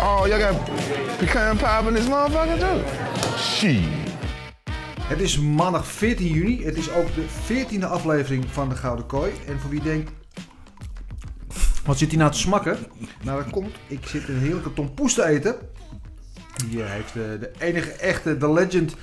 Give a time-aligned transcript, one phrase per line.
[0.00, 0.66] Oh, y'all got
[1.18, 2.82] pecan pie in this motherfucker too?
[3.38, 3.80] Shit.
[5.00, 6.64] Het is maandag 14 juni.
[6.64, 9.32] Het is ook de 14e aflevering van de Gouden Kooi.
[9.46, 10.10] En voor wie denkt,
[11.84, 12.78] wat zit hij nou te smakken?
[13.22, 13.74] Nou, dat komt.
[13.86, 15.56] Ik zit een heerlijke tompoes te eten.
[16.68, 18.94] Die eh, heeft de, de enige echte, de legend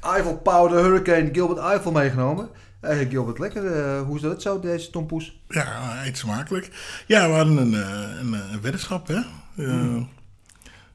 [0.00, 2.48] Eiffel Power Hurricane Gilbert Eiffel meegenomen.
[2.80, 3.66] Eh, Gilbert, lekker.
[3.66, 5.40] Eh, hoe is dat zo, deze tompoes?
[5.48, 6.70] Ja, eet smakelijk.
[7.06, 9.20] Ja, we hadden een, eh, een, een weddenschap, hè.
[9.56, 10.02] Eh,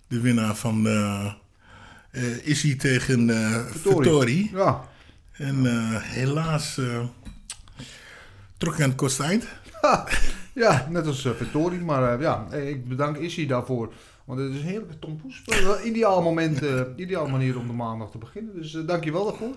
[0.07, 1.33] De winnaar van eh
[2.11, 3.29] eh, Issy tegen
[3.69, 4.49] Vittori.
[4.53, 4.87] Ja.
[5.31, 5.65] En
[6.01, 6.79] helaas
[8.57, 9.47] trok aan het kortste eind.
[10.53, 11.79] Ja, net als uh, Vittori.
[11.79, 13.93] Maar ja, ik bedank Issy daarvoor.
[14.25, 15.43] Want het is een heerlijke tompoes.
[15.83, 18.55] Ideaal moment, eh ideaal manier om de maandag te beginnen.
[18.55, 19.55] Dus eh dankjewel daarvoor.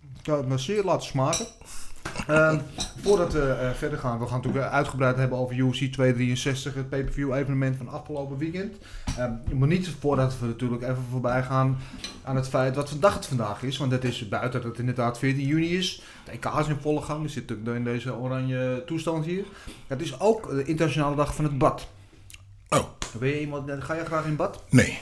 [0.00, 1.46] Ik ga het me zeer laten smaken.
[2.26, 2.58] Ehm,
[3.02, 7.34] voordat we eh, verder gaan, we gaan natuurlijk uitgebreid hebben over UFC 263, het pay-per-view
[7.34, 8.76] evenement van afgelopen weekend.
[9.18, 11.78] Ehm, maar niet voordat we natuurlijk even voorbij gaan
[12.24, 13.76] aan het feit wat vandaag het vandaag is.
[13.76, 16.02] Want het is buiten dat het inderdaad 14 juni is.
[16.24, 19.44] De EK is in volle gang, we zitten in deze oranje toestand hier.
[19.86, 21.88] Het is ook de internationale dag van het bad.
[22.68, 22.84] Oh,
[23.18, 24.62] Ben je iemand, ga je graag in bad?
[24.70, 24.98] nee.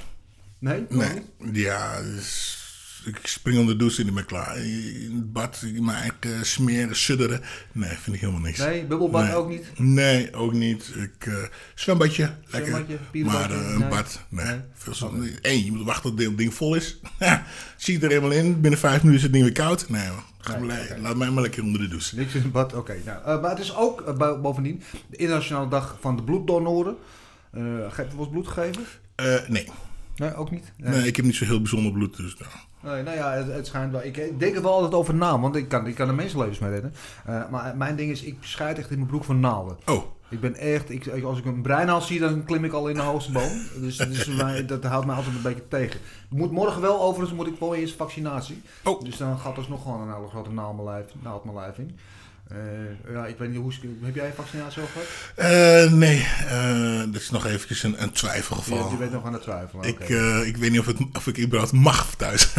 [0.59, 0.87] Nee?
[0.89, 1.22] Nee.
[1.53, 2.62] Ja, dus
[3.05, 4.58] ik spring onder de douche en ik ben klaar.
[4.58, 7.41] In het bad, mijn eigen smeren, sudderen.
[7.72, 8.59] Nee, vind ik helemaal niks.
[8.59, 9.34] Nee, bubbelbad Nee.
[9.34, 9.67] ook niet?
[9.78, 10.92] Nee, ook niet.
[10.97, 11.34] Ik, eh,
[11.75, 12.86] zwembadje, lekker.
[13.25, 13.89] Maar eh, een nee.
[13.89, 14.47] bad, nee.
[14.47, 14.61] Nee.
[14.75, 17.00] Veel zo, Eén, je moet wachten tot het ding vol is.
[17.77, 18.61] Zie je er helemaal in.
[18.61, 19.89] Binnen vijf minuten is het ding weer koud.
[19.89, 20.97] Nee, oké.
[21.00, 22.16] laat mij maar lekker onder de douche.
[22.16, 22.97] Niks in het bad, oké.
[23.04, 26.97] nou, eh, maar het is ook bo- bovendien de internationale dag van de bloeddonoren.
[27.53, 27.60] Eh
[27.91, 28.84] Ga je wel eens bloed geven?
[29.15, 29.69] Eh, nee.
[30.16, 30.72] Nee, ook niet?
[30.77, 32.16] nee, ik heb niet zo heel bijzonder bloed.
[32.16, 32.50] Dus, nou.
[32.82, 34.03] Nee, nou ja, het, het schijnt wel.
[34.04, 36.70] Ik, denk er wel altijd over na, want ik kan, ik kan er mensenlevens mee
[36.70, 36.94] redden.
[37.26, 39.76] Eh, maar mijn ding is, ik scheid echt in mijn broek van naalden.
[39.87, 42.94] Oh, Ik ben echt, ik, als ik een breinaal zie, dan klim ik al in
[42.94, 43.50] de hoogste boom.
[43.81, 46.00] Dus, dus mij- dat houdt mij altijd een beetje tegen.
[46.28, 48.62] Moet morgen wel, overigens moet ik wel eerst vaccinatie.
[48.84, 49.00] Oh.
[49.04, 51.78] Dus dan gaat er nog gewoon een hele grote naald mijn lijf, naald mijn lijf
[51.78, 51.98] in.
[52.55, 55.07] Eh, ja, ik weet niet, hoe, heb jij een vaccinatie al gehad?
[55.35, 56.27] Eh, nee.
[56.49, 58.85] eh dat is nog eventjes een, een twijfelgeval.
[58.85, 59.85] Je, je bent nog aan het twijfelen.
[59.85, 59.99] Ik,
[60.47, 62.49] ik weet niet of, het, of ik überhaupt mag thuis.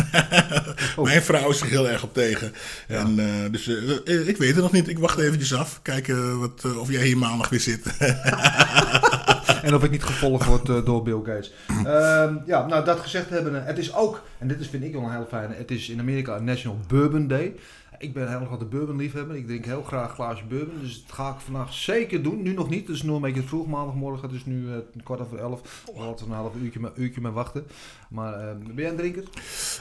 [0.95, 1.05] Oh.
[1.05, 2.53] Mijn vrouw is er heel erg op tegen.
[2.87, 3.15] En,
[3.51, 3.67] dus
[4.05, 4.87] ik weet het nog niet.
[4.87, 5.79] Ik wacht eventjes af.
[5.81, 7.85] Kijken wat, of jij hier maandag weer zit.
[9.63, 11.51] En of ik niet gevolgd word door Bill Gates.
[11.67, 15.03] Ehm, ja, nou dat gezegd hebben, het is ook, en dit is, vind ik wel
[15.03, 17.55] een heel fijne, het is in Amerika een National Bourbon Day.
[18.03, 19.35] Ik ben heel grote bourbon liefhebber.
[19.35, 20.79] Ik drink heel graag een glaasje bourbon.
[20.81, 22.41] Dus dat ga ik vandaag zeker doen.
[22.41, 22.87] Nu nog niet.
[22.87, 24.27] Het is nog een beetje vroeg maandagmorgen.
[24.27, 25.83] Het is nu eh, kwart over elf.
[25.95, 27.65] We hadden een half uurtje, maar, uurtje mee wachten.
[28.09, 29.23] Maar eh, ben jij een drinker?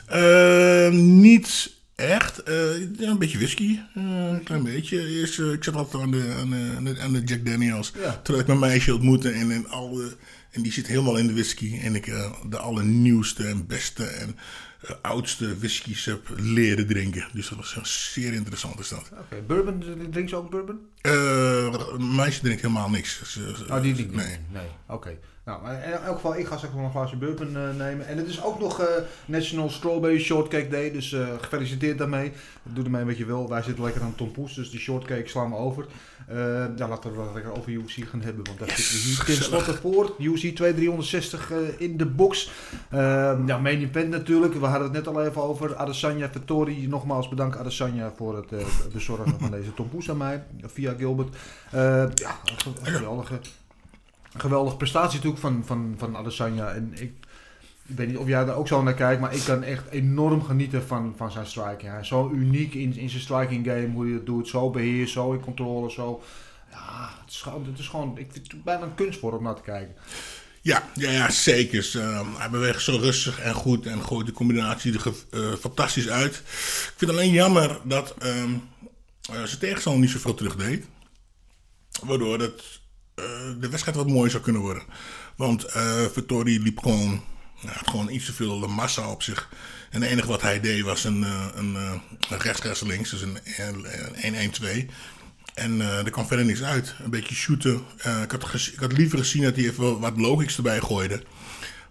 [0.06, 2.43] Eh, niet echt.
[2.43, 3.78] Eh, ja, een beetje whisky.
[3.94, 5.09] Een klein beetje.
[5.09, 7.93] Eerst, ik zat altijd aan de, aan, de, aan, de, aan de Jack Daniels.
[7.99, 8.21] Ja.
[8.22, 9.31] Terwijl ik mijn meisje ontmoette.
[9.31, 10.16] En, en, alle,
[10.50, 11.78] en die zit helemaal in de whisky.
[11.82, 12.05] En ik
[12.49, 14.37] de allernieuwste en beste en
[15.03, 17.28] oudste whiskies heb leren drinken.
[17.32, 19.10] Dus dat was een zeer interessant is dat.
[19.19, 19.84] Oké, bourbon.
[20.10, 20.78] Drink je ook bourbon?
[21.00, 21.12] Eh,
[21.93, 23.22] een meisje drinkt helemaal niks.
[23.32, 24.15] Ze- ze- Oh, die niet.
[24.15, 24.37] Nee.
[24.53, 25.19] Nee, oké.
[25.44, 28.06] Nou, in elk geval, ik ga straks nog een glaasje bourbon eh, nemen.
[28.06, 28.87] En het is ook nog eh,
[29.26, 32.32] National Strawberry Shortcake Day, dus eh, gefeliciteerd daarmee.
[32.62, 33.49] Doe ermee wat je wil.
[33.49, 35.87] Wij zitten lekker aan tompoes, dus die shortcake slaan we over.
[36.27, 36.37] Eh,
[36.77, 40.15] ja, laten we lekker over UFC gaan hebben, want daar zitten we hier tenslotte voor.
[40.19, 42.50] UFC 2360 eh, in de box.
[42.88, 42.99] Eh,
[43.47, 44.55] ja, main event natuurlijk.
[44.55, 45.77] We hadden het net al even over.
[45.77, 46.88] Adesanya Vettori.
[46.88, 51.37] Nogmaals bedankt Adesanya voor het eh, bezorgen van deze tompoes aan mij, via Gilbert.
[51.71, 52.37] Eh, ja,
[54.37, 56.73] geweldige prestatie natuurlijk van, van, van Adesanya.
[56.73, 57.12] En ik,
[57.93, 60.43] ik weet niet of jij daar ook zo naar kijkt, maar ik kan echt enorm
[60.43, 61.91] genieten van, van zijn striking.
[61.91, 64.49] Hij is zo uniek in, in zijn striking game, hoe hij het doet.
[64.49, 66.23] Zo beheerst, zo in controle, zo...
[66.71, 69.62] Ja, het is het is gewoon ik vind het bijna een kunstvorm om naar te
[69.62, 69.94] kijken.
[70.61, 71.73] Ja, ja, ja zeker.
[71.73, 76.09] Dus, eh, hij beweegt zo rustig en goed en gooit de combinatie er eh, fantastisch
[76.09, 76.35] uit.
[76.35, 78.50] Ik vind alleen jammer dat ehm
[79.31, 80.87] eh, zijn tegenstander niet zoveel terugdeed.
[82.05, 82.81] Waardoor het,
[83.15, 83.25] eh,
[83.61, 84.83] de wedstrijd wat mooier zou kunnen worden.
[85.37, 85.67] Want
[86.12, 87.23] Vittori liep gewoon,
[87.67, 89.49] had gewoon iets te veel massa op zich.
[89.91, 91.93] En het enige wat hij deed was een, eh, een, eh,
[92.31, 93.11] een rechts, rechts, links.
[93.11, 93.38] Dus een
[94.14, 94.88] 1-1-2.
[95.55, 96.94] En eh er kwam verder niks uit.
[97.05, 97.82] Een beetje shooten.
[97.99, 101.23] Eh, ik, had ik had liever gezien dat hij even wat logics erbij gooide.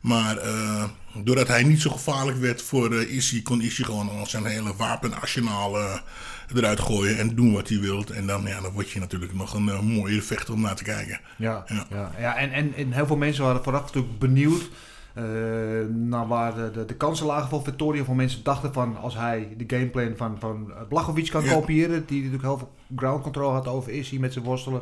[0.02, 0.84] Maar eh,
[1.14, 4.76] doordat hij niet zo gevaarlijk werd voor eh Issy, kon Issy gewoon al zijn hele
[4.76, 6.00] wapenarsenaal eh,
[6.56, 8.10] eruit gooien en doen wat hij wilt.
[8.10, 10.84] En dan, ja, dan word je natuurlijk nog een eh, mooie vechter om naar te
[10.84, 11.20] kijken.
[11.38, 11.86] Ja, Ja.
[11.90, 12.12] ja.
[12.20, 14.70] ja, en, en, en heel veel mensen waren vooraf natuurlijk benieuwd
[15.90, 18.04] naar waar de, de, kansen lagen voor Victoria.
[18.04, 21.54] Veel mensen dachten van als hij de gameplan van, van Blachowicz kan Ja.
[21.54, 24.82] kopiëren, die natuurlijk heel veel ground control had over Issy met zijn worstelen.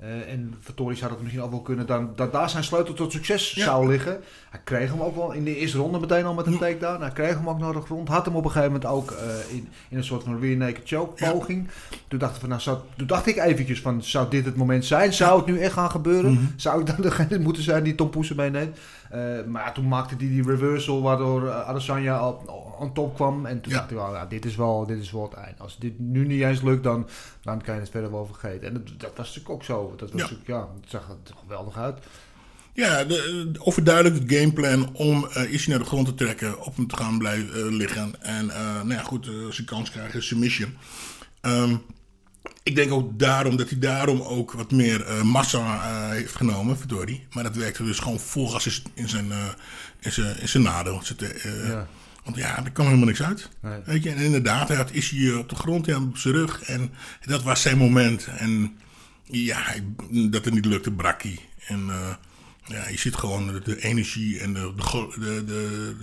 [0.00, 3.12] eh, en Victoria zou dat misschien ook wel kunnen, dan, dat daar zijn sleutel tot
[3.12, 3.64] succes Ja.
[3.64, 4.20] zou liggen.
[4.50, 7.00] Hij kreeg hem ook wel in de eerste ronde meteen al met een takedown.
[7.00, 8.08] Hij kreeg hem ook naar de grond.
[8.08, 10.82] Had hem op een gegeven moment ook eh, in, in een soort van rear naked
[10.84, 11.30] choke Ja.
[11.32, 11.68] poging.
[12.08, 14.84] Toen, dacht ik van, nou, zou, toen dacht ik eventjes van, zou dit het moment
[14.84, 15.12] zijn?
[15.12, 16.32] Zou het nu echt gaan gebeuren?
[16.32, 16.44] Mhm.
[16.56, 18.78] Zou ik dan degene moeten zijn die Tom Poesen meeneemt?
[19.10, 23.46] Eh, maar toen maakte hij die reversal waardoor uh, Adesanya al aan top kwam.
[23.46, 23.78] En toen Ja.
[23.78, 25.60] dacht ik, wel, dit, is wel, dit is wel het eind.
[25.60, 27.08] Als dit nu niet eens lukt, dan,
[27.42, 28.68] dan kan je het verder wel vergeten.
[28.68, 29.94] En dat, dat was natuurlijk ook zo.
[29.96, 30.26] Dat was Ja.
[30.28, 31.98] natuurlijk, ja, het zag er geweldig uit.
[32.72, 36.76] Ja, de, de- overduidelijk het gameplan om eh Issy naar de grond te trekken, op
[36.76, 38.22] hem te gaan blijven eh, liggen.
[38.22, 40.74] En eh, nou ja, goed, eh, als hij kans krijgt, submission.
[41.40, 41.76] Ehm,
[42.62, 46.78] ik denk ook daarom dat hij daarom ook wat meer eh, massa eh, heeft genomen,
[46.78, 47.26] Vittori.
[47.32, 49.38] Maar dat werkte dus gewoon vol gas in zijn- in zijn, eh,
[50.00, 51.00] in zijn, in zijn nadeel.
[51.02, 51.88] Zit, eh, Ja.
[52.24, 53.48] Want ja, er kwam helemaal niks uit.
[53.60, 53.80] Nee.
[53.84, 56.62] Weet je, en inderdaad, hij had eh, op de grond en op zijn rug.
[56.62, 56.90] En
[57.24, 58.26] dat was zijn moment.
[58.38, 58.76] En
[59.24, 59.84] ja, hij-
[60.30, 61.38] dat het niet lukte, brak hij.
[61.66, 62.14] En eh,
[62.64, 64.72] ja, je ziet gewoon de, de energie en de,
[65.18, 65.96] de, de,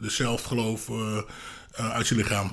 [0.00, 1.18] de, zelfgeloof eh,
[1.72, 2.52] eh, uit zijn lichaam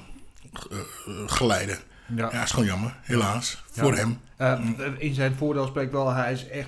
[0.72, 1.78] eh, eh, glijden.
[2.16, 2.30] Ja.
[2.32, 3.64] Ja, is gewoon jammer, helaas.
[3.72, 4.20] Voor hem.
[4.36, 4.60] Eh,
[4.98, 6.68] in zijn voordeel spreekt wel, hij is echt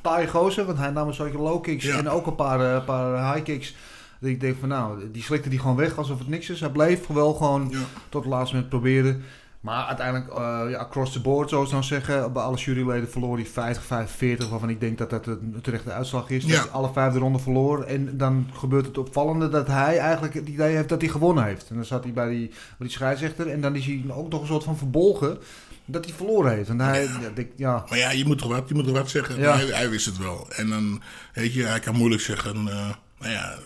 [0.00, 0.64] taai gozer.
[0.64, 3.74] Want hij nam een soort low kicks en ook een paar, eh, paar high kicks.
[4.18, 6.60] Dat ik denk van nou, die slikte die gewoon weg alsof het niks is.
[6.60, 7.72] Hij bleef wel gewoon
[8.08, 9.24] tot het laatste moment proberen.
[9.60, 13.46] Maar uiteindelijk, eh, ja, across the board, zoals dan zeggen, bij alle juryleden verloor hij
[13.46, 16.44] 50-45, waarvan ik denk dat dat een terechte uitslag is.
[16.44, 16.50] Ja.
[16.50, 17.82] Dat hij alle vijfde ronde verloor.
[17.82, 21.68] En dan gebeurt het opvallende dat hij eigenlijk het idee heeft dat hij gewonnen heeft.
[21.68, 24.40] En dan zat hij bij die, bij die scheidsrechter en dan is hij ook nog
[24.40, 25.38] een soort van verbolgen
[25.84, 26.68] dat hij verloren heeft.
[26.68, 27.30] En hij, ja.
[27.34, 29.38] denk, ja, Maar ja, je moet toch wat, je moet toch wat zeggen.
[29.38, 29.56] Ja.
[29.56, 30.48] Hij, hij wist het wel.
[30.50, 31.02] En dan,
[31.32, 33.58] weet je, hij kan moeilijk zeggen, eh, nou ja,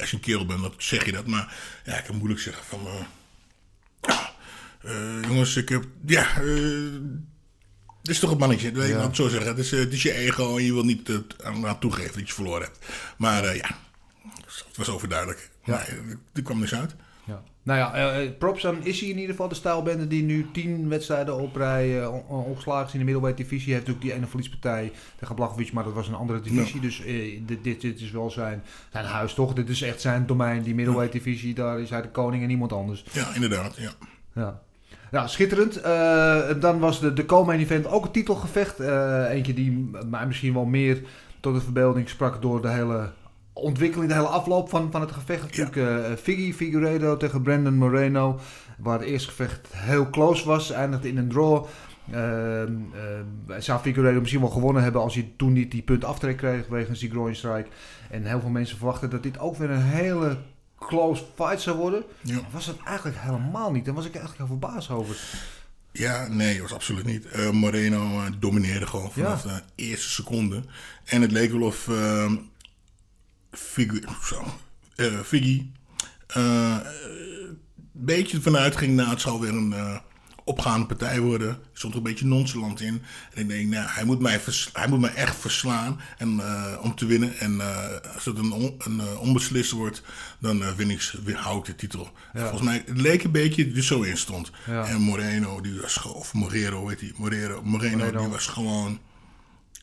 [0.00, 1.26] als je een kerel bent, dan zeg je dat.
[1.26, 1.54] Maar
[1.84, 4.16] ja, hij kan moeilijk zeggen van, eh,
[5.28, 6.42] jongens, ik heb, ja, eh,
[8.02, 8.96] dit is toch een mannetje, weet Ja.
[8.96, 9.48] laat het zo zeggen.
[9.50, 12.18] Het is, eh, het is je ego en je wil niet het aan, aan toegeven
[12.18, 12.78] dat je verloren hebt.
[13.18, 13.68] Maar eh, ja,
[14.66, 15.50] het was overduidelijk.
[15.64, 15.82] Ja.
[16.04, 16.94] Nee, er kwam niks uit.
[17.24, 17.42] Ja.
[17.62, 20.46] Nou ja, eh, eh, props aan is hij in ieder geval de stijlbende die nu
[20.52, 23.64] tien wedstrijden op rij eh, on- on- ongeslagen is in de middleweight divisie.
[23.72, 26.80] Hij heeft natuurlijk die ene verliespartij tegen Blachowicz, maar dat was een andere divisie.
[26.80, 29.52] Dus eh, dit, dit, dit is wel zijn, zijn huis toch?
[29.52, 31.54] Dit is echt zijn domein, die middleweight divisie.
[31.54, 33.04] Daar is hij de koning en niemand anders.
[33.12, 33.92] Ja, inderdaad, ja.
[34.34, 34.62] Ja.
[35.10, 35.80] Ja, schitterend.
[35.80, 38.80] Eh, dan was de, de co-main event ook een titelgevecht.
[38.80, 41.02] Eh, eentje die mij misschien wel meer
[41.40, 43.10] tot de verbeelding sprak door de hele
[43.52, 45.42] ontwikkeling, de hele afloop van, van het gevecht.
[45.42, 48.38] Natuurlijk eh Figgy Figueredo tegen Brandon Moreno.
[48.78, 51.64] Waar het eerste gevecht heel close was, eindigde in een draw.
[52.12, 52.72] Ehm,
[53.48, 56.66] ehm, zou Figueredo misschien wel gewonnen hebben als hij toen niet die punt aftrek kreeg
[56.66, 57.68] wegens die groin strike.
[58.10, 60.36] En heel veel mensen verwachten dat dit ook weer een hele
[60.78, 62.02] close fight zou worden.
[62.22, 62.40] Ja.
[62.50, 63.84] Was het eigenlijk helemaal niet.
[63.84, 65.16] Daar was ik eigenlijk heel verbaasd over.
[65.92, 67.26] Ja, nee, was absoluut niet.
[67.26, 69.54] Eh, Moreno eh, domineerde gewoon vanaf Ja.
[69.54, 70.62] de eerste seconde.
[71.04, 72.32] En het leek wel of uh,
[73.50, 74.44] Figgy, zo,
[74.96, 75.66] eh, Figgy
[76.26, 76.82] een
[77.92, 80.00] beetje ervan uitging, nou, het zal weer een
[80.48, 81.48] opgaande partij worden.
[81.48, 83.02] Er stond er een beetje nonchalant in.
[83.34, 84.40] En ik denk, nou, hij moet mij,
[84.72, 87.38] hij moet mij echt verslaan en, eh, om te winnen.
[87.38, 90.02] En eh, als het een, on, een eh, onbeslist wordt,
[90.40, 92.12] dan win ik, hou ik de titel.
[92.32, 94.50] En Volgens mij het leek een beetje er zo in stond.
[94.66, 94.86] Ja.
[94.86, 98.18] En Moreno, die was gewoon, of Morero, weet hij, Morero, Moreno, Moreno.
[98.18, 98.98] die was gewoon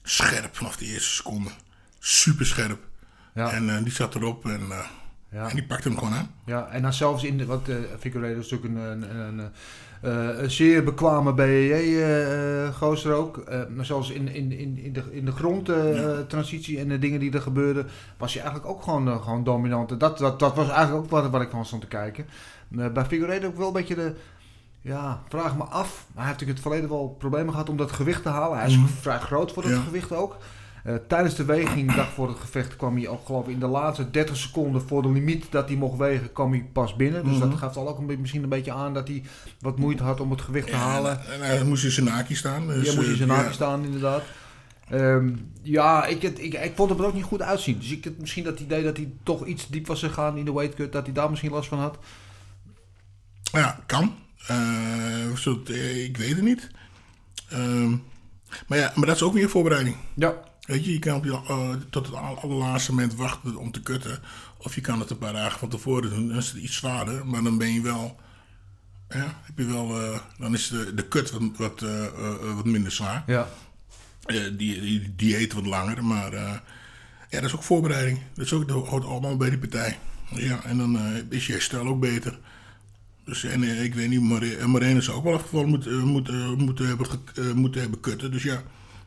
[0.04, 1.50] scherp vanaf de eerste seconde.
[2.00, 2.80] Super scherp.
[3.34, 3.52] Ja.
[3.52, 4.62] En die zat erop en,
[5.32, 5.50] Ja.
[5.50, 6.32] en die pakte hem gewoon aan.
[6.46, 9.52] Ja, en dan zelfs in de, wat uh, Figueredo is natuurlijk een, een, een,
[10.06, 13.38] een, eh, een zeer bekwame BJJ-gozer ook.
[13.38, 17.32] Eh, maar zelfs in, in, in, in de, in de grondtransitie en de dingen die
[17.34, 20.00] er gebeurden, was hij eigenlijk ook gewoon, eh, gewoon dominant.
[20.00, 22.26] Dat, dat, dat was eigenlijk ook wat, wat ik van stond te kijken.
[22.78, 24.14] Eh, bij Figueredo ook wel een beetje de...
[24.82, 25.70] Ja, vraag me af.
[26.14, 28.58] Maar hij heeft natuurlijk het verleden wel problemen gehad om dat gewicht te halen.
[28.58, 28.86] Hij is Mhm.
[28.88, 29.80] vrij groot voor dat Ja.
[29.82, 30.38] gewicht ook.
[30.86, 33.68] Eh, tijdens de weging, dag voor het gevecht, kwam hij ook geloof ik in de
[33.68, 37.24] laatste 30 seconden voor de limiet dat hij mocht wegen, kwam hij pas binnen.
[37.24, 37.50] Dus Mhm.
[37.50, 39.24] dat gaf al ook een, misschien een beetje aan dat hij
[39.60, 41.26] wat moeite had om het gewicht te halen.
[41.26, 42.68] En, en hij moest naki staan.
[42.68, 43.56] Dus, Ja, moest in zijn eh, naakje ja.
[43.56, 44.24] staan inderdaad.
[44.90, 47.78] Ehm, ja, ik, het, ik, ik vond het er ook niet goed uitzien.
[47.80, 50.54] Dus ik had misschien dat idee dat hij toch iets diep was gegaan in de
[50.54, 51.98] weight cut, dat hij daar misschien last van had.
[53.52, 54.16] Ja, kan.
[54.48, 56.70] Eh, eh, ik weet het niet.
[57.50, 57.90] Ehm,
[58.68, 59.96] maar ja, maar dat is ook weer voorbereiding.
[60.16, 60.34] Ja.
[60.66, 63.82] Weet je, je kan op je, eh, tot het aller- allerlaatste moment wachten om te
[63.82, 64.20] kutten.
[64.58, 66.28] Of je kan het een paar dagen van tevoren doen.
[66.28, 68.20] Dan is het iets zwaarder, maar dan ben je wel...
[69.10, 72.06] Ja, heb je wel eh, dan is de, de kut wat, wat, eh,
[72.56, 73.24] wat minder zwaar.
[73.28, 73.48] Ja.
[74.28, 76.62] Die, die dieet wat langer, maar ja,
[77.30, 78.20] dat is ook voorbereiding.
[78.34, 80.00] Dat, is ook, dat hoort allemaal bij die partij.
[80.32, 82.40] Ja, en dan is je herstel ook beter.
[83.26, 87.58] Dus en, ik weet niet, More- Moreno zou ook wel afgevallen moeten, moeten, moeten, hebben,
[87.58, 88.32] moeten hebben kutten.
[88.32, 88.64] Dus ja,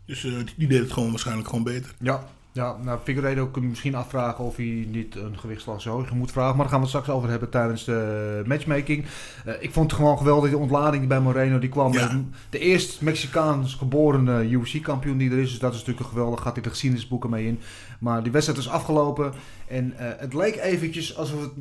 [0.08, 1.94] dus, eh, die, deed het gewoon waarschijnlijk gewoon beter.
[2.00, 6.10] Ja, ja nou, Figueiredo kun je misschien afvragen of hij niet een gewichtsslag zo hoog
[6.10, 6.56] moet vragen.
[6.56, 9.04] Maar daar gaan we het straks over hebben tijdens de matchmaking.
[9.44, 11.58] Eh, ik vond het gewoon geweldig, die ontlading bij Moreno.
[11.58, 12.12] Die kwam Ja.
[12.12, 15.50] met de eerst Mexicaans geboren UFC-kampioen die er is.
[15.50, 17.60] Dus dat is natuurlijk een geweldig, gaat in de geschiedenisboeken mee in.
[18.00, 19.32] Maar die wedstrijd is afgelopen.
[19.68, 21.52] En eh, het leek eventjes alsof het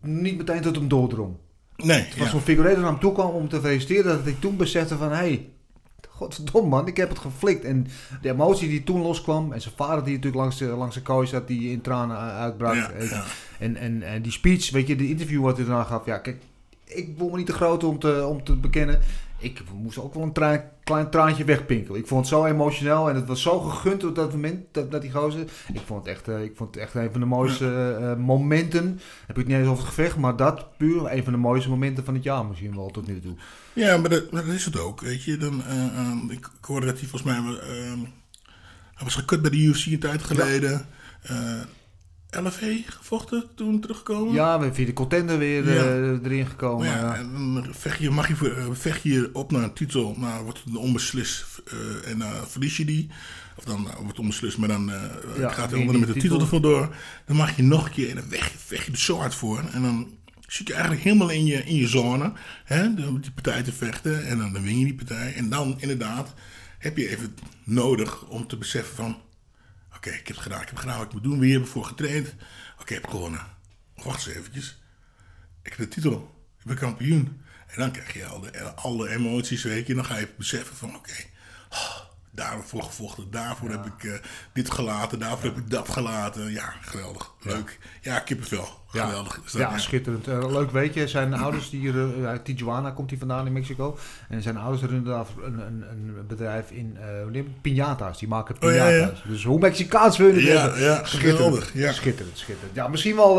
[0.00, 1.34] niet meteen tot hem doordrong.
[1.76, 2.38] Nee, Het was ja.
[2.38, 5.12] Figueiredo naar hem toe kwam om te feliciteren, dat hij toen besefte van...
[5.12, 5.48] Hey,
[6.10, 7.64] godverdomme man, ik heb het geflikt.
[7.64, 7.86] En
[8.22, 9.52] de emotie die toen loskwam...
[9.52, 12.74] En zijn vader die natuurlijk langs de, langs de kooi zat, die in tranen uitbrak.
[12.74, 13.24] Ja, En- ja.
[13.58, 16.06] En, en, en die speech, weet je, de interview wat hij daarna gaf.
[16.06, 16.42] Ja, kijk,
[16.84, 19.00] ik voel me niet te groot om te, om te bekennen.
[19.38, 22.00] Ik moest ook wel een tra- klein traantje wegpinkelen.
[22.00, 25.02] Ik vond het zo emotioneel en het was zo gegund op dat moment, dat, dat
[25.02, 25.40] die gozer.
[25.72, 29.00] Ik vond het echt, eh, ik vond het echt een van de mooiste eh, momenten.
[29.26, 31.68] Heb ik het niet eens over het gevecht, maar dat puur een van de mooiste
[31.70, 33.34] momenten van het jaar misschien wel tot nu toe.
[33.74, 35.36] Ja, maar dat, maar dat is het ook, weet je.
[35.36, 37.38] Dan, eh, eh, ik, ik hoorde dat hij volgens mij...
[37.58, 37.92] eh,
[38.94, 40.86] hij was gekut bij de UFC een tijd geleden.
[41.22, 41.60] Eh,
[42.30, 44.34] LFE gevochten, toen teruggekomen.
[44.34, 45.84] Ja, we via de contender weer Ja.
[45.84, 46.86] eh, erin gekomen.
[46.86, 47.14] Maar ja, ja.
[47.16, 50.62] en dan vecht je, mag je, voor- vecht je op naar een titel, nou wordt
[50.64, 51.44] het onbeslist
[52.04, 53.10] en verlies je die.
[53.56, 54.92] Of dan nou, wordt het onbeslist, maar dan
[55.38, 56.40] Ja, gaat die- andere met de titel titel.
[56.40, 56.96] ervoor door.
[57.26, 59.34] Dan mag je nog een keer en dan vecht, je- vecht je er zo hard
[59.34, 59.58] voor.
[59.72, 60.08] En dan
[60.54, 62.32] zit je eigenlijk helemaal in je, in je zone,
[62.64, 64.26] hè, de- die partij te vechten.
[64.26, 65.34] En dan, win je die partij.
[65.34, 66.34] En dan inderdaad
[66.78, 69.22] heb je even nodig om te beseffen van...
[69.96, 70.60] Oké, ik heb het gedaan.
[70.62, 71.38] Ik heb gedaan wat ik moet doen.
[71.38, 72.34] Wie hebben voor getraind?
[72.80, 73.40] Oké, ik heb gewonnen.
[73.94, 74.82] Wacht eens eventjes.
[75.62, 76.34] Ik heb de titel.
[76.58, 77.40] Ik ben kampioen.
[77.66, 79.94] En dan krijg je al de, alle emoties, weet je.
[79.94, 81.12] Dan ga je beseffen van, oké,
[81.70, 82.00] oh,
[82.34, 83.30] daarvoor gevochten.
[83.30, 84.12] Daarvoor heb ik eh,
[84.52, 85.18] dit gelaten.
[85.18, 86.50] Daarvoor heb ik dat gelaten.
[86.52, 87.32] Ja, geweldig.
[87.42, 87.78] Leuk.
[88.00, 88.68] Ja, kippenvel.
[88.86, 89.40] Geweldig.
[89.52, 90.28] Ja, schitterend.
[90.28, 93.52] Eh, leuk weet je, zijn ouders die hier eh, uit Tijuana komt hij vandaan in
[93.52, 93.98] Mexico.
[94.28, 96.98] En zijn ouders runnen daar een, een, een bedrijf in
[97.32, 98.18] uh, piñata's.
[98.18, 99.22] Die maken Oh, ja, piñata's.
[99.26, 100.80] Dus hoe Mexicaans wil je Ja, hebben?
[100.82, 101.36] ja, schitterend.
[101.36, 101.92] geweldig, ja.
[101.92, 102.74] Schitterend, schitterend.
[102.74, 103.34] Ja, misschien wel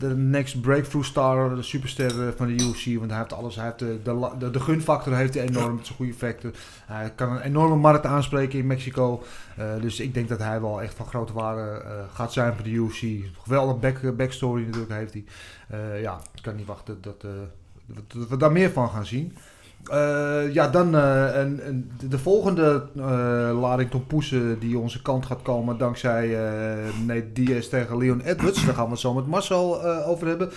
[0.00, 2.98] de next breakthrough star, de superster eh, van de UFC.
[2.98, 3.56] Want hij heeft alles.
[3.56, 6.54] Hij heeft de, de, de, de gunfactor heeft hij enorm met goede effecten.
[6.86, 9.22] Hij kan een enorme markt aanspreken in Mexico.
[9.56, 12.64] Eh, dus ik denk dat hij wel echt van grote waarde eh, gaat zijn voor
[12.64, 13.02] de UFC.
[13.42, 15.24] Geweldig back, backstory natuurlijk heeft hij.
[15.68, 17.20] Eh, ja, ik kan niet wachten eh, dat-
[17.96, 19.36] dat we daar meer van gaan zien.
[19.84, 21.46] Eh, ja, dan eh,
[22.08, 27.96] de volgende eh, lading tompoesen die onze kant gaat komen dankzij eh Nate Diaz tegen
[27.98, 28.64] Leon Edwards.
[28.64, 30.50] Daar gaan we het zo met Marcel over hebben.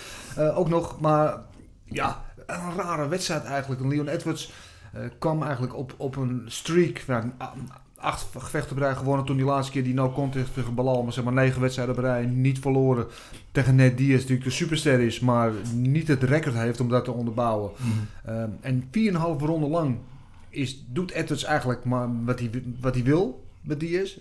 [0.54, 1.38] Ook nog, maar
[1.84, 3.80] ja, een rare wedstrijd eigenlijk.
[3.80, 4.52] En Leon Edwards
[5.18, 7.04] kwam eigenlijk op, op een streak.
[7.06, 7.24] Nou,
[8.04, 11.02] acht gevechten rij gewonnen toen die laatste keer die no contest tegen Balal.
[11.02, 13.06] Maar zeg maar negen wedstrijden op rij niet verloren
[13.52, 14.08] tegen Ned Diaz.
[14.10, 17.70] Die natuurlijk de superster is, maar niet het record heeft om dat te onderbouwen.
[18.24, 19.96] Ehm, en 4,5 ronde lang
[20.48, 24.16] is, doet Edwards eigenlijk maar wat hij, wat hij wil met Diaz.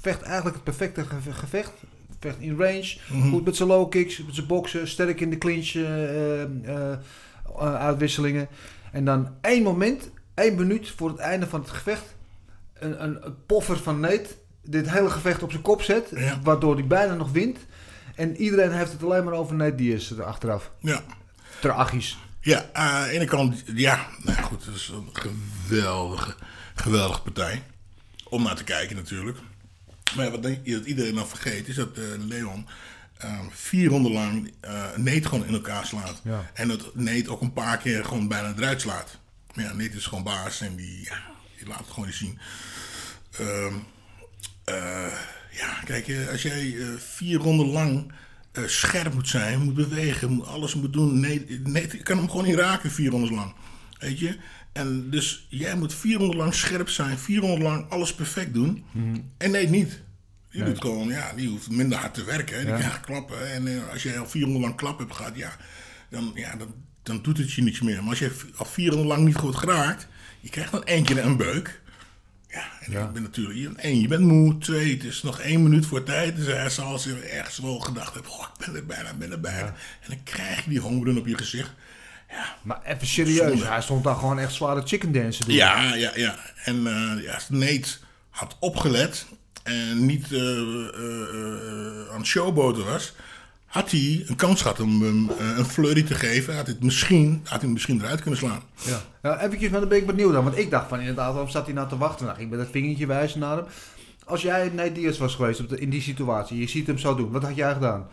[0.00, 1.72] Vecht eigenlijk het perfecte ge- gevecht.
[2.20, 2.96] Vecht in range,
[3.30, 6.98] goed met zijn low kicks, met zijn boksen, sterk in de clinch eh, eh, eh,
[7.74, 8.48] uitwisselingen.
[8.92, 12.16] En dan één moment, één minuut voor het einde van het gevecht,
[12.80, 14.26] een, een, een poffer van Nate
[14.62, 16.40] dit hele gevecht op zijn kop zet, Ja.
[16.42, 17.58] waardoor hij bijna nog wint.
[18.14, 20.70] En iedereen heeft het alleen maar over Nate Diaz er achteraf.
[20.80, 21.02] Ja.
[21.60, 22.18] Tragisch.
[22.40, 26.34] Ja, eh, aan de ene kant, ja, nou ja, goed, het is een geweldige,
[26.74, 27.62] geweldige partij.
[28.28, 29.38] Om naar te kijken natuurlijk.
[30.16, 32.66] Maar ja, wat denk je dat iedereen dan vergeet, is dat eh, Leon
[33.16, 36.20] eh, vier ronden lang eh Nate gewoon in elkaar slaat.
[36.24, 36.50] Ja.
[36.54, 39.18] En dat Nate ook een paar keer gewoon bijna eruit slaat.
[39.54, 41.18] Maar ja, Nate is gewoon baas en die, ja,
[41.60, 42.38] die laat het gewoon niet zien.
[43.38, 43.74] Ehm,
[44.64, 45.12] eh,
[45.50, 48.12] ja, kijk, eh, als jij eh, vier ronden lang
[48.66, 51.20] scherp moet zijn, moet bewegen, moet, alles moet doen.
[51.20, 53.54] Nee, nee, je kan hem gewoon niet raken vier ronden lang.
[53.98, 54.36] Weet je?
[54.72, 58.84] En dus jij moet vier ronden lang scherp zijn, vier ronden lang alles perfect doen.
[59.38, 60.00] En nee, niet.
[60.50, 62.56] Die doet gewoon, ja, die hoeft minder hard te werken.
[62.58, 62.64] Hè.
[62.64, 62.96] Die Ja.
[62.98, 63.52] klappen.
[63.52, 65.56] En als jij al vier ronden lang klap hebt gehad, ja,
[66.10, 68.00] dan, ja, dan, dan doet het je niets meer.
[68.00, 70.08] Maar als je al vier ronden lang niet goed geraakt,
[70.40, 71.80] je krijgt dan één keer een beuk.
[72.48, 74.58] Ja, en ik ben natuurlijk je- één, je bent moe.
[74.58, 76.36] Twee, het is nog één minuut voor tijd.
[76.36, 79.40] Dus hij zal zich ergens wel gedacht hebben, ik ben er bijna, ik ben er
[79.40, 79.66] bijna.
[80.00, 81.70] En dan krijg je die honger op je gezicht.
[82.62, 83.64] Maar even serieus, Zonde.
[83.66, 85.54] hij stond daar gewoon echt zware chicken te doen.
[85.54, 86.38] Ja, ja, ja.
[86.64, 87.88] En eh ja, als Nate
[88.30, 89.26] had opgelet
[89.62, 93.12] en niet eh, eh, aan showboten was,
[93.70, 96.54] had hij een kans gehad om hem eh, een flurry te geven.
[96.56, 98.62] Had hij het misschien, had hij hem misschien eruit kunnen slaan.
[98.86, 99.00] Ja.
[99.22, 100.44] Ja, eventjes, maar dan ben ik benieuwd aan.
[100.44, 102.26] Want ik dacht van inderdaad, waarom zat hij nou te wachten?
[102.26, 103.64] Nou, ik met dat vingertje wijzen naar hem.
[104.24, 107.14] Als jij Nate Diaz was geweest op de, in die situatie, je ziet hem zo
[107.14, 108.06] doen, wat had jij gedaan?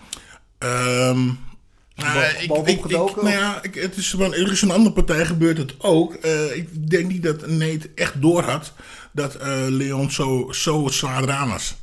[1.96, 2.14] Nou,
[2.48, 5.26] Bo- ik, ik, ik, nou ja, ik, het is, wel- er is een andere partij
[5.26, 6.14] gebeurt het ook.
[6.14, 8.74] Eh, ik denk niet dat Nate echt door had
[9.12, 11.76] dat eh, Leon zo, zo zwaar eraan was.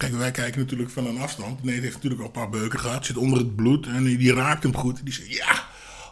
[0.00, 1.64] Kijk, wij kijken natuurlijk van een afstand.
[1.64, 4.62] Nate heeft natuurlijk al een paar beuken gehad, zit onder het bloed en die, raakt
[4.62, 5.00] hem goed.
[5.04, 5.64] Die zegt, ja,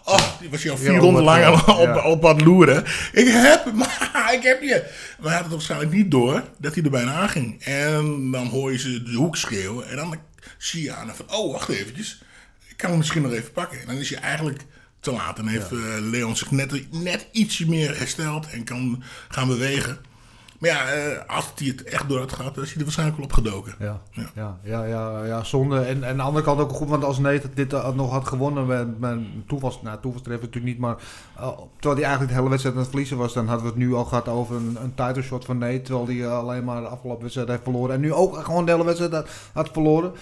[0.05, 2.85] oh, die was je al vier ronden lang ja, op, op aan het loeren.
[3.13, 3.83] Ik heb hem,
[4.39, 4.85] ik heb je.
[5.19, 7.63] Maar hij had het waarschijnlijk niet door dat hij er bijna aan ging.
[7.63, 10.17] En dan hoor je ze de hoek schreeuwen en dan
[10.59, 12.23] zie je aan van, oh, wacht eventjes.
[12.69, 13.81] Ik kan hem misschien nog even pakken.
[13.81, 14.65] En dan is hij eigenlijk
[15.01, 15.39] te laat.
[15.39, 19.99] En heeft eh, Leon zich net, net ietsje meer hersteld en kan gaan bewegen.
[20.59, 23.19] Maar ja, eh, als hij het echt door had gehad, dan is hij er waarschijnlijk
[23.19, 23.75] wel opgedoken.
[23.79, 24.31] Ja, Ja.
[24.35, 25.81] ja, ja, ja, ja, zonde.
[25.81, 28.29] En, en aan de andere kant ook goed, want als Nate dit eh, nog had
[28.29, 30.97] gewonnen, met, met toevals, nou, toevalstreffer natuurlijk niet, maar
[31.37, 31.49] eh,
[31.79, 33.95] terwijl hij eigenlijk de hele wedstrijd aan het verliezen was, dan hadden we het nu
[33.95, 37.23] al gehad over een, een title shot van Nate, terwijl hij alleen maar de afgelopen
[37.23, 37.95] wedstrijd heeft verloren.
[37.95, 40.13] En nu ook gewoon de hele wedstrijd had, had verloren.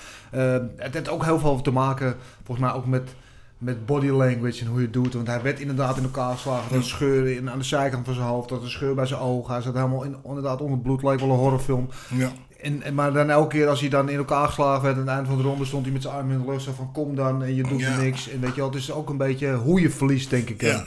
[0.76, 3.14] Het heeft ook heel veel te maken, volgens mij ook met
[3.59, 5.15] met body language en hoe je het doet.
[5.15, 6.77] Want hij werd inderdaad in elkaar geslagen.
[6.77, 8.49] Een scheur in, aan de zijkant van zijn hoofd.
[8.49, 9.53] Dat een scheur bij zijn ogen.
[9.53, 11.03] Hij zat helemaal in, inderdaad onder het bloed.
[11.03, 11.89] Lijkt wel een horrorfilm.
[12.15, 12.33] Ja.
[12.61, 15.11] En, en, maar dan elke keer als hij dan in elkaar geslagen werd aan het
[15.11, 17.15] eind van de ronde stond hij met zijn armen in de lucht zo van kom
[17.15, 17.97] dan en je doet Ja.
[17.97, 18.29] niks.
[18.29, 20.61] En weet je wel, het is ook een beetje hoe je verliest denk ik.
[20.61, 20.85] Ja.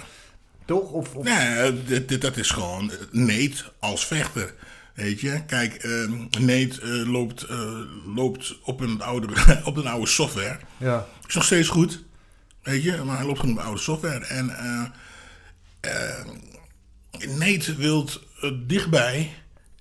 [0.65, 0.91] Toch?
[0.91, 4.53] Of, of, Nee, dit- dat is gewoon eh, Nate als vechter.
[4.93, 7.57] Weet je, kijk, eh, eh, loopt, eh,
[8.15, 9.27] loopt op, een oude,
[9.65, 10.57] op een oude software.
[10.77, 11.05] Ja.
[11.27, 12.03] Is nog steeds goed,
[12.69, 14.25] weet je, maar hij loopt gewoon op oude software.
[14.25, 14.83] En eh
[15.79, 16.25] eh,
[17.37, 18.09] Nate wil
[18.41, 19.33] eh, dichtbij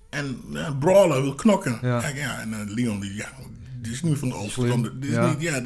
[0.09, 0.41] en
[0.79, 1.79] Brawler wil knokken.
[1.81, 1.99] Ja.
[1.99, 3.29] Kijk, ja, en Leon, die, ja,
[3.81, 5.35] die is nu van de is ja.
[5.39, 5.61] Ja,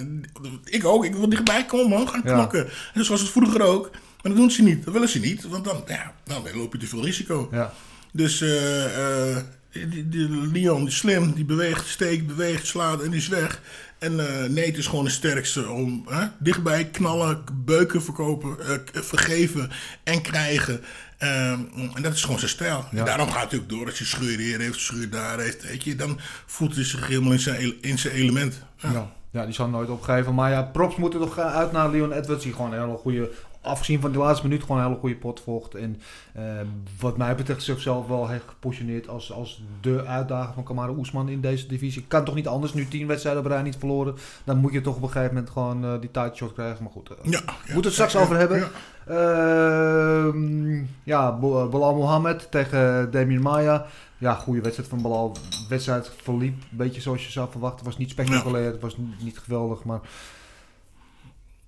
[0.63, 2.65] ik ook, ik wil dichtbij komen, man, gaan knokken.
[2.65, 3.91] En dus was het vroeger ook.
[3.91, 6.79] Maar dat doen ze niet, dat willen ze niet, want dan, ja, dan loop je
[6.79, 7.47] te veel risico.
[7.51, 7.73] Ja.
[8.11, 13.27] Dus eh, eh, die, die Leon, die slim, die beweegt, steekt, beweegt, slaat en is
[13.27, 13.61] weg.
[14.03, 19.71] En eh Nate is gewoon de sterkste om hè, dichtbij knallen, beuken verkopen, eh, vergeven
[20.03, 20.81] en krijgen.
[21.17, 21.59] Ehm,
[21.93, 22.85] en dat is gewoon zijn stijl.
[22.91, 23.85] En daarom gaat hij ook door.
[23.85, 27.31] Als hij scheur hier heeft, scheur daar heeft, weet je, dan voelt hij zich helemaal
[27.31, 28.61] in zijn, in zijn element.
[28.77, 28.91] Ja.
[28.91, 29.11] Ja.
[29.31, 30.33] ja, die zal nooit opgeven.
[30.33, 32.43] Maar ja, props moeten toch gaan uit naar Leon Edwards.
[32.43, 33.31] Die gewoon een hele goede,
[33.63, 35.75] afgezien van de laatste minuut, gewoon een hele goede pot vocht.
[35.75, 36.01] En
[36.33, 36.43] eh,
[36.99, 41.41] wat mij betreft zichzelf wel heeft gepositioneerd als, als de uitdager van Kamaru Oesman in
[41.41, 42.05] deze divisie.
[42.07, 44.15] Kan toch niet anders, nu tien wedstrijden op rij niet verloren.
[44.43, 46.83] Dan moet je toch op een gegeven moment gewoon eh, die tight shot krijgen.
[46.83, 48.57] Maar goed, eh, Ja, we moeten het straks over hebben.
[48.57, 48.69] Ja.
[49.07, 50.85] Ehm,
[51.69, 53.85] Bilal Mohammed tegen Damien Maya.
[54.17, 55.33] Ja, goede wedstrijd van Bilal.
[55.33, 57.85] De wedstrijd verliep een beetje zoals je zou verwachten.
[57.85, 59.99] was niet spectaculair, het was niet geweldig, maar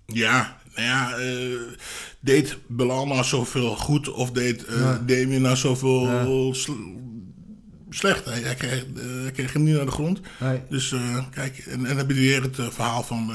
[0.06, 1.60] Ja, nou ja, eh,
[2.20, 2.58] deed
[3.08, 5.02] nou zoveel goed of deed Ja.
[5.06, 6.54] Damien nou zoveel Ja.
[6.54, 6.72] sl-
[7.89, 8.26] slecht?
[8.26, 10.20] Hij, hij, kreeg, eh, hij kreeg hem niet naar de grond.
[10.39, 10.62] nee.
[10.70, 10.94] Dus
[11.32, 13.32] kijk, en, en dan heb je weer het verhaal van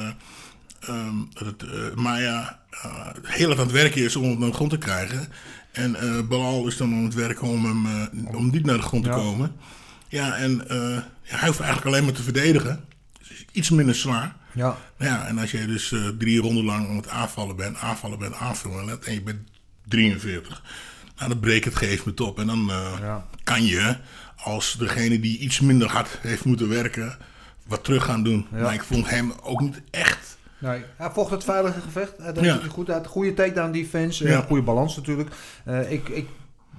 [0.80, 2.58] ehm, dat Maya
[3.22, 5.28] heel hard aan het werken is om hem naar de grond te krijgen.
[5.72, 5.96] En
[6.28, 9.12] Belal is dan aan het werken om hem om niet naar de grond Ja.
[9.14, 9.52] te komen.
[10.08, 10.58] Ja, en
[11.22, 12.84] hij hoeft eigenlijk alleen maar te verdedigen.
[13.28, 14.36] Dus iets minder zwaar.
[14.52, 18.18] Ja, Ja, en als je dus eh, drie ronden lang aan het aanvallen bent, aanvallen
[18.18, 19.48] bent, aanvallen bent, en je bent
[19.88, 20.62] 43,
[21.16, 22.38] nou, dan breekt het gegeven moment op.
[22.38, 23.26] En dan eh, Ja.
[23.44, 23.96] kan je,
[24.36, 27.16] als degene die iets minder hard heeft moeten werken,
[27.66, 28.46] wat terug gaan doen.
[28.52, 28.60] Ja.
[28.62, 30.38] Maar ik vond hem ook niet echt.
[30.58, 30.82] nee.
[30.96, 32.12] hij vocht het veilige gevecht.
[32.40, 32.58] Ja.
[32.68, 33.06] goed uit.
[33.06, 34.24] Goede takedown defense.
[34.24, 34.30] Ja.
[34.30, 34.40] Ja.
[34.42, 35.30] Goede balans natuurlijk.
[35.64, 36.28] Eh, ik, ik,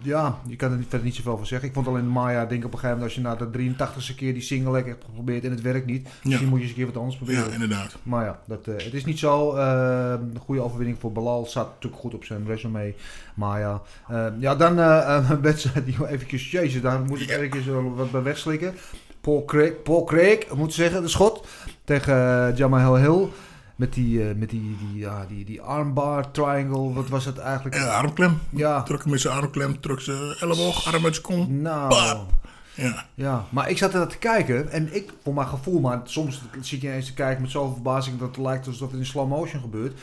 [0.02, 1.68] ja, je kan er verder niet zoveel van zeggen.
[1.68, 3.74] Ik vond alleen Maya, denk ik op een gegeven moment, als je na de
[4.12, 6.78] 83ste keer die single hebt geprobeerd en het werkt niet, misschien moet je eens een
[6.78, 7.46] keer wat anders proberen.
[7.48, 7.98] Ja, inderdaad.
[8.04, 9.56] Maar ja, dat, eh, het is niet zo.
[9.56, 11.46] eh, een goede overwinning voor Balal.
[11.46, 12.94] Staat natuurlijk goed op zijn resume.
[13.34, 14.78] Maar ja, eh, ja dan
[15.32, 16.52] een wedstrijd die eventjes...
[16.52, 18.74] Jezus, daar moet ik eventjes wel wat bij wegslikken.
[19.22, 21.48] Paul Craig, Paul Craig, moet zeggen, de schot.
[21.84, 23.28] Tegen uh, Jamal Hill.
[23.76, 26.94] Met die, eh, met die, die, ja, die, die armbar triangle.
[26.94, 27.76] Wat was het eigenlijk?
[27.76, 28.40] Ja, armklem.
[28.50, 31.50] Ja, Trok hem met zijn armklem, trok zijn elleboog, arm uit zijn kont.
[31.50, 31.90] nou...
[31.90, 32.30] Pap.
[32.76, 33.06] Ja.
[33.14, 36.82] Ja, maar ik zat er te kijken en ik, voor mijn gevoel, maar soms zit
[36.82, 39.62] je ineens te kijken met zoveel verbazing dat het lijkt alsof het in slow motion
[39.62, 40.00] gebeurt.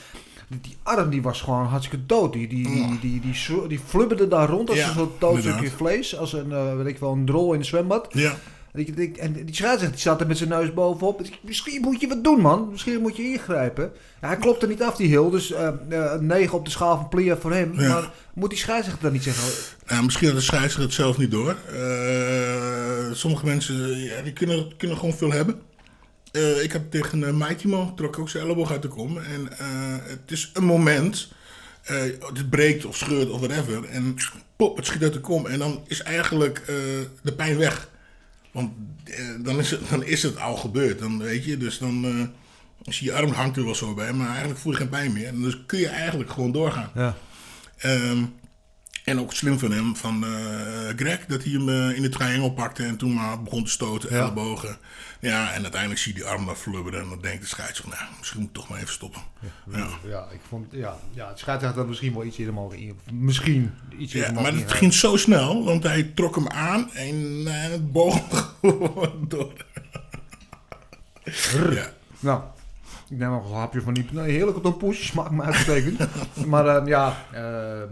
[0.48, 2.32] Die, die arm die was gewoon hartstikke dood.
[2.32, 5.32] Die, die, die, die, die, die, die flubberde daar rond als Ja, een soort dood
[5.38, 5.78] stukje inderdaad.
[5.78, 6.16] vlees.
[6.16, 8.06] Als een, eh, weet ik wel, een drol in een zwembad.
[8.10, 8.34] Ja.
[8.72, 11.22] Dat En die scheidsrechter die staat er met zijn neus bovenop.
[11.40, 12.68] Misschien moet je wat doen, man.
[12.70, 13.92] Misschien moet je ingrijpen.
[14.20, 15.30] Ja, hij klopt er niet af, die Hill.
[15.30, 17.80] Dus eh, eh, 9 op de schaal van Plia voor hem.
[17.80, 17.88] Ja.
[17.88, 19.74] Maar moet die scheidsrechter dan niet zeggen?
[19.86, 21.56] Ja, misschien had de scheidsrechter het zelf niet door.
[21.72, 25.60] Eh, sommige mensen ja, die kunnen, kunnen gewoon veel hebben.
[26.32, 29.18] Eh, ik had tegen uh, Maitimo, trok ook zijn elleboog uit de kom.
[29.18, 29.66] En eh,
[30.02, 31.32] het is een moment,
[31.82, 33.84] eh, het breekt of scheurt of whatever.
[33.84, 34.16] En
[34.56, 35.46] pop, het schiet uit de kom.
[35.46, 36.74] En dan is eigenlijk eh,
[37.22, 37.88] de pijn weg.
[38.58, 38.72] Want
[39.04, 40.98] eh, dan, is het, dan is het al gebeurd.
[40.98, 44.12] Dan weet je, dus dan eh, is je arm hangt er wel zo bij.
[44.12, 45.26] Maar eigenlijk voel je geen pijn meer.
[45.26, 46.90] En dus kun je eigenlijk gewoon doorgaan.
[46.94, 47.16] Ja.
[47.76, 48.24] Ehm,
[49.08, 50.30] en ook slim van hem, van eh,
[50.96, 54.14] Greg, dat hij hem eh, in de triangle pakte en toen maar begon te stoten,
[54.14, 54.20] Ja.
[54.20, 54.78] ellebogen.
[55.20, 58.10] Ja, en uiteindelijk zie je die arm daar flubberen en dan denkt de scheidsrechter, nou,
[58.18, 59.20] misschien moet ik toch maar even stoppen.
[59.72, 62.98] Ja, Ja, ik vond, ja, ja het scheidsrechter had misschien wel iets eerder mogen in.
[63.12, 67.52] Misschien iets ja maar het ging zo snel, want hij trok hem aan en eh,
[67.70, 69.52] het boog gewoon door.
[71.70, 71.92] ja.
[72.20, 72.42] Nou,
[73.10, 75.06] ik neem nog een hapje van die nee, heerlijke tompoes.
[75.10, 76.00] Smaakt me uitstekend.
[76.46, 77.88] maar eh, ja, eh, eh,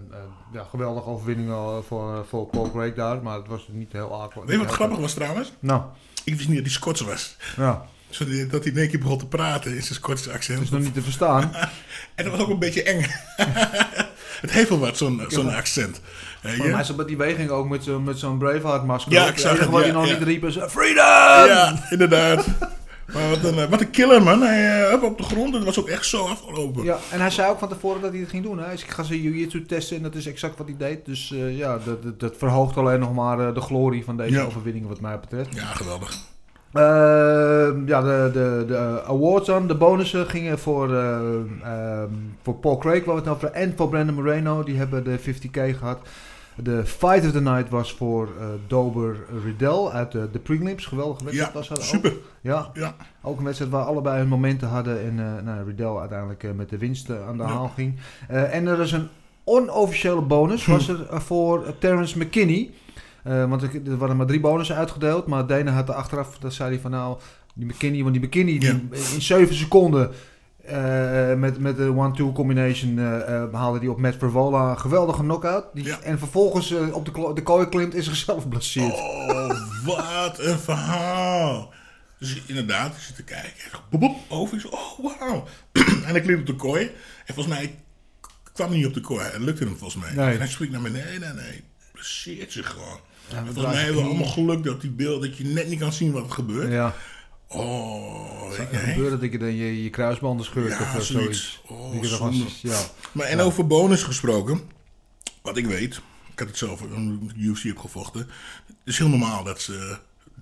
[0.52, 3.22] ja, geweldige overwinning al voor, voor Paul Craig daar.
[3.22, 4.44] Maar het was niet heel akelig.
[4.46, 5.52] Weet je wat grappig was trouwens?
[5.58, 5.82] Nou,
[6.24, 7.36] Ik wist niet dat hij Scots was.
[7.56, 10.58] ja, Zodat hij dat hij in één keer begon te praten in zijn Schotse accent.
[10.58, 11.50] het is nog niet te verstaan.
[12.14, 13.00] En dat was ook een beetje eng.
[14.44, 16.00] het heeft wel wat, zo'n zo'n accent.
[16.42, 19.12] Maar hij zat met die beweging ook met zo'n met zo'n Braveheart masker.
[19.12, 20.12] Ja, ik zag het, wat ja, hij nog ja.
[20.12, 21.48] niet riep is Freedom!
[21.48, 22.46] Ja, inderdaad.
[23.14, 24.42] Maar wat een, eh, wat een killer, man.
[24.42, 25.54] Hij up op de grond.
[25.54, 26.84] Het was ook echt zo afgelopen.
[26.84, 28.58] Ja, en hij zei ook van tevoren dat hij het ging doen.
[28.58, 28.64] Hè.
[28.64, 31.04] Hij zei, ik ga zijn jiu-jitsu testen en dat is exact wat hij deed.
[31.04, 34.44] Dus eh, ja, dat, dat, dat verhoogt alleen nog maar de glorie van deze Ja.
[34.44, 35.54] overwinning wat mij betreft.
[35.54, 36.16] Ja, geweldig.
[36.72, 41.18] Ehm, ja, de, de, de awards dan, de bonussen gingen voor, eh,
[41.62, 42.08] ehm,
[42.42, 44.62] voor Paul Craig, waar we het over en voor Brandon Moreno.
[44.62, 45.98] Die hebben de 50k gehad.
[46.62, 50.86] De fight of the night was voor eh, Dober Riddell uit de, de prelims.
[50.86, 51.84] Geweldige wedstrijd Ja, was dat ook.
[51.84, 52.12] super.
[52.40, 52.94] Ja, Ja.
[53.22, 55.00] ook een wedstrijd waar allebei hun momenten hadden.
[55.04, 57.48] En eh nou, Riddell uiteindelijk eh, met de winst eh, aan de Ja.
[57.48, 57.96] haal ging.
[58.28, 59.08] Eh, en er is een
[59.44, 60.70] onofficiële bonus Hm.
[60.70, 62.70] was er eh, voor Terrence McKinney.
[63.22, 65.26] Eh, want er, waren maar drie bonussen uitgedeeld.
[65.26, 67.18] Maar Dana had er achteraf, dat zei hij van nou,
[67.54, 68.70] die McKinney, want die McKinney die
[69.14, 70.10] in 7 seconden
[70.66, 75.22] eh, met, met de one-two combination eh eh, haalde hij op Matt Vervola een geweldige
[75.22, 75.64] knockout.
[75.74, 76.00] Die, Ja.
[76.00, 78.94] En vervolgens eh, op de, de kooi klimt en zichzelf blesseert.
[78.94, 81.72] Oh, wat een verhaal.
[82.18, 83.70] Dus inderdaad, ik zit te kijken.
[83.90, 84.60] Boep, boep, over.
[84.60, 85.46] Zo, oh, wauw.
[86.06, 86.90] en hij klimt op de kooi.
[87.26, 87.74] En volgens mij
[88.52, 89.24] kwam hij niet op de kooi.
[89.24, 90.14] Het lukte hem volgens mij.
[90.24, 90.34] Nee.
[90.34, 91.20] En hij springt naar beneden.
[91.20, 91.64] Nee, nee.
[91.92, 93.00] Blesseert zich gewoon.
[93.28, 95.92] Ja, volgens mij hebben we allemaal geluk dat die beeld, dat je net niet kan
[95.92, 96.72] zien wat er gebeurt.
[96.72, 96.94] Ja,
[97.48, 98.66] Oh, hè?
[98.92, 101.60] gebeurt dat ik je, dan je, je kruisbanden scheurt Ja, of eh, zoiets.
[101.66, 102.44] Oh, Dat zonde.
[102.62, 102.80] ja.
[103.12, 103.42] Maar en Ja.
[103.42, 104.60] over bonus gesproken,
[105.42, 105.94] wat ik weet,
[106.32, 108.20] ik had het zelf in de UFC heb gevochten.
[108.66, 109.98] Het is heel normaal dat ze,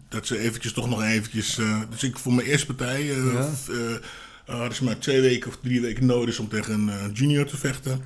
[0.09, 1.59] dat ze eventjes toch nog eventjes.
[1.59, 3.51] eh, dus ik voor mijn eerste partij, Ja.
[3.71, 7.57] eh, hadden ze maar twee weken of drie weken nodig om tegen een junior te
[7.57, 8.05] vechten.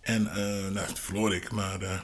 [0.00, 0.22] En
[0.72, 2.02] nou, toen verloor ik, maar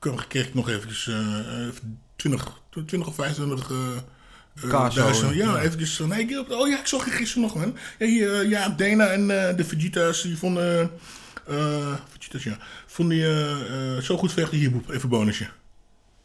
[0.00, 1.72] toen kreeg ik nog eventjes eh, eh,
[2.16, 3.72] 20, 20 of 25
[4.68, 5.32] Kaas zo.
[5.32, 5.60] Ja, ja.
[5.60, 7.76] eventjes van, hey Gilbert, oh ja, ik zag je gisteren nog, man.
[7.98, 10.90] Ja, hier, eh, ja Dana en eh, de Vegetas, die vonden,
[11.48, 15.48] eh Vegetas, ja, vonden je zo goed vechten, hier, boep, even bonusje.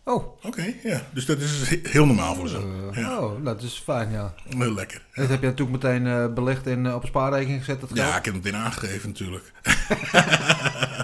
[0.03, 2.89] Oh, Oké, ja, dus dat is he- heel normaal voor ze.
[2.93, 4.33] ja, oh, dat is fijn, ja.
[4.57, 5.01] heel lekker.
[5.13, 8.07] Dat heb je natuurlijk meteen belegd en op een spaarrekening gezet, dat geld.
[8.07, 9.51] Ja, ik heb het meteen aangegeven natuurlijk.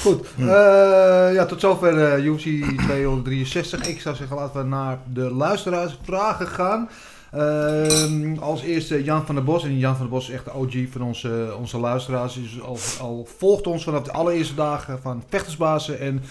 [0.00, 0.46] Goed, eh,
[1.34, 2.42] ja, tot zover eh UFC
[2.76, 3.88] 263.
[3.88, 6.88] Ik zou zeggen, laten we naar de luisteraarsvragen gaan.
[7.30, 9.64] Ehm, als eerste Jan van der Bos.
[9.64, 12.34] En Jan van der Bos is echt de OG van onze, onze luisteraars.
[12.34, 16.00] Hij al, al volgt ons vanaf de allereerste dagen van Vechtersbazen.
[16.00, 16.22] En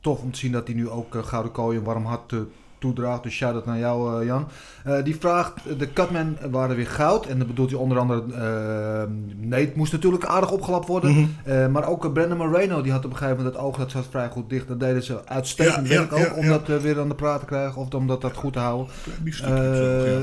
[0.00, 2.38] tof om te zien dat hij nu ook eh, Gouden Kooi een warm hart eh,
[2.84, 3.22] toedraagt.
[3.22, 4.48] Dus shout-out naar jou, eh, Jan.
[4.84, 7.26] Eh, die vraagt, de Cutmen waren weer goud.
[7.26, 8.22] En dan bedoelt hij onder andere...
[8.34, 11.30] eh nee, het moest natuurlijk aardig opgelapt worden.
[11.44, 11.70] Mhm.
[11.70, 14.28] Maar ook Brandon Moreno, die had op een gegeven moment het oog, dat zat vrij
[14.28, 14.68] goed dicht.
[14.68, 17.40] Dat deden ze uitstekend Ja, ja, werk ook, ja, om dat weer aan de praat
[17.40, 17.80] te krijgen.
[17.80, 18.86] Of om dat, dat goed te houden.
[19.30, 19.44] Zo.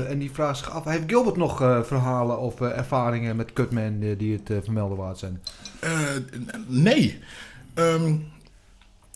[0.08, 4.64] En die vraagt zich af, heeft Gilbert nog verhalen of ervaringen met Cutman die het
[4.64, 5.40] vermelden waard zijn?
[6.66, 7.18] Nee.
[7.74, 8.14] Ehm,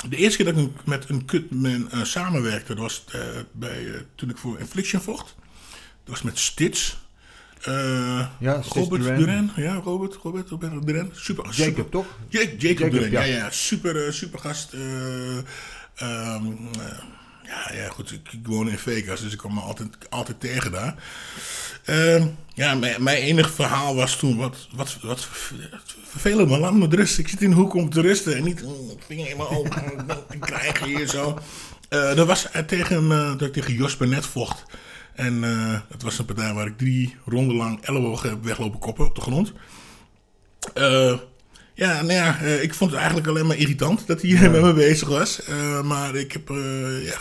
[0.08, 3.20] de eerste keer dat ik met een Cutman eh, samenwerkte, dat was eh,
[3.52, 5.34] bij, eh, toen ik voor Infliction vocht.
[6.04, 6.96] Dat was met Stitch.
[8.38, 9.18] Ja, Stitch Robert Duran.
[9.18, 9.50] Duran.
[9.56, 11.10] Ja, Robert, Robert, Robert Duran.
[11.12, 11.44] Super.
[11.44, 11.88] Jacob, super.
[11.88, 12.06] toch?
[12.28, 13.10] Ja, Jacob, Jacob, Duran.
[13.10, 13.36] Ja, ja.
[13.36, 14.72] ja, super, super gast.
[14.72, 15.36] Eh,
[15.94, 16.46] ehm,
[16.78, 16.98] eh,
[17.46, 18.12] ja, ja, goed.
[18.12, 20.94] Ik, ik woon in Vegas, dus ik kwam me altijd, altijd tegen daar.
[21.84, 26.74] Ehm, ja, mijn, mijn enige verhaal was toen wat, wat, wat ver- vervelend, maar laat
[26.74, 27.18] me rust.
[27.18, 30.06] Ik zit in de hoek om te rusten en niet mm, vinger in mijn ogen
[30.28, 31.38] te krijgen hier zo.
[31.88, 34.64] Eh, dat was eh, tegen, eh, dat ik tegen Jos Bennett vocht.
[35.14, 35.40] En
[35.88, 39.20] dat was een partij waar ik drie ronden lang ellebogen heb weglopen koppen op de
[39.20, 39.52] grond.
[41.76, 44.72] Ja, nou ja, eh, ik vond het eigenlijk alleen maar irritant dat hij met me
[44.72, 45.42] bezig was.
[45.42, 47.14] Eh, maar ik heb, eh, ja,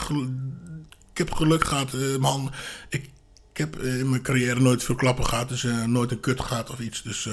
[1.11, 2.51] ik heb geluk gehad, eh, man.
[2.89, 3.09] Ik,
[3.51, 6.79] ik heb in mijn carrière nooit veel klappen gehad, dus nooit een kut gehad of
[6.79, 7.01] iets.
[7.01, 7.29] Dus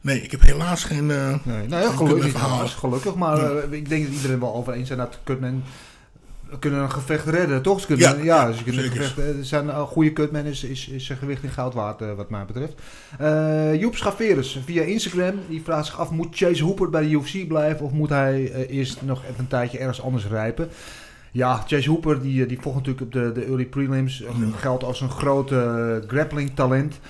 [0.00, 1.06] nee, ik heb helaas geen.
[1.06, 3.14] Nee, nou ja, gelukkig, gelukkig.
[3.14, 5.64] Maar ik denk dat iedereen wel over eens zijn dat kutmen
[6.58, 7.80] kunnen een gevecht redden, toch?
[7.80, 10.64] Ze kunnen, ja, Ja, ja, ze kunnen een gevecht, eh, zijn een goede kutman is,
[10.64, 12.74] is, is zijn gewicht in goud waard, eh, wat mij betreft.
[13.18, 17.48] Eh Joep Schaveres via Instagram, die vraagt zich af, moet Chase Hooper bij de UFC
[17.48, 20.68] blijven of moet hij eerst nog even een tijdje ergens anders rijpen?
[21.32, 24.22] Ja, Chase Hooper die, die volgt natuurlijk op de, de early prelims.
[24.22, 27.00] Eh, Geldt als een grote grappling talent.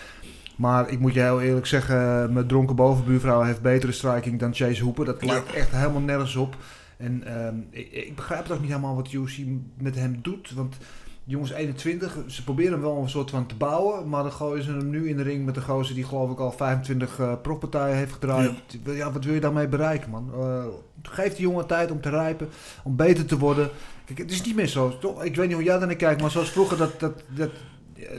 [0.57, 4.83] Maar ik moet je heel eerlijk zeggen, mijn dronken bovenbuurvrouw heeft betere striking dan Chase
[4.83, 5.05] Hooper.
[5.05, 6.57] Dat lijkt echt helemaal nergens op.
[7.01, 9.39] En ehm, ik, ik begrijp het ook niet helemaal wat UFC
[9.79, 10.51] met hem doet.
[10.51, 10.77] Want
[11.25, 14.09] jongens 21, ze proberen hem wel een soort van te bouwen.
[14.09, 16.39] Maar dan gooien ze hem nu in de ring met de gozer die geloof ik
[16.39, 18.53] al 25 eh profpartijen heeft gedraaid.
[18.85, 19.13] Ja.
[19.13, 20.31] wat wil je daarmee bereiken man?
[20.35, 20.65] Eh,
[21.03, 22.49] geef die jongen tijd om te rijpen,
[22.85, 23.71] om beter te worden.
[24.05, 24.99] Kijk, het is niet meer zo.
[24.99, 25.25] Toch?
[25.25, 27.51] Ik weet niet hoe jij daarnaar kijkt, maar zoals vroeger dat, dat, dat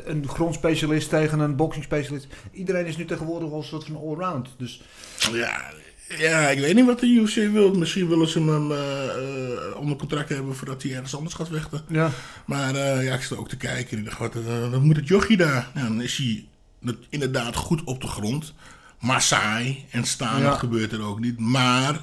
[0.04, 2.28] een grondspecialist tegen een boxingspecialist.
[2.52, 4.50] Iedereen is nu tegenwoordig wel een soort van allround.
[4.58, 4.84] Dus
[5.32, 5.72] Ja,
[6.18, 7.74] ja, ik weet niet wat de UFC wil.
[7.74, 11.82] Misschien willen ze hem eh, eh, onder contract hebben voordat hij ergens anders gaat vechten.
[11.90, 12.10] ja.
[12.46, 14.34] Maar eh, ja, ik sta ook te kijken en ik dacht,
[14.72, 15.70] wat, moet het jochie daar?
[15.76, 16.46] Ja, dan is hij
[17.10, 18.54] inderdaad goed op de grond.
[19.00, 20.54] Maar saai en staan, Ja.
[20.54, 21.40] gebeurt er ook niet.
[21.40, 22.02] Maar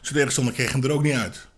[0.00, 1.48] zijn tegenstander kreeg hem er ook niet uit.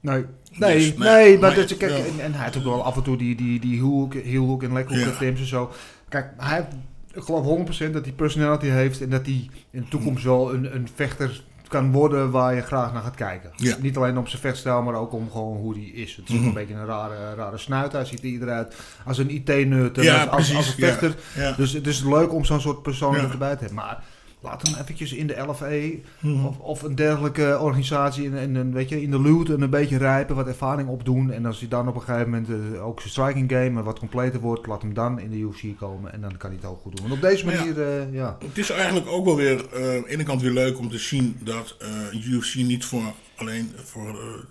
[0.00, 2.96] Nee, nee, Dus, nou nee maar dat, kijk, en, en hij had ook wel af
[2.96, 5.26] en toe die, die, die heel hook, heel hook en lekker hook Ja.
[5.26, 5.72] en zo.
[6.08, 6.68] Kijk, hij,
[7.14, 10.74] ik geloof 100% dat hij personality heeft en dat hij in de toekomst wel een,
[10.74, 13.50] een vechter kan worden waar je graag naar gaat kijken.
[13.56, 13.76] Ja.
[13.80, 16.16] Niet alleen om zijn vechtstijl, maar ook om gewoon hoe hij is.
[16.16, 16.46] Het is Mhm.
[16.46, 17.92] een beetje een rare, rare snuit.
[17.92, 18.74] Hij ziet er eruit
[19.06, 21.14] als een IT-nerd en Ja, als, als, een vechter.
[21.36, 21.52] ja.
[21.52, 23.74] Dus het is leuk om zo'n soort persoon erbij te hebben.
[23.74, 24.04] Maar
[24.42, 26.44] laat hem eventjes in de LFE Mhm.
[26.46, 29.96] of, of een dergelijke organisatie in, in, weet je, in de loot en een beetje
[29.98, 31.30] rijpen, wat ervaring opdoen.
[31.30, 34.40] En als hij dan op een gegeven moment eh, ook zijn striking game wat completer
[34.40, 36.96] wordt, laat hem dan in de UFC komen en dan kan hij het ook goed
[36.96, 37.08] doen.
[37.08, 37.54] Want op deze Ja.
[37.56, 38.36] manier, eh, ja.
[38.46, 40.98] Het is eigenlijk ook wel weer eh, aan de ene kant weer leuk om te
[40.98, 41.76] zien dat
[42.12, 44.44] UFC niet voor alleen voor,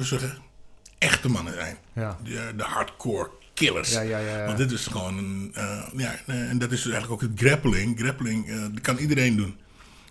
[0.00, 0.34] zeggen,
[0.98, 1.76] echte mannen zijn.
[1.92, 2.16] Ja.
[2.24, 3.92] De, de hardcore killers.
[3.92, 4.46] Ja, ja, ja.
[4.46, 7.40] Want dit is gewoon een, eh, ja, eh, en dat is dus eigenlijk ook het
[7.40, 7.98] grappling.
[7.98, 9.56] Grappling, eh, dat kan iedereen doen.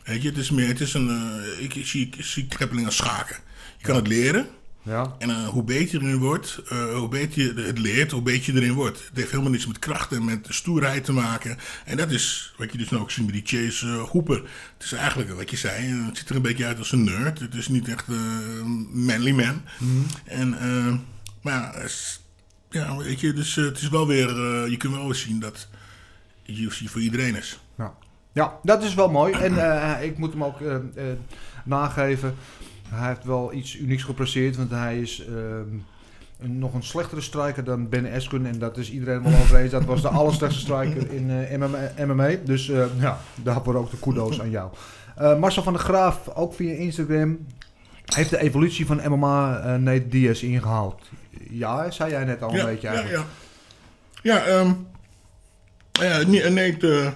[0.04, 3.36] Weet je, het is meer, het is een, ik, zie, ik zie grappling als schaken.
[3.78, 4.48] Je kan het leren.
[4.84, 5.16] Ja.
[5.20, 6.62] En hoe beter je erin wordt,
[6.94, 8.98] hoe beter je het leert, hoe beter je erin wordt.
[8.98, 11.58] Het heeft helemaal niets met kracht en met stoerheid te maken.
[11.86, 14.36] En dat is wat je dus nou ook ziet met die Chase Hooper.
[14.78, 17.40] Het is eigenlijk wat je zei, het ziet er een beetje uit als een nerd.
[17.40, 19.62] Het is niet echt een manly man.
[20.26, 20.94] En, eh,
[21.42, 21.92] maar
[22.76, 25.40] ja, weet je, dus eh, het is wel weer, eh, je kunt wel weer zien
[25.40, 25.68] dat
[26.46, 27.60] UFC voor iedereen is.
[27.78, 27.94] Ja.
[28.32, 29.34] ja, dat is wel mooi.
[29.34, 30.60] En eh, ik moet hem ook
[31.66, 32.36] nageven.
[32.90, 35.78] Hij heeft wel iets unieks gepresteerd, want hij is ehm,
[36.40, 38.46] een, nog een slechtere striker dan Ben Askren.
[38.46, 39.72] En dat is iedereen wel over eens.
[39.72, 42.30] Dat was de allerslechtste striker in MMA.
[42.46, 44.72] Dus eh, ja, daarvoor ook de kudo's aan jou.
[45.40, 47.38] Marcel van der Graaf, ook via Instagram,
[48.06, 51.02] heeft de evolutie van MMA Nate Diaz ingehaald.
[51.50, 53.26] Ja, zei jij net al een ja, beetje ja, eigenlijk.
[54.22, 54.34] ja.
[54.34, 54.74] Ja, ehm
[55.92, 57.12] ja, nee, nee eh,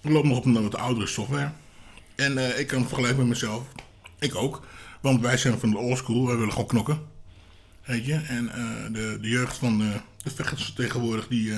[0.00, 1.50] loopt nog op een wat oudere software.
[2.20, 3.66] En eh, ik kan het vergelijken met mezelf.
[4.18, 4.66] Ik ook.
[5.00, 6.26] Want wij zijn van de old school.
[6.26, 7.00] Wij willen gewoon knokken.
[7.84, 8.14] Weet je?
[8.14, 9.88] En eh, de, de jeugd van eh,
[10.22, 11.52] de vechters tegenwoordig, die,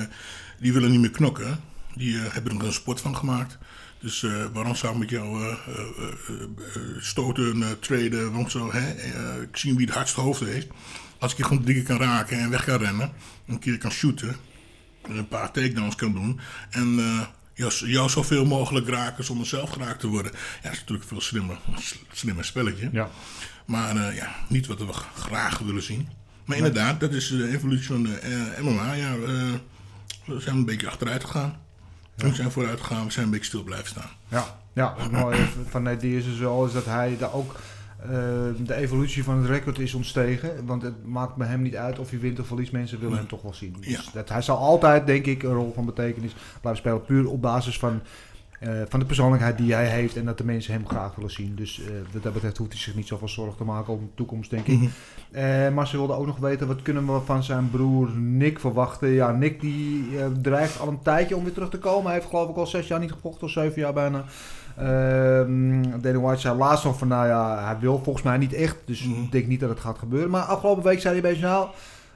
[0.59, 1.59] die willen niet meer knokken.
[1.95, 3.57] Die hebben er een sport van gemaakt.
[3.99, 5.55] Dus waarom zou ik met jou
[6.99, 8.91] stoten, traden, waarom zo, hè?
[9.41, 10.67] Ik zie wie het hardste hoofd heeft.
[11.23, 13.11] Als ik je gewoon drie keer kan raken en weg kan rennen,
[13.47, 14.35] een keer kan shooten,
[15.01, 17.21] en een paar takedowns kan doen en eh,
[17.53, 20.31] jou, jou zoveel mogelijk raken zonder zelf geraakt te worden.
[20.31, 21.57] Ja, dat is natuurlijk veel slimmer,
[22.11, 22.89] slimmer spelletje.
[22.91, 23.09] Ja.
[23.65, 26.09] Maar eh, ja, niet wat we graag willen zien.
[26.45, 28.93] Maar inderdaad, dat is de evolutie van de eh, MMA.
[28.93, 29.51] Ja, eh,
[30.25, 31.57] we zijn een beetje achteruit gegaan.
[32.15, 34.09] We zijn vooruit gegaan, we zijn een beetje stil blijven staan.
[34.27, 37.55] Ja, ja het mooie van Nate Diaz is wel is dat hij daar ook
[38.03, 38.09] eh,
[38.65, 40.65] de evolutie van het record is ontstegen.
[40.65, 42.71] Want het maakt bij hem niet uit of hij wint of verliest.
[42.71, 43.75] Mensen willen hem toch wel zien.
[43.79, 44.01] Dus Ja.
[44.13, 47.05] dat, hij zal altijd, denk ik, een rol van betekenis blijven spelen.
[47.05, 48.01] Puur op basis van
[48.63, 51.55] eh, van de persoonlijkheid die hij heeft en dat de mensen hem graag willen zien.
[51.55, 54.13] Dus eh, wat dat betreft hoeft hij zich niet zoveel zorgen te maken om de
[54.15, 54.77] toekomst, denk ik.
[54.79, 54.87] Mhm.
[55.31, 59.09] Eh, maar ze wilden ook nog weten, wat kunnen we van zijn broer Nick verwachten?
[59.09, 60.05] Ja, Nick die
[60.41, 62.05] dreigt al een tijdje om weer terug te komen.
[62.05, 64.25] Hij heeft geloof ik al zes jaar niet gevochten, of zeven jaar bijna.
[64.77, 68.75] Ehm Dana White zei laatst nog van, nou ja, hij wil volgens mij niet echt.
[68.85, 69.21] Dus Mhm.
[69.23, 70.29] ik denk niet dat het gaat gebeuren.
[70.29, 71.67] Maar afgelopen week zei hij bij nou,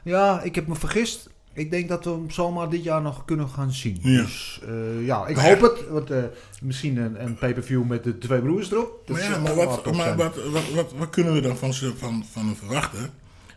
[0.04, 1.30] ja, ik heb me vergist.
[1.54, 3.98] Ik denk dat we hem zomaar dit jaar nog kunnen gaan zien.
[4.02, 4.22] Ja.
[4.22, 5.90] Dus eh, ja, ik hoop het.
[5.90, 6.24] Want, eh,
[6.62, 9.02] misschien een, een pay-per-view met de twee broers erop.
[9.06, 12.24] Dat Maar ja, maar, wat, maar wat, wat, wat, wat kunnen we dan van, van,
[12.32, 13.10] van hem verwachten?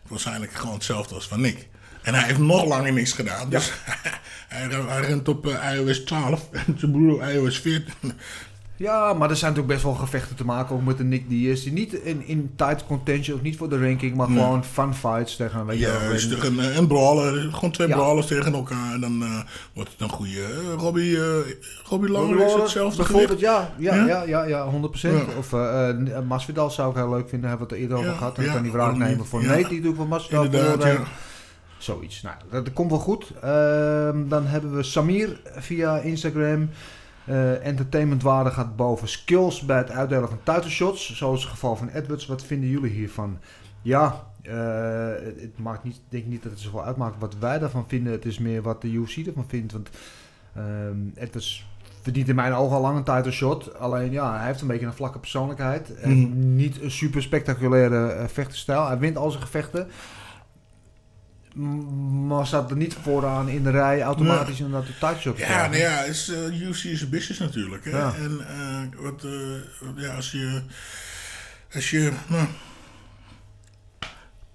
[0.07, 1.67] Waarschijnlijk gewoon hetzelfde als van Nick.
[2.01, 3.49] En hij heeft nog langer niks gedaan.
[3.49, 3.71] Dus
[4.47, 7.93] hij, hij rent op eh, iOS 12 en zijn broer op iOS 14.
[8.81, 11.63] Ja, maar er zijn natuurlijk best wel gevechten te maken ook met de Nick Diaz.
[11.63, 14.39] Die niet in, in tight contention, of niet voor de ranking, maar Nee.
[14.43, 17.49] gewoon fun fights tegen, weet Juist, een- tegen een, een brawler.
[17.53, 17.95] Gewoon twee Ja.
[17.95, 18.93] brawlers tegen elkaar.
[18.93, 19.39] En dan eh,
[19.73, 20.41] wordt het een goede...
[20.43, 21.23] eh, Robbie, eh
[21.89, 23.41] Robbie Lawler is hetzelfde bijvoorbeeld, gewicht.
[23.45, 24.05] ja, ja, Ja?
[24.05, 25.13] ja, ja, ja, 100%.
[25.13, 25.37] Ja.
[25.37, 25.89] Of eh,
[26.27, 28.35] Masvidal zou ik heel leuk vinden, hebben we het er eerder over Ja, gehad.
[28.35, 29.47] Dan ja, kan die waarom nemen voor Ja.
[29.47, 31.03] Nate, die doet voor Masvidal Inderdaad, ja.
[31.77, 32.21] Zoiets.
[32.21, 33.31] Nou, dat, dat komt wel goed.
[33.41, 36.69] Ehm, dan hebben we Samir via Instagram.
[37.25, 41.15] Eh entertainmentwaarde gaat boven skills bij het uitdelen van titleshots.
[41.15, 42.25] Zoals het geval van Edwards.
[42.25, 43.37] Wat vinden jullie hiervan?
[43.81, 45.07] Ja, eh,
[45.39, 48.13] het, maakt niet, ik denk niet dat het zoveel uitmaakt wat wij daarvan vinden.
[48.13, 49.73] Het is meer wat de UFC ervan vindt.
[49.73, 49.89] Want
[50.55, 51.69] ehm, Edwards
[52.01, 53.79] verdient in mijn ogen al lang een title shot.
[53.79, 55.95] Alleen ja, hij heeft een beetje een vlakke persoonlijkheid.
[55.95, 56.55] En Mhm.
[56.55, 58.87] niet een super spectaculaire eh, vechterstijl.
[58.87, 59.87] Hij wint al zijn gevechten.
[62.27, 65.77] Maar staat er niet vooraan in de rij automatisch in dat de te Ja, nou
[65.77, 67.85] ja, is, UFC is een business natuurlijk.
[67.85, 67.97] Hè?
[67.97, 68.15] Ja.
[68.15, 70.61] En eh, wat, eh, ja, als je,
[71.73, 72.47] als je nou,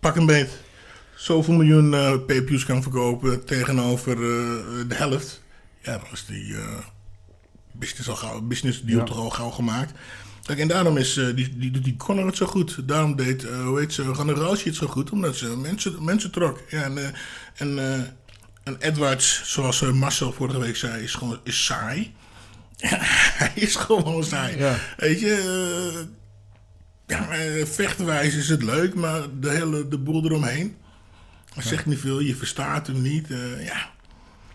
[0.00, 0.50] pak een beet,
[1.14, 4.16] zoveel miljoen pay-per-views kan verkopen tegenover
[4.88, 5.42] de helft,
[5.82, 6.56] ja, dan is die
[7.72, 9.04] business, al gauw, business deal Ja.
[9.04, 9.92] toch al gauw gemaakt.
[10.46, 12.88] Kijk, en daarom is, eh, die, die, die Conor het zo goed.
[12.88, 15.11] Daarom deed, eh hoe heet ze, Rousey het zo goed.
[15.11, 16.62] Omdat ze mensen, mensen trok.
[16.68, 17.09] Ja, en, eh,
[17.54, 17.78] en,
[18.64, 22.14] en Edwards, zoals Marcel vorige week zei, is gewoon is saai.
[23.38, 24.59] Hij is gewoon saai.
[24.59, 24.78] Ja.
[24.96, 26.04] Weet je,
[27.06, 27.26] ja,
[27.66, 30.76] vechtwijs is het leuk, maar de hele de boel eromheen.
[31.54, 33.26] Hij zegt niet veel, je verstaat hem niet.
[33.61, 33.90] ja,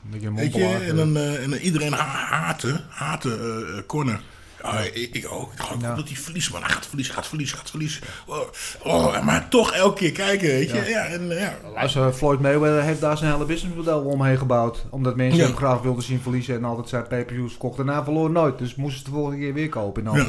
[0.04, 4.21] Een beetje een Weet je, en dan, en dan iedereen ha- haatte, haatte Conor.
[4.62, 5.54] Ja, ik, ik ook.
[5.54, 6.62] Ik hoop dat hij verliest, man.
[6.62, 8.04] Hij gaat verliezen, gaat verliezen, gaat verliezen.
[8.26, 8.39] Oh,
[8.84, 10.86] oh, maar toch elke keer kijken, weet je.
[10.89, 11.58] Ja, en, ja.
[11.74, 14.86] Luister, Floyd Mayweather heeft daar zijn hele businessmodel omheen gebouwd.
[14.89, 17.58] Omdat mensen hem graag wilden zien verliezen en altijd zijn pay-per-views.
[17.78, 18.58] En hij verloor nooit.
[18.58, 20.28] Dus moesten ze de volgende keer weer kopen in de Ja.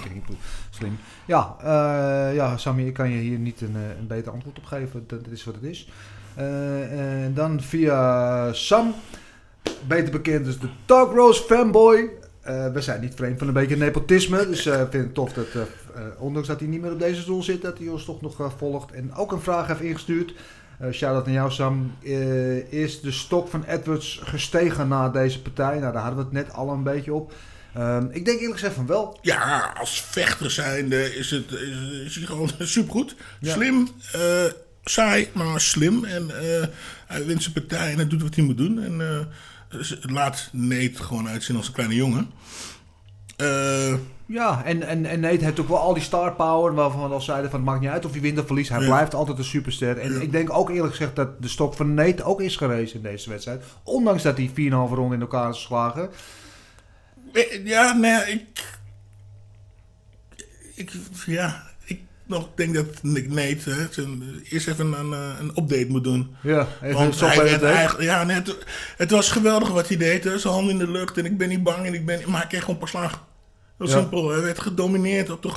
[0.70, 0.98] Slim.
[1.24, 4.64] Ja, eh, ja, Sammy, ik kan je hier niet een, eh, een beter antwoord op
[4.64, 5.04] geven.
[5.06, 5.88] Dat, dat is wat het is.
[6.34, 8.94] Eh, en dan via Sam,
[9.86, 12.10] beter bekend als de Talk Rose fanboy.
[12.42, 14.46] Eh, we zijn niet vreemd van een beetje nepotisme.
[14.50, 17.20] Dus eh, ik vind het tof dat, eh, ondanks dat hij niet meer op deze
[17.20, 18.92] stoel zit, dat hij ons toch nog volgt.
[18.92, 20.34] En ook een vraag heeft ingestuurd.
[20.92, 21.96] Shout-out naar jou, Sam.
[22.68, 25.78] Is de stok van Edwards gestegen na deze partij?
[25.78, 27.32] Nou, daar hadden we het net al een beetje op.
[27.74, 29.18] Ehm, ik denk eerlijk gezegd van wel.
[29.20, 33.14] ja, als vechter zijnde is, het, is, is hij gewoon supergoed.
[33.40, 33.52] Ja.
[33.52, 33.88] Slim,
[34.84, 36.04] saai, maar slim.
[36.04, 36.30] En
[37.06, 38.82] hij wint zijn partij en hij doet wat hij moet doen.
[38.82, 39.28] En
[40.02, 42.30] laat Nate gewoon uitzien als een kleine jongen.
[43.36, 43.94] Eh,
[44.26, 47.20] Ja, en, en, en Nate heeft ook wel al die star power waarvan we al
[47.20, 48.68] zeiden van het maakt niet uit of hij wint of verliest.
[48.70, 48.86] Hij Ja.
[48.86, 49.98] blijft altijd een superster.
[49.98, 50.20] En Ja.
[50.20, 53.30] ik denk ook eerlijk gezegd dat de stok van Nate ook is gerezen in deze
[53.30, 53.64] wedstrijd.
[53.82, 56.10] Ondanks dat hij 4,5 ronde in elkaar is geslagen.
[57.32, 58.78] Eh, Ja, nee, ik.
[60.74, 60.92] Ik,
[61.26, 61.62] ja,
[62.32, 66.34] nog denk dat Nick Nate hè, zijn- eerst even een, eh, een update moet doen.
[66.42, 68.56] Ja, even Want hij werd eigenlijk, ja, nee, het,
[68.96, 70.24] het was geweldig wat hij deed.
[70.24, 70.38] hè.
[70.38, 71.86] Zijn hand in de lucht en ik ben niet bang.
[71.86, 73.18] En ik ben, maar hij kreeg gewoon paar slagen.
[73.78, 73.92] Heel Ja.
[73.98, 74.30] simpel.
[74.30, 75.50] Hij werd gedomineerd op de.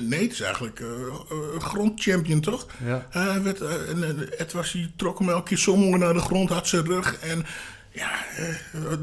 [0.00, 0.86] Nate is eigenlijk eh,
[1.58, 2.66] grondchampion, toch?
[2.84, 3.06] Ja.
[3.10, 6.50] Hij werd, en, het was, hij trok hem elke keer zo mooi naar de grond,
[6.50, 7.18] had zijn rug.
[7.18, 7.44] En
[7.92, 8.10] ja,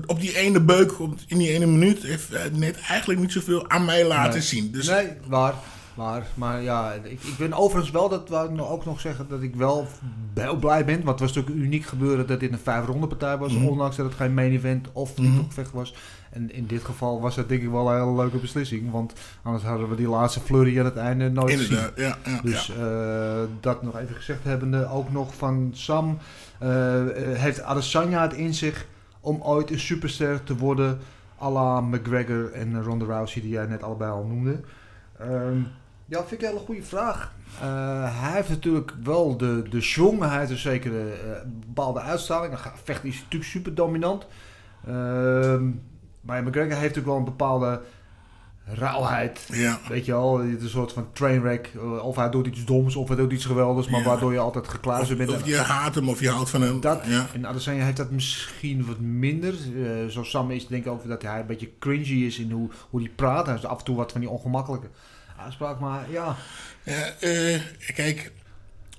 [0.05, 3.85] op die ene beuk, op, in die ene minuut, heeft net eigenlijk niet zoveel aan
[3.85, 4.41] mij laten Nee.
[4.41, 4.71] zien.
[4.71, 5.53] Dus Nee, waar.
[5.97, 9.25] Maar, maar ja, ik, ik ben overigens wel, dat wou ik nou ook nog zeggen,
[9.29, 9.87] dat ik wel
[10.33, 10.95] heel blij ben.
[10.95, 13.53] Want het was natuurlijk uniek gebeuren dat dit een vijf ronde partij was.
[13.53, 13.65] Mhm.
[13.65, 15.95] Ondanks dat het geen main event of niet opgevecht was.
[16.29, 18.91] En in dit geval was dat denk ik wel een hele leuke beslissing.
[18.91, 21.77] Want anders hadden we die laatste flurry aan het einde nooit gezien.
[21.77, 22.31] inderdaad, ja.
[22.31, 22.73] ja, Dus ja.
[23.41, 26.17] eh, dat nog even gezegd hebbende, ook nog van Sam.
[26.59, 26.69] eh,
[27.33, 28.85] heeft Adesanya het in zich
[29.19, 30.99] om ooit een superster te worden?
[31.41, 34.59] à la McGregor en Ronda Rousey, die jij net allebei al noemde.
[35.19, 35.57] Ehm,
[36.07, 37.33] ja, vind ik een hele goede vraag.
[37.61, 42.61] Eh, hij heeft natuurlijk wel de, de schwung, hij heeft een zekere eh, bepaalde uitstraling.
[42.61, 44.27] Hij vecht is natuurlijk super dominant.
[44.87, 45.69] Ehm,
[46.21, 47.81] Maar McGregor heeft natuurlijk wel een bepaalde
[48.65, 49.49] rauwheid.
[49.51, 49.79] Ja.
[49.87, 51.71] Weet je wel, het is een soort van trainwreck.
[52.01, 54.05] Of hij doet iets doms, of hij doet iets geweldigs, maar Ja.
[54.05, 55.29] waardoor je altijd gekluisterd bent.
[55.31, 56.81] Of je haat hem of je houdt van hem.
[56.81, 57.25] Dat, ja.
[57.33, 59.53] En Adesanya heeft dat misschien wat minder.
[59.53, 62.69] Eh zo Sam is denk ik ook dat hij een beetje cringy is in hoe,
[62.89, 63.45] hoe hij praat.
[63.45, 64.87] Hij heeft af en toe wat van die ongemakkelijke
[65.37, 65.79] uitspraak.
[65.79, 66.37] Maar ja,
[67.19, 67.61] eh,
[67.95, 68.31] kijk,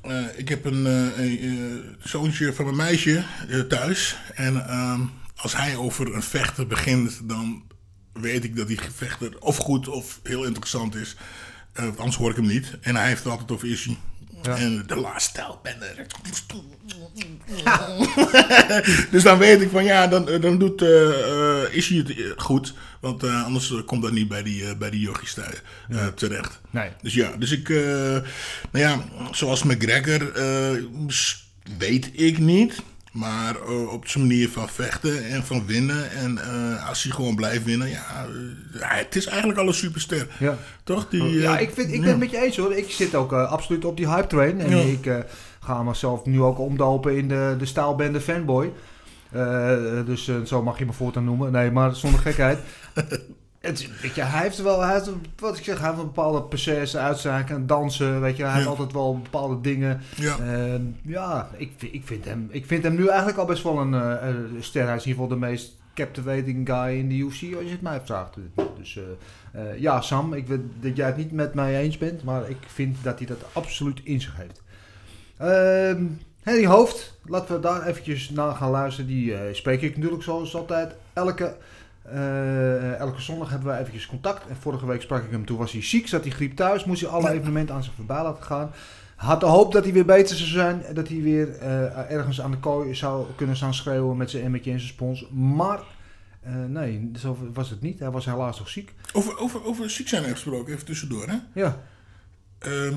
[0.02, 3.24] eh, ik heb een, eh, zoontje van een meisje
[3.68, 4.16] thuis.
[4.34, 5.00] En ehm,
[5.36, 7.62] als hij over een vechter begint, dan
[8.12, 11.16] weet ik dat die vechter of goed of heel interessant is.
[11.96, 12.78] Anders hoor ik hem niet.
[12.80, 13.96] En hij heeft het altijd over Issy.
[14.42, 15.94] En de last stijlbender.
[19.10, 22.74] dus dan weet ik van ja, dan, dan doet eh eh, Issy het eh, goed.
[23.00, 25.00] Want eh, anders eh, komt dat niet bij die, eh, bij die
[25.88, 26.60] eh, terecht.
[26.70, 26.90] Nee.
[27.02, 28.22] Dus ja, dus ik, eh, nou
[28.72, 30.82] ja, zoals McGregor, eh,
[31.78, 32.82] weet ik niet.
[33.12, 36.10] Maar eh, op zijn manier van vechten en van winnen.
[36.10, 38.04] En eh, als hij gewoon blijft winnen, ja,
[38.72, 40.26] hij- het is eigenlijk al een superster.
[40.38, 40.56] Ja.
[40.84, 41.08] Toch?
[41.08, 42.08] Die, ja, eh, ik, vind, ik ben ja.
[42.08, 42.72] het met je eens hoor.
[42.74, 44.60] Ik zit ook absoluut op die hype train.
[44.60, 44.82] En Ja.
[44.82, 45.24] ik
[45.60, 48.72] ga mezelf nu ook omdopen in de, de staalbende fanboy.
[50.06, 51.52] Dus zo mag je me voortaan noemen.
[51.52, 52.58] Nee, maar zonder gekheid.
[53.60, 56.42] Het, weet je, hij heeft wel, hij heeft, wat ik zeg, hij heeft een bepaalde
[56.42, 60.00] processen, uitzaken, dansen, weet je, hij heeft altijd wel bepaalde dingen.
[60.16, 60.36] Ja.
[61.02, 63.94] Ja, ik, vind- ik, vind hem, ik vind hem nu eigenlijk al best wel een
[63.94, 64.26] eh,
[64.60, 64.86] ster.
[64.86, 67.82] Hij is in ieder geval de meest captivating guy in de UFC, als je het
[67.82, 68.34] mij vraagt.
[68.78, 68.98] Dus
[69.52, 72.50] eh, eh, ja, Sam, ik weet dat jij het niet met mij eens bent, maar
[72.50, 74.62] ik vind dat hij dat absoluut in zich heeft.
[75.36, 76.04] Ehm
[76.42, 79.08] Henry Hoofd, laten we daar eventjes naar gaan luisteren.
[79.10, 81.56] Die spreek ik natuurlijk zoals altijd elke,
[82.98, 84.48] elke zondag hebben we eventjes contact.
[84.48, 87.00] En vorige week sprak ik hem, toen was hij ziek, zat hij griep thuis, moest
[87.00, 88.72] hij alle evenementen aan zich voorbij laten gaan.
[89.16, 92.50] Had de hoop dat hij weer beter zou zijn, dat hij weer eh, ergens aan
[92.50, 95.28] de kooi zou kunnen staan schreeuwen met zijn emmetje en zijn spons.
[95.30, 95.80] Maar
[96.40, 97.98] eh, nee, zo was het niet.
[97.98, 98.94] Hij was helaas nog ziek.
[99.12, 101.26] Over, over, over ziek zijn gesproken, even tussendoor.
[101.28, 101.36] Hè?
[101.54, 101.80] Ja,
[102.58, 102.94] Ehm,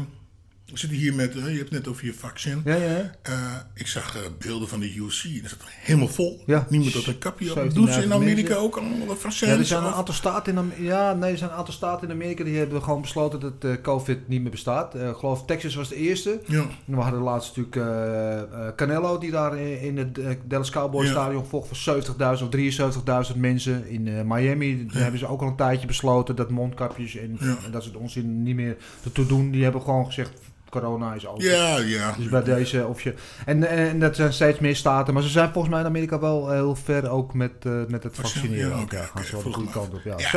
[0.71, 2.61] we zitten hier met, je hebt het net over je vaccin.
[2.65, 3.11] ja, ja.
[3.21, 4.89] Eh, ik zag eh, beelden van de.
[4.93, 6.43] En dat zat helemaal vol.
[6.45, 6.65] Ja.
[6.69, 7.57] Niemand had een kapje op.
[7.57, 8.57] 17.000 Doen ze in Amerika mensen.
[8.57, 9.51] ook allemaal vaccins?
[9.51, 10.83] Ja, er zijn een aantal staten in Amerika.
[10.83, 13.71] Ja, nee, er zijn een aantal staten in Amerika die hebben gewoon besloten dat eh,
[13.81, 14.95] COVID niet meer bestaat.
[14.95, 16.41] Ik geloof Texas was de eerste.
[16.47, 16.59] Ja.
[16.59, 21.11] En we hadden laatst natuurlijk Canelo, die daar in, het Dallas Cowboys Ja.
[21.11, 23.87] Stadion vocht voor 70.000 of 73.000 mensen.
[23.87, 27.83] In Miami daar hebben ze ook al een tijdje besloten dat mondkapjes en, en dat
[27.83, 28.77] ze het onzin niet meer
[29.13, 29.51] te doen.
[29.51, 30.31] Die hebben gewoon gezegd,
[30.71, 31.43] corona is over.
[31.51, 32.15] Ja, ja.
[32.17, 33.13] Dus bij deze of je.
[33.45, 35.13] En, en dat zijn steeds meer staten.
[35.13, 38.15] Maar ze zijn volgens mij in Amerika wel heel ver ook met, eh, met het
[38.15, 38.69] Vaccin, vaccineren.
[38.77, 40.01] ja, oké, de goede kant op.
[40.03, 40.15] Ja.
[40.17, 40.29] Ja,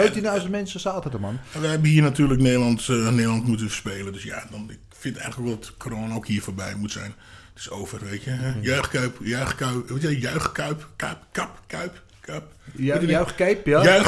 [0.42, 1.38] 17.000 mensen zaten er, man.
[1.52, 4.12] We hebben hier natuurlijk Nederland, eh, Nederland moeten spelen.
[4.12, 7.14] Dus ja, dan, ik vind eigenlijk wel dat corona ook hier voorbij moet zijn.
[7.54, 8.30] Het is over, weet je.
[8.30, 8.52] hè.
[8.60, 12.44] Juichkuip, juichkuip, weet je, juichkuip, kuip, kap, kuip, kuip.
[12.76, 13.24] Ja, ja.
[13.64, 14.02] Ja,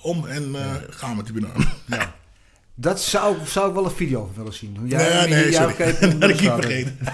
[0.00, 1.64] om en eh, gaan met die banaan.
[1.86, 2.14] Ja.
[2.80, 4.76] Dat zou, zou ik wel een video van willen zien.
[4.76, 5.76] Hoe jij nee, nee, sorry.
[6.00, 6.98] Dat had ik niet vergeten.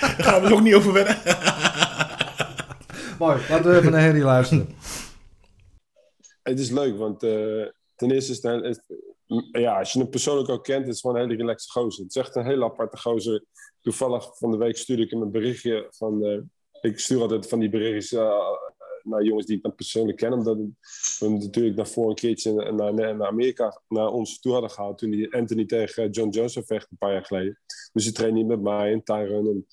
[0.00, 1.16] Daar gaan we ook niet over wedden.
[3.18, 4.68] Mooi, laten we even naar Henry luisteren.
[6.42, 8.82] Het is leuk, want eh, ten eerste is het,
[9.52, 12.04] ja, als je hem persoonlijk ook kent, het is gewoon een hele relaxe gozer.
[12.04, 13.44] Het is echt een hele aparte gozer.
[13.80, 16.40] Toevallig van de week stuurde ik hem een berichtje van, eh,
[16.80, 18.46] ik stuur altijd van die berichtjes eh,
[19.04, 20.72] naar jongens die ik dan persoonlijk ken, omdat we
[21.18, 25.12] hem natuurlijk daarvoor een keertje naar, naar, naar Amerika, naar ons toe hadden gehaald, toen
[25.12, 27.58] hij Anthony tegen John Jones zou vechten, een paar jaar geleden.
[27.92, 29.66] Dus hij traint niet met mij en Tyron en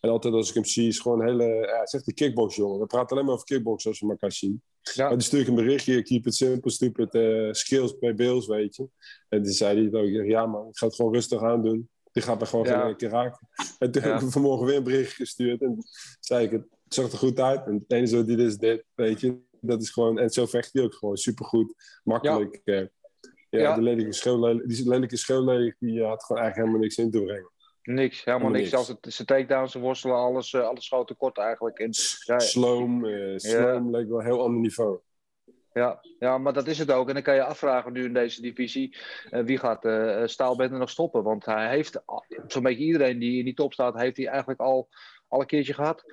[0.00, 1.44] en altijd als ik hem zie, is gewoon een hele...
[1.44, 2.80] Ja, het is echt een kickboxjongen.
[2.80, 4.62] We praten alleen maar over kickboxen als we elkaar zien.
[4.82, 5.02] Ja.
[5.02, 8.76] Maar dan stuur ik een berichtje, keep it simple, stupid, eh, skills bij Bills, weet
[8.76, 8.88] je.
[9.28, 11.88] En toen zei hij ook, ja man, ik ga het gewoon rustig aan doen.
[12.12, 12.84] Die gaat me gewoon Ja.
[12.84, 13.48] geen keer raken.
[13.78, 14.12] En toen Ja.
[14.12, 15.62] heb ik vanmorgen weer een berichtje gestuurd.
[15.62, 15.76] En
[16.20, 17.66] zei ik, het zag er goed uit.
[17.66, 19.42] En het enige wat dit is dit, weet je.
[19.60, 22.60] Dat is gewoon, en zo vecht hij ook gewoon supergoed, makkelijk.
[22.64, 22.88] Ja, ja,
[23.50, 23.74] Ja.
[23.74, 27.52] Die lelijke die lelijke schreeuwlelijk, die had gewoon eigenlijk helemaal niks in te brengen.
[27.82, 28.58] Niks, helemaal niks.
[28.58, 28.70] niks.
[28.70, 31.78] Zelfs het, zijn takedowns, ze worstelen, alles, eh, alles schoot tekort eigenlijk.
[31.78, 31.90] En,
[32.24, 34.98] ja, Sloom, eh Sloom leek wel een heel ander niveau.
[35.72, 37.08] ja, ja, maar dat is het ook.
[37.08, 38.96] En dan kan je afvragen nu in deze divisie,
[39.30, 41.22] eh, wie gaat eh Staalbender nog stoppen?
[41.22, 42.02] Want hij heeft,
[42.46, 44.88] zo'n beetje iedereen die in die top staat, heeft hij eigenlijk al,
[45.28, 46.04] al een keertje gehad.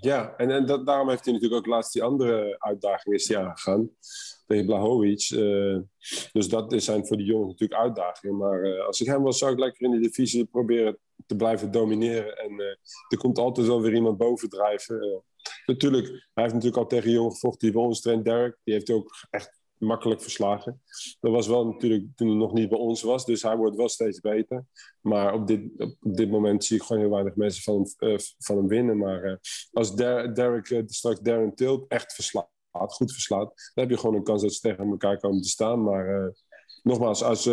[0.00, 3.90] Ja, en, en daarom heeft hij natuurlijk ook laatst die andere uitdaging is hij aangegaan.
[4.46, 5.30] Tegen Blahovic.
[5.30, 5.78] eh,
[6.32, 8.36] dus dat zijn voor die jongens natuurlijk uitdagingen.
[8.36, 11.70] Maar eh, als ik hem was, zou ik lekker in die divisie proberen te blijven
[11.70, 12.36] domineren.
[12.36, 12.76] En eh,
[13.08, 15.22] er komt altijd wel weer iemand bovendrijven.
[15.66, 18.02] Natuurlijk, hij heeft natuurlijk al tegen jongen gevochten die bij ons.
[18.02, 20.82] Derek, die heeft ook echt makkelijk verslagen.
[21.20, 23.24] Dat was wel natuurlijk toen hij nog niet bij ons was.
[23.24, 24.64] Dus hij wordt wel steeds beter.
[25.00, 25.70] Maar op dit,
[26.00, 28.96] op dit moment zie ik gewoon heel weinig mensen van, eh, van hem winnen.
[28.98, 29.36] Maar eh,
[29.72, 34.16] als Der- Derek eh, straks Darren Tilt echt verslaat, goed verslaat, dan heb je gewoon
[34.16, 35.82] een kans dat ze tegen elkaar komen te staan.
[35.82, 36.34] Maar
[36.82, 37.48] nogmaals, als,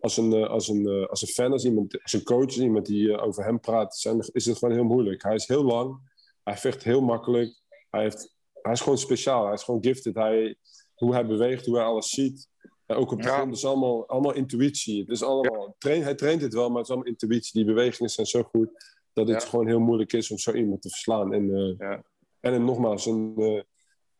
[0.00, 3.44] als, een, als, een, als een fan, als, iemand, als een coach, iemand die over
[3.44, 5.22] hem praat, zijn, is het gewoon heel moeilijk.
[5.22, 5.98] Hij is heel lang,
[6.42, 10.14] hij vecht heel makkelijk, hij, heeft, hij is gewoon speciaal, hij is gewoon gifted.
[10.14, 10.56] Hij,
[11.00, 12.48] hoe hij beweegt, hoe hij alles ziet.
[12.86, 13.36] En ook op de Ja.
[13.36, 15.00] grond is allemaal, allemaal intuïtie.
[15.00, 17.52] Het is allemaal, train, hij traint het wel, maar het is allemaal intuïtie.
[17.52, 18.68] Die bewegingen zijn zo goed
[19.12, 19.48] dat het Ja.
[19.48, 21.32] gewoon heel moeilijk is om zo iemand te verslaan.
[21.32, 22.02] En, eh, Ja.
[22.40, 23.62] en hem nogmaals, een eh,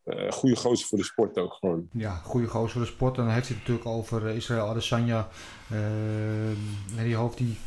[0.03, 1.89] eh, goede gozer voor de sport ook gewoon.
[1.93, 3.17] Ja, goede gozer voor de sport.
[3.17, 5.29] En dan heeft hij het natuurlijk over Israël Adesanya.
[5.71, 7.57] Uh, die hoofd die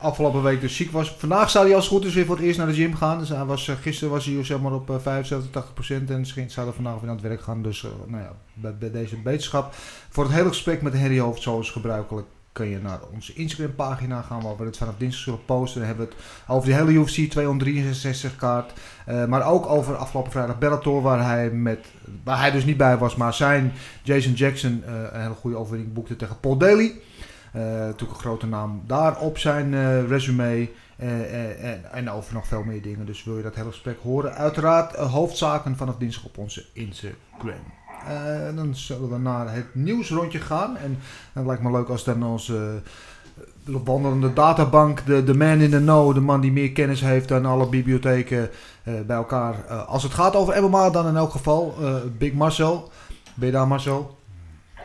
[0.00, 1.14] afgelopen week dus ziek was.
[1.18, 3.18] Vandaag zou hij als het goed is weer voor het eerst naar de gym gaan.
[3.18, 6.10] Dus hij was, eh, gisteren was hij zeg maar op eh, 75, 80 procent.
[6.10, 7.62] En misschien zou hij vandaag weer aan het werk gaan.
[7.62, 8.32] Dus eh, nou ja,
[8.78, 9.74] bij, deze beterschap.
[10.08, 14.22] Voor het hele gesprek met Henry Hoofd, zoals gebruikelijk, kun je naar onze Instagram pagina
[14.22, 14.42] gaan.
[14.42, 15.80] Waar we het vanaf dinsdag zullen posten.
[15.80, 18.72] Dan hebben we het over de hele UFC 263 kaart.
[19.06, 21.86] Eh, maar ook over afgelopen vrijdag Bellator, waar hij, met,
[22.24, 23.72] waar hij dus niet bij was, maar zijn
[24.02, 27.00] Jason Jackson eh, een hele goede overwinning boekte tegen Paul Daly.
[27.52, 30.68] Eh, natuurlijk een grote naam daar op zijn eh, resume.
[30.96, 33.06] eh, en, en over nog veel meer dingen.
[33.06, 34.34] Dus wil je dat hele gesprek horen?
[34.34, 37.64] Uiteraard hoofdzaken vanaf dinsdag op onze Instagram.
[38.06, 40.76] Eh, dan zullen we naar het nieuwsrondje gaan.
[40.76, 40.98] En
[41.32, 42.80] het lijkt me leuk als dan onze
[43.66, 47.28] eh, wandelende databank, de, de man in the know, de man die meer kennis heeft
[47.28, 48.50] dan alle bibliotheken
[49.06, 49.54] bij elkaar.
[49.66, 51.74] Als het gaat over MMA, dan in elk geval
[52.18, 52.90] Big Marcel.
[53.34, 54.18] Ben je daar Marcel?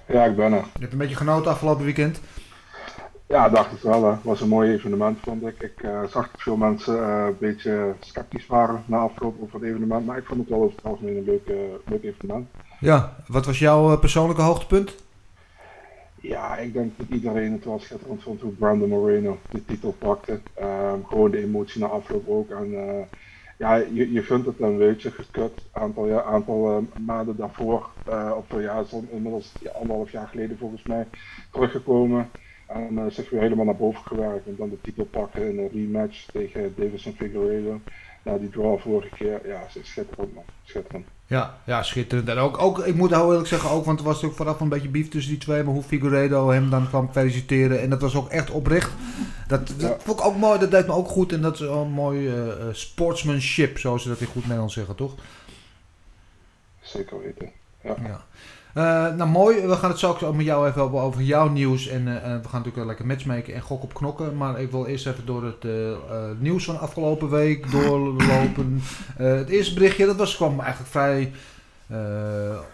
[0.08, 0.64] Ja, ik ben er.
[0.74, 2.20] Je hebt een beetje genoten afgelopen weekend.
[3.28, 4.06] Ja, dacht ik wel.
[4.12, 5.62] Het was een mooi evenement, vond ik.
[5.62, 9.70] Ik eh, zag dat veel mensen eh, een beetje sceptisch waren na afloop over het
[9.70, 10.06] evenement.
[10.06, 11.48] Maar ik vond het wel over het algemeen een leuk,
[11.86, 12.48] leuk evenement.
[12.80, 14.96] Ja, wat was jouw persoonlijke hoogtepunt?
[16.22, 20.40] Ja, ik denk dat iedereen het wel schitterend vond hoe Brandon Moreno de titel pakte.
[20.54, 22.50] Ehm, gewoon de emotie na afloop ook.
[22.50, 22.74] En
[23.58, 25.52] ja, je, je vindt het een beetje gekut.
[25.72, 30.84] Aantal, ja, aantal eh, maanden daarvoor, eh of ja, inmiddels ja, anderhalf jaar geleden volgens
[30.84, 31.08] mij,
[31.52, 32.30] teruggekomen.
[32.66, 34.48] En eh, zich weer helemaal naar boven gewerkt.
[34.48, 37.80] En dan de titel pakken in een rematch tegen Davison Figueiredo.
[38.24, 39.48] Na die draw vorige keer.
[39.48, 40.44] Ja, schitterend man.
[40.64, 41.06] Schitterend.
[41.28, 42.30] Ja, ja schitterend.
[42.30, 44.70] En ook, ook, ik moet heel eerlijk zeggen, ook, want er was natuurlijk vooraf een
[44.70, 45.64] beetje beef tussen die twee.
[45.64, 47.82] Maar hoe Figueredo hem dan kwam feliciteren.
[47.82, 48.92] En dat was ook echt oprecht.
[49.48, 51.32] Dat, dat vond ik ook mooi, dat deed me ook goed.
[51.32, 54.74] En dat is wel een mooi eh, eh, sportsmanship, zoals ze dat in goed Nederlands
[54.74, 55.16] zeggen, toch?
[56.82, 57.52] Zeker weten.
[57.82, 57.96] Ja.
[58.04, 58.26] Ja.
[58.76, 61.88] Eh, nou mooi, we gaan het zo ook met jou even hebben over jouw nieuws.
[61.88, 64.38] En eh, we gaan natuurlijk wel lekker matchmaken en gok op knokken.
[64.38, 65.72] Maar ik wil eerst even door het eh,
[66.40, 68.82] nieuws van afgelopen week doorlopen.
[69.16, 71.32] Het eerste berichtje, dat was, kwam eigenlijk vrij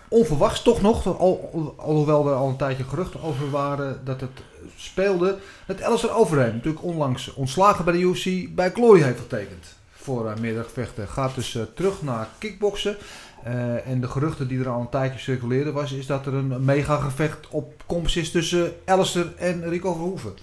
[0.07, 1.17] onverwachts toch nog.
[1.19, 4.41] Al, alhoewel er al een tijdje geruchten over waren dat het
[4.75, 5.37] speelde.
[5.65, 9.65] Dat Alistair Overeem, natuurlijk onlangs ontslagen bij de UFC, bij Glory heeft getekend.
[9.91, 11.07] Voor eh, meerdere gevechten.
[11.07, 12.97] Gaat dus terug naar kickboksen.
[13.43, 16.65] Eh, en de geruchten die er al een tijdje circuleerden was, is dat er een
[16.65, 20.33] mega gevecht op komst is tussen Alistair en Rico Verhoeven.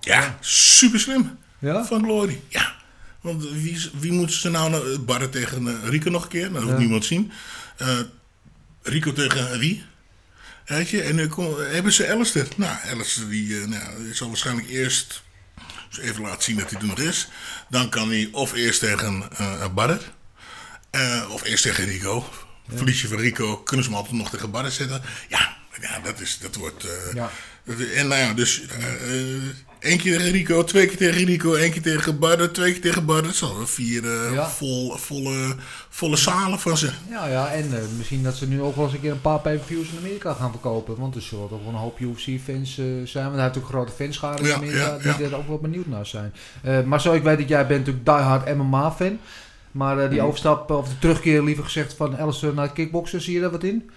[0.00, 1.38] Ja, super slim.
[1.58, 1.84] Ja?
[1.84, 2.40] Van Glory.
[2.48, 2.72] Ja.
[3.20, 6.50] Want wie, wie moeten ze nou nou, barren tegen eh, Rico nog een keer?
[6.50, 6.78] Nou, dat wil Ja.
[6.78, 7.32] niemand zien.
[7.76, 7.98] Eh,
[8.82, 9.84] Rico tegen wie?
[10.66, 11.28] Weet je, en nu
[11.72, 12.48] hebben ze Alistair.
[12.56, 15.22] Nou, Alistair die, eh, nou, zal waarschijnlijk eerst
[16.00, 17.28] even laten zien dat hij er nog is.
[17.68, 20.10] Dan kan hij of eerst tegen eh Barret.
[20.94, 22.24] Eh, of eerst tegen Rico.
[22.74, 25.00] Verlies je van Rico, kunnen ze hem altijd nog tegen Barret zetten.
[25.28, 26.84] Ja, ja dat, is, dat wordt...
[26.84, 27.30] eh, Ja.
[27.96, 31.82] en nou ja, dus eh, één keer tegen Rico, twee keer tegen Rico, één keer
[31.82, 33.24] tegen Barret, twee keer tegen Barret.
[33.24, 34.48] Dat zal wel vier Ja.
[34.50, 35.56] vol, volle,
[35.88, 36.90] volle zalen van ze.
[37.10, 39.88] Ja, ja, en misschien dat ze nu ook wel eens een keer een paar pay-per-views
[39.88, 40.96] in Amerika gaan verkopen.
[40.98, 42.94] Want er zullen toch wel een hoop UFC-fans zijn.
[43.04, 45.58] Want hij heeft natuurlijk een grote fanschade in Ja, Amerika ja, die er ook wel
[45.58, 46.34] benieuwd naar zijn.
[46.86, 49.18] Maar zo, ik weet dat jij bent natuurlijk diehard MMA-fan.
[49.74, 50.26] Maar eh, die Mhm.
[50.26, 53.90] overstap, of de terugkeer liever gezegd van Alistair naar kickboksen, zie je daar wat in?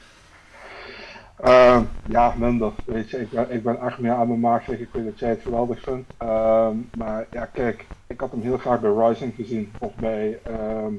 [1.37, 2.71] Ehm, ja, minder.
[2.85, 5.29] Weet je, ik ben, ik ben echt meer aan mijn maag Ik weet dat jij
[5.29, 6.13] het geweldig vindt.
[6.17, 9.75] Ehm, maar ja, kijk, ik had hem heel graag bij Rising gezien.
[9.79, 10.93] Of bij, ehm,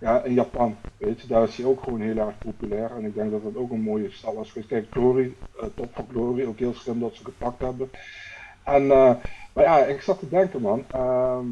[0.00, 0.76] ja, in Japan.
[0.96, 2.90] Weet je, daar is hij ook gewoon heel erg populair.
[2.96, 4.68] En ik denk dat dat ook een mooie stal was geweest.
[4.68, 7.90] Kijk, Glory, eh, top van Glory, ook heel slim dat ze gepakt hebben.
[8.64, 9.14] En, eh,
[9.54, 10.84] maar ja, ik zat te denken, man.
[10.90, 11.46] ehm,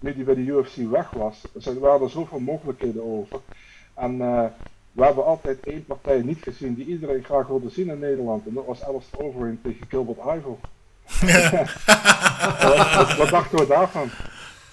[0.00, 3.40] nu die bij de UFC weg was, er waren er zoveel mogelijkheden over.
[3.94, 4.44] En eh,
[4.92, 8.46] we hebben altijd één partij niet gezien die iedereen graag wilde zien in Nederland.
[8.46, 10.60] En dat was Alistair Overeem tegen Gilbert Ivo.
[12.60, 14.10] wat, wat, wat dachten we daarvan?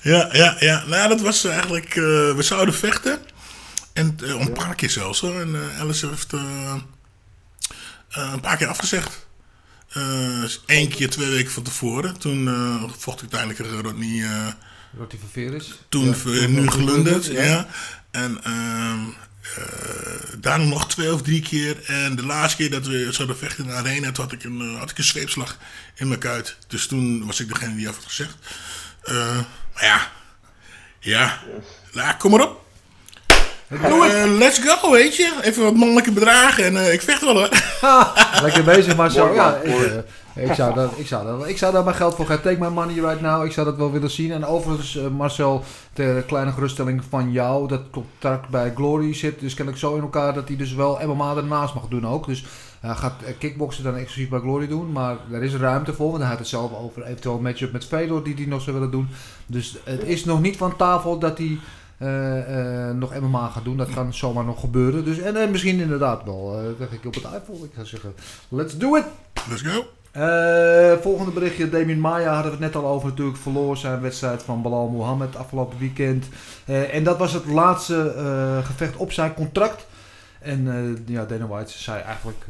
[0.02, 0.86] Ja, ja, ja.
[0.86, 1.90] Nou, dat was eigenlijk.
[1.90, 1.96] eh,
[2.36, 3.20] we zouden vechten.
[3.94, 5.40] En eh, een paar keer zelfs hoor.
[5.42, 6.32] En Alice heeft
[8.10, 9.28] een paar keer afgezegd.
[10.66, 12.20] Eén keer twee weken van tevoren.
[12.20, 12.50] Toen
[12.98, 14.24] vocht ik uiteindelijk Rodney.
[14.94, 15.74] Eh, Rotti van Veres.
[15.90, 17.44] toen Ja, toen nu gelunderd, ja.
[17.44, 17.68] ja.
[18.12, 19.00] En ehm,
[19.58, 19.64] Eh,
[20.40, 21.78] daarna nog twee of drie keer.
[21.86, 24.62] En de laatste keer dat we zouden vechten in de arena, toen had ik een,
[24.62, 25.58] eh, had ik een zweepslag
[25.96, 26.58] in mijn kuit.
[26.68, 28.36] Dus toen was ik degene die af had gezegd.
[29.04, 29.16] Eh,
[29.74, 30.12] maar ja,
[31.00, 31.40] ja,
[31.92, 32.66] ja kom maar op.
[33.68, 35.34] Eh, let's go, weet je.
[35.42, 37.50] Even wat mannelijke bedragen en eh, ik vecht wel hoor.
[38.44, 39.26] Lekker bezig, Marcel.
[39.26, 39.98] Mooi, Ja, ik, eh,
[40.38, 42.42] ik, zou dat, ik, zou dat, ik zou daar mijn geld voor gaan.
[42.42, 43.46] Take my money right now.
[43.46, 44.32] Ik zou dat wel willen zien.
[44.32, 45.64] En overigens, eh, Marcel,
[45.94, 47.68] ter kleine geruststelling van jou.
[47.68, 51.36] Dat contract bij Glory zit dus kennelijk zo in elkaar dat hij dus wel MMA
[51.36, 52.26] ernaast mag doen ook.
[52.26, 52.46] Dus
[52.80, 54.92] hij gaat eh, kickboksen dan exclusief bij Glory doen.
[54.92, 56.08] Maar er is ruimte voor.
[56.08, 58.76] Want hij had het zelf over eventueel een matchup met Fedor die hij nog zou
[58.76, 59.08] willen doen.
[59.46, 61.58] Dus het is nog niet van tafel dat hij...
[61.98, 63.78] eh, nog MMA gaat doen.
[63.78, 65.06] Dat kan zomaar nog gebeuren.
[65.06, 66.58] Dus, en, en misschien inderdaad wel.
[66.60, 67.64] eh dat ik op het iPhone.
[67.66, 68.14] Ik zou zeggen,
[68.50, 69.06] let's do it!
[69.50, 69.86] Let's go!
[70.18, 71.70] Eh, volgende berichtje.
[71.70, 73.38] Damien Maya hadden we het net al over natuurlijk.
[73.38, 76.30] Verloor zijn wedstrijd van Balal Mohammed afgelopen weekend.
[76.66, 79.88] Eh, en dat was het laatste eh, gevecht op zijn contract.
[80.40, 82.46] En ja, Dana White zei eigenlijk...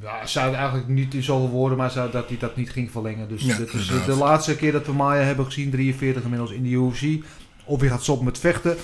[0.00, 3.28] Ja, zei eigenlijk niet in zoveel woorden, maar zei dat hij dat niet ging verlengen.
[3.28, 5.70] Dus Ja, dit is de laatste keer dat we Maya hebben gezien.
[5.70, 7.24] 43 inmiddels in de UFC.
[7.64, 8.76] Of hij gaat stoppen met vechten.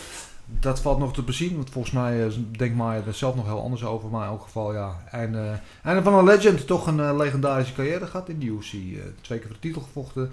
[0.46, 1.56] Dat valt nog te bezien.
[1.56, 4.08] Want volgens mij eh, denkt Maya er zelf nog heel anders over.
[4.08, 5.02] Maar in elk geval, ja.
[5.10, 6.66] Einde, einde van een legend.
[6.66, 8.72] Toch een eh, legendarische carrière gehad in de UFC.
[8.72, 8.78] Eh,
[9.20, 10.30] twee keer voor de titel gevochten.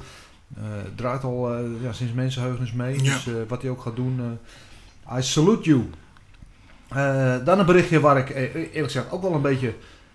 [0.58, 0.62] Eh,
[0.96, 3.04] draait al eh, ja, sinds mensenheugenis mee.
[3.04, 3.14] Ja.
[3.14, 4.40] Dus eh, wat hij ook gaat doen.
[5.08, 5.90] eh, I salute you.
[6.90, 9.74] Eh, dan een berichtje waar ik eh, eerlijk gezegd ook wel een beetje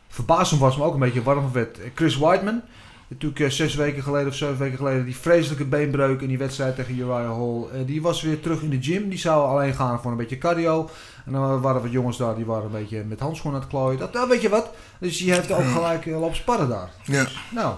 [0.09, 0.77] verbaasd om was.
[0.77, 1.79] Maar ook een beetje warm van werd.
[1.95, 2.61] Chris Whiteman.
[3.09, 6.77] Natuurlijk eh, zes weken geleden of zeven weken geleden die vreselijke beenbreuk in die wedstrijd
[6.77, 7.63] tegen Uriah Hall.
[7.73, 9.09] Eh, die was weer terug in de gym.
[9.09, 10.91] Die zou alleen gaan voor een beetje cardio.
[11.27, 13.99] En dan waren wat jongens daar die waren een beetje met handschoenen aan het klooien.
[13.99, 14.71] Dat, nou, weet je wat?
[15.01, 16.91] Dus die heeft ook gelijk uh, lopen sparren daar.
[17.05, 17.25] Ja.
[17.25, 17.77] Dus, nou.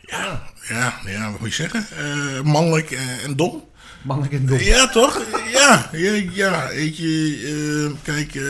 [0.00, 1.86] Ja, ja, ja, wat moet je zeggen?
[1.96, 3.64] Eh, mannelijk eh, en dom.
[4.02, 4.58] Mannelijk en dom.
[4.58, 5.22] Ja, toch?
[5.52, 8.42] Ja, ja, ja weet je, eh, kijk, eh,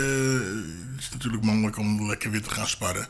[0.94, 3.07] het is natuurlijk mannelijk om lekker weer te gaan sparren.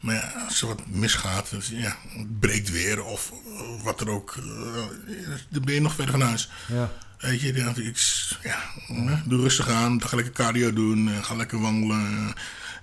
[0.00, 3.32] Maar ja, als er wat misgaat, dus, ja, het breekt weer of
[3.82, 4.82] wat er ook, eh,
[5.48, 6.50] dan ben je nog verder van huis.
[6.68, 6.92] Ja.
[7.18, 7.98] Weet je, ja, ik,
[8.42, 8.58] ja,
[9.24, 12.34] doe rustig aan, ga lekker cardio doen, eh, ga lekker wandelen.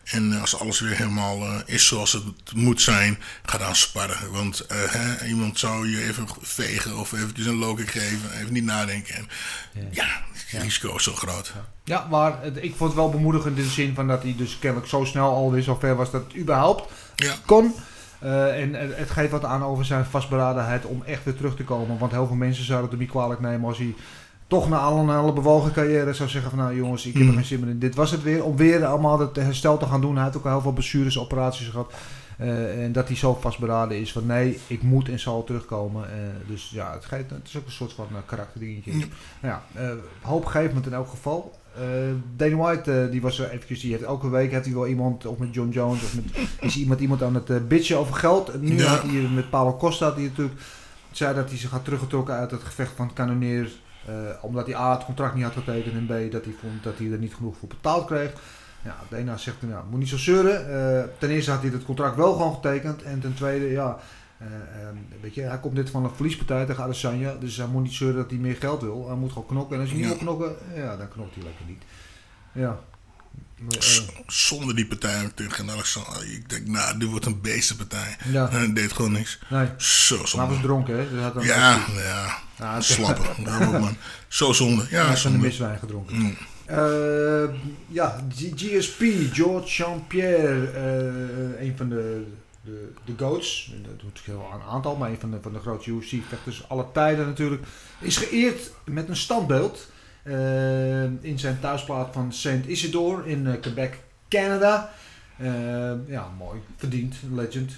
[0.04, 2.24] En als alles weer helemaal uh, is zoals het
[2.56, 4.32] moet zijn, ga dan sparren.
[4.32, 8.64] Want uh, hè, iemand zou je even vegen of eventjes een loking geven, even niet
[8.64, 9.16] nadenken.
[9.16, 9.28] En,
[9.74, 11.54] ja, ja, het risico is zo groot.
[11.84, 14.60] Ja, maar het, ik vond het wel bemoedigend in de zin van dat hij dus
[14.60, 16.92] kennelijk zo snel alweer zo ver was dat het überhaupt
[17.46, 17.74] kon.
[18.24, 21.98] Uh, en het geeft wat aan over zijn vastberadenheid om echt weer terug te komen.
[21.98, 23.96] Want heel veel mensen zouden het er niet kwalijk nemen als hij
[24.54, 27.34] toch na al een hele bewogen carrière zou zeggen van nou jongens, ik heb er
[27.34, 27.80] geen zin meer in.
[27.80, 28.44] Dit was het weer.
[28.44, 30.16] Om weer allemaal het herstel te gaan doen.
[30.16, 31.94] Hij heeft ook heel veel blessures, operaties gehad.
[32.40, 36.10] Uh, en dat hij zo vastberaden is van nee, ik moet en zal terugkomen.
[36.10, 36.16] Uh,
[36.48, 38.92] dus ja, het, geeft, het is ook een soort van uh, karakterdingetje.
[38.92, 39.06] Ja.
[39.42, 41.60] Nou ja, hoop geeft het in elk geval.
[42.36, 45.38] Dana White, die was er eventjes, die heeft elke week heeft hij wel iemand, of
[45.38, 46.26] met John Jones, of met,
[46.60, 48.62] is iemand, iemand aan het bitchen over geld.
[48.62, 48.86] Nu ja.
[48.86, 50.60] had hij met Paulo Costa, die natuurlijk
[51.12, 53.72] zei dat hij zich had teruggetrokken uit het gevecht van Cannonier.
[54.10, 56.98] Uh, omdat hij A het contract niet had getekend en B dat hij vond dat
[56.98, 58.34] hij er niet genoeg voor betaald kreeg.
[58.84, 60.70] Ja, Dana zegt hem, ja, moet niet zo zeuren.
[60.70, 63.04] Uh, ten eerste had hij het contract wel gewoon getekend.
[63.04, 63.98] En ten tweede, ja,
[64.42, 64.48] uh,
[65.22, 67.36] weet je, hij komt net van een verliespartij tegen Adesanya.
[67.40, 69.08] Dus hij moet niet zeuren dat hij meer geld wil.
[69.08, 69.76] Hij moet gewoon knokken.
[69.76, 71.84] En als hij niet wil knokken, ja, dan knokt hij lekker niet.
[72.52, 72.80] Ja.
[74.28, 76.32] Zonder die partij tegen Alexander.
[76.34, 78.18] Ik denk, nou, dit wordt een beestenpartij.
[78.32, 78.50] Ja.
[78.50, 79.40] En deed gewoon niks.
[79.50, 79.68] Nee.
[79.78, 80.38] Zo zonde.
[80.38, 81.34] Maar was dronken, hè?
[81.34, 82.40] Dus ja, ja, ja.
[82.60, 83.26] ja slappen.
[83.82, 83.98] man.
[84.28, 84.86] Zo zonde.
[84.90, 85.38] Ja, heeft zonde.
[85.38, 86.16] een miswijn gedronken.
[86.16, 86.38] Mm.
[86.70, 87.44] Uh,
[87.88, 88.26] ja,
[88.56, 90.72] GSP, George Jean-Pierre,
[91.56, 92.24] uh, een van de,
[92.62, 95.92] de, de GOATs, dat doet heel een aantal, maar een van de, van de grootste
[95.92, 97.64] UFC-vechters aller tijden natuurlijk,
[98.00, 99.88] is geëerd met een standbeeld
[101.22, 104.00] in zijn thuisplaats van Saint Isidore in Quebec,
[104.30, 104.94] Canada.
[106.08, 107.72] ja, mooi, verdiend, legend.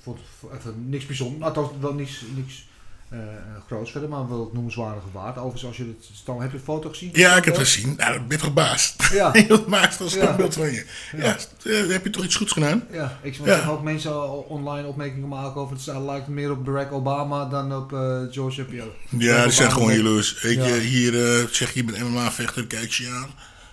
[0.00, 0.18] Vond
[0.58, 2.68] even niks bijzonders, althans wel niks, niks
[3.12, 3.18] uh,
[3.66, 5.36] groots verder, maar wel noemenswaardige waard.
[5.36, 7.10] Overigens, als je het staan, heb je de foto gezien?
[7.12, 7.94] Ja, ik heb het gezien.
[7.96, 9.08] Nou, ik ben verbaasd.
[9.12, 9.32] Ja.
[9.46, 10.86] Heel maakt als een beeld van je.
[11.16, 11.36] Ja.
[11.62, 11.72] ja.
[11.72, 12.84] heb je toch iets goeds gedaan?
[12.92, 13.68] Ja, ik ja.
[13.68, 17.92] ook mensen online opmerkingen maken over het staat lijkt meer op Barack Obama dan op
[17.92, 18.92] uh, George Shapiro.
[19.08, 20.42] Ja, die zijn gewoon jaloers.
[20.42, 23.30] Weet je, hier uh, zeg je, je bent MMA-vechter, kijk je aan.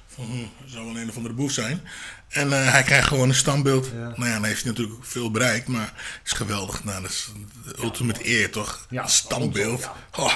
[0.07, 1.81] Van, hm, zou wel een of andere boef zijn.
[2.28, 3.89] En uh, hij krijgt gewoon een standbeeld.
[3.95, 4.13] Ja.
[4.15, 6.84] Nou ja, dan heeft hij natuurlijk veel bereikt, maar het is geweldig.
[6.84, 7.32] Nou, dat is
[7.65, 8.86] de ultimate eer, toch?
[8.89, 9.82] Ja, standbeeld.
[9.82, 9.93] Ja.
[10.23, 10.34] Oh.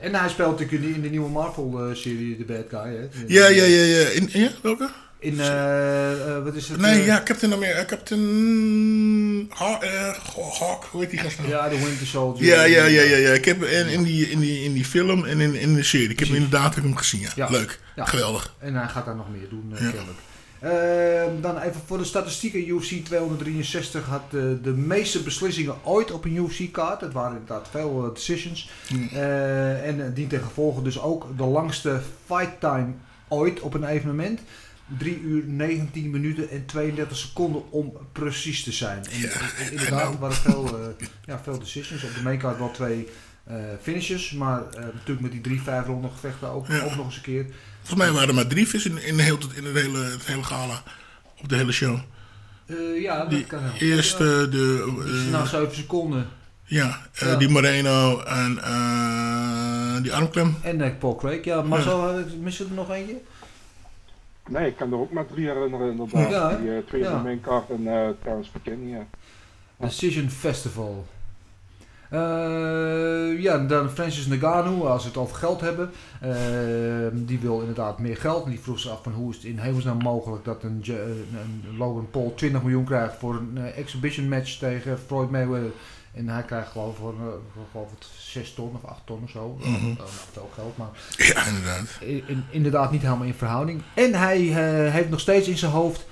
[0.00, 2.94] En hij speelt natuurlijk in de nieuwe Marvel-serie, The Bad Guy.
[2.96, 3.08] Hè?
[3.26, 4.08] Ja, ja, ja, ja.
[4.08, 4.90] In, ja welke?
[5.18, 6.80] In, eh, eh, wat is het?
[6.80, 7.84] Nee, eh, ja, Captain America.
[7.84, 10.14] Captain Ha- eh,
[10.58, 11.50] Hawk, hoe heet die gast nou?
[11.50, 12.46] Ja, de Winter Soldier.
[12.46, 13.32] Ja, ja, ja, ja, ja.
[13.32, 16.08] Ik heb in, in, die, in, die, in die film en in, in de serie.
[16.08, 17.20] Ik heb hem inderdaad heb hem gezien.
[17.20, 17.30] Ja.
[17.34, 17.48] Ja.
[17.50, 17.80] Leuk.
[17.96, 18.04] Ja.
[18.04, 18.54] Geweldig.
[18.58, 20.18] En hij gaat daar nog meer doen, uh, kennelijk.
[20.64, 22.68] Ehm, dan even voor de statistieken.
[22.68, 27.00] UFC 263 had eh, de meeste beslissingen ooit op een UFC-kaart.
[27.00, 28.70] Het waren inderdaad veel eh, decisions.
[28.88, 29.08] Hmm.
[29.12, 32.86] Eh, en dient ten gevolge dus ook de langste fight time
[33.28, 34.40] ooit op een evenement.
[34.98, 39.04] 3 uur 19 minuten en 32 seconden om precies te zijn.
[39.06, 40.78] En, Ja, inderdaad, er waren veel,
[41.24, 42.04] ja, veel decisions.
[42.04, 43.08] Op de maincard wel twee
[43.82, 44.32] finishes.
[44.32, 44.62] Maar
[44.92, 46.80] natuurlijk met die drie, vijf ronden gevechten ook, Ja.
[46.82, 47.46] ook nog eens een keer.
[47.84, 50.26] Volgens mij waren er maar drie vis in, in, de hele, in het, hele, het
[50.26, 50.82] hele gala.
[51.42, 51.98] Op de hele show.
[52.66, 54.46] Eh, ja, dat Die kan heel eerste, Ja.
[54.46, 54.94] de...
[55.26, 56.28] Eh, na 7 seconden.
[56.64, 57.36] ja, eh, Ja.
[57.36, 60.56] die Moreno en eh, die armklem.
[60.62, 61.44] En uh, Paul Craig.
[61.44, 62.24] Ja, Marcel, ja.
[62.40, 63.16] mis je er nog eentje?
[64.48, 66.30] Nee, ik kan er ook maar drie herinneren inderdaad.
[66.30, 67.10] Ja, die uh, twee Ja.
[67.10, 68.98] van mijn kaart en uh, Terrence McKinney.
[68.98, 69.06] Ja.
[69.86, 71.06] Decision Festival.
[72.12, 75.90] Uh, ja, dan Francis Ngannou, als we het over geld hebben.
[76.24, 76.30] Uh,
[77.12, 78.44] die wil inderdaad meer geld.
[78.44, 81.76] En die vroeg zich af van hoe is het in hemelsnaam mogelijk dat een, een,
[81.76, 85.70] Logan Paul 20 miljoen krijgt voor een uh, exhibition match tegen Floyd Mayweather.
[86.12, 87.14] En hij krijgt geloof ik voor,
[87.54, 89.58] voor geloof ik 6 ton of 8 ton of zo.
[89.64, 89.96] Mm -hmm.
[90.00, 91.98] uh, veel geld, maar ja, inderdaad.
[92.00, 93.82] In, inderdaad niet helemaal in verhouding.
[93.94, 94.38] En hij
[94.90, 96.06] heeft nog steeds in zijn hoofd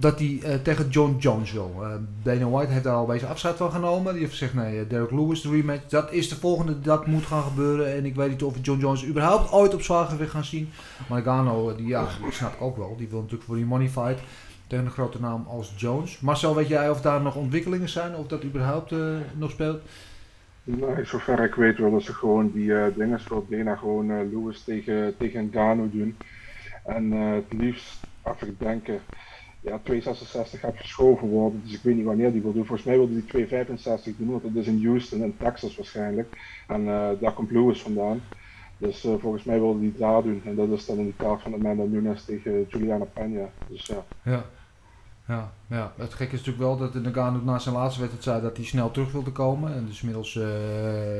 [0.00, 1.74] dat hij uh, tegen John Jones wil.
[1.80, 1.88] Uh,
[2.22, 4.12] Dana White heeft daar al een beetje afscheid van genomen.
[4.12, 7.26] Die heeft gezegd, nee, uh, Derek Lewis, de rematch, dat is de volgende, dat moet
[7.26, 7.94] gaan gebeuren.
[7.94, 10.70] En ik weet niet of John Jones überhaupt ooit op zwaargewicht gaan zien.
[11.08, 12.96] Maar Gano, die, ja, die snap ik ook wel.
[12.96, 14.20] Die wil natuurlijk voor die money fight
[14.66, 16.20] tegen een grote naam als Jones.
[16.20, 18.14] Marcel, weet jij of daar nog ontwikkelingen zijn?
[18.14, 18.94] Of dat überhaupt
[19.34, 19.82] nog speelt?
[20.64, 25.50] Nou, zover ik weet willen ze gewoon die dingen zoals Dana gewoon Lewis tegen, tegen
[25.52, 26.16] Gano doen.
[26.84, 28.88] En het liefst, als ik denk,
[29.68, 32.66] ja, 266 gaat verschoven worden, dus ik weet niet wanneer die wil doen.
[32.66, 36.36] Volgens mij wilde die 265 doen, want dat is in Houston en Texas waarschijnlijk.
[36.66, 38.20] En uh, daar komt Lewis vandaan.
[38.78, 40.42] Dus uh, volgens mij wilde die daar doen.
[40.44, 43.68] En dat is dan in die kaart van Amanda Nunes tegen Juliana Peña.
[43.68, 44.04] Dus ja.
[44.22, 44.44] Ja.
[45.28, 48.40] Ja, ja, het gekke is natuurlijk wel dat de Nagano na zijn laatste wedstrijd zei
[48.40, 49.74] dat hij snel terug wilde komen.
[49.74, 50.44] En dus inmiddels uh,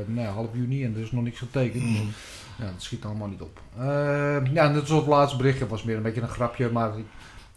[0.05, 1.83] nou ja, half juni en er is nog niks getekend.
[1.83, 2.09] Mm.
[2.57, 3.61] Ja, dat schiet allemaal niet op.
[3.77, 3.85] Uh,
[4.53, 6.91] ja, en dat soort laatste berichtje was meer een beetje een grapje, maar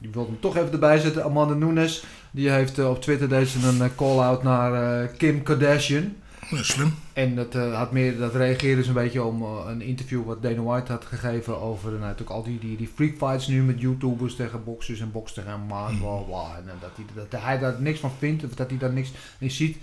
[0.02, 1.24] ik wilde hem toch even erbij zetten.
[1.24, 6.14] Amanda Nunes, die heeft uh, op Twitter deze een call-out naar Kim Kardashian.
[6.50, 6.94] Ja, slim.
[7.12, 10.92] En dat, had meer, dat reageerde ze een beetje om een interview wat Dana White
[10.92, 14.64] had gegeven over nou, natuurlijk al die, die, die freak fights nu met YouTubers tegen
[14.64, 16.56] boxers en box tegen MMA en bla bla.
[16.56, 19.50] En dat, hij, dat hij daar niks van vindt of dat hij daar niks in
[19.50, 19.76] ziet.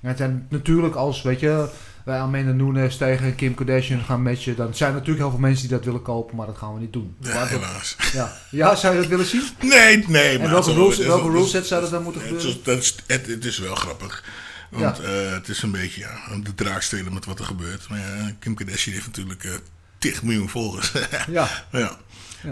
[0.00, 1.68] En het zijn natuurlijk als, weet je,
[2.06, 5.68] wij Amanda Nunes tegen Kim Kardashian gaan matchen, dan zijn er natuurlijk heel veel mensen
[5.68, 7.16] die dat willen kopen, maar dat gaan we niet doen.
[7.20, 7.96] Ja, helaas.
[8.12, 8.32] Ja.
[8.50, 9.42] ja, zou je dat willen zien?
[9.60, 10.38] Nee, nee.
[10.38, 12.48] En welke rules, welke ruleset zou dat dan moeten gebeuren?
[12.48, 14.24] Het is, dat is, het, het is wel grappig.
[14.70, 15.02] Want ja.
[15.02, 17.88] uh, het is een beetje ja, de draak stelen met wat er gebeurt.
[17.88, 19.54] Maar ja, Kim Kardashian heeft natuurlijk uh,
[19.98, 20.92] 10 miljoen volgers.
[21.28, 21.48] ja.
[21.72, 21.96] ja.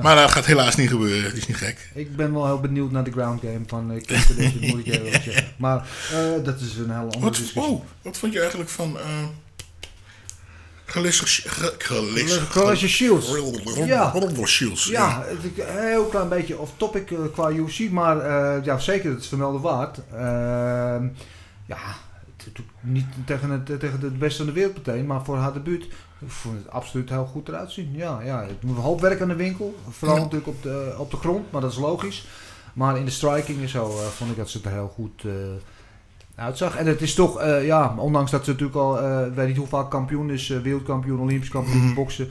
[0.02, 1.90] Maar dat gaat helaas niet gebeuren, het is niet gek.
[1.94, 4.92] Ik ben wel heel benieuwd naar de ground game van uh, Kim Kardashian, moet ik
[5.00, 5.52] even zeggen.
[5.56, 5.86] Maar
[6.44, 7.62] dat is een hele andere wat, discussie.
[7.62, 8.98] Oh, wat vond je eigenlijk van...
[12.50, 13.32] Galatia Shields.
[13.86, 14.12] Ja.
[14.46, 14.86] Shields.
[14.86, 19.20] Ja, een heel klein beetje off topic uh, qua UFC, maar uh, ja, zeker het
[19.20, 19.98] is vermelden waard.
[20.12, 20.20] Uh,
[21.66, 21.78] ja,
[22.80, 25.86] niet tegen het, tegen het beste van de wereld meteen, maar voor haar debuut
[26.24, 27.92] ik vond het absoluut heel goed eruit zien.
[27.92, 30.22] Ja, ja, het moet een hoop werk aan de winkel, vooral ja.
[30.22, 32.26] natuurlijk op de, op de grond, maar dat is logisch.
[32.72, 35.24] Maar in de striking en zo uh, vond ik dat ze er heel goed
[36.38, 36.76] uh, uitzag.
[36.76, 39.00] En het is toch, uh, ja, ondanks dat ze natuurlijk al,
[39.34, 41.94] weet niet hoe vaak kampioen is, wereldkampioen, olympisch kampioen mm -hmm.
[41.94, 42.28] boksen.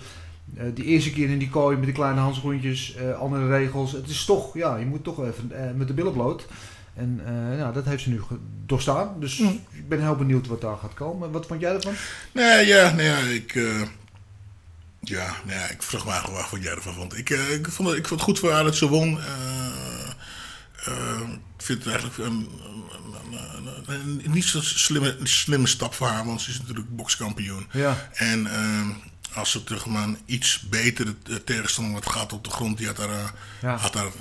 [0.73, 3.91] die eerste keer in die kooi met die kleine handschoentjes, andere regels.
[3.91, 6.47] Het is toch, ja, je moet toch even met de billen bloot.
[6.93, 8.21] En uh, nou, dat heeft ze nu
[8.65, 9.19] doorstaan.
[9.19, 9.65] Dus mm.
[9.71, 11.31] ik ben heel benieuwd wat daar gaat komen.
[11.31, 11.93] Wat vond jij ervan?
[12.31, 13.55] Nee, ja, nee, ja ik.
[13.55, 13.81] Uh,
[14.99, 17.17] ja, nee, ik vroeg me eigenlijk af wat jij ervan vond.
[17.17, 19.19] Ik, uh, ik, vond het, ik vond het goed voor haar dat ze won.
[21.63, 22.49] Ik vind het eigenlijk een,
[23.85, 27.67] een, een, een niet zo slimme, slimme stap voor haar, want ze is natuurlijk bokskampioen.
[27.71, 28.09] Ja.
[28.13, 28.47] En
[29.33, 32.95] als ze terug maar een iets betere tegenstander wat gaat op de grond, die had
[32.95, 33.75] daar, ja.
[33.75, 34.11] had daar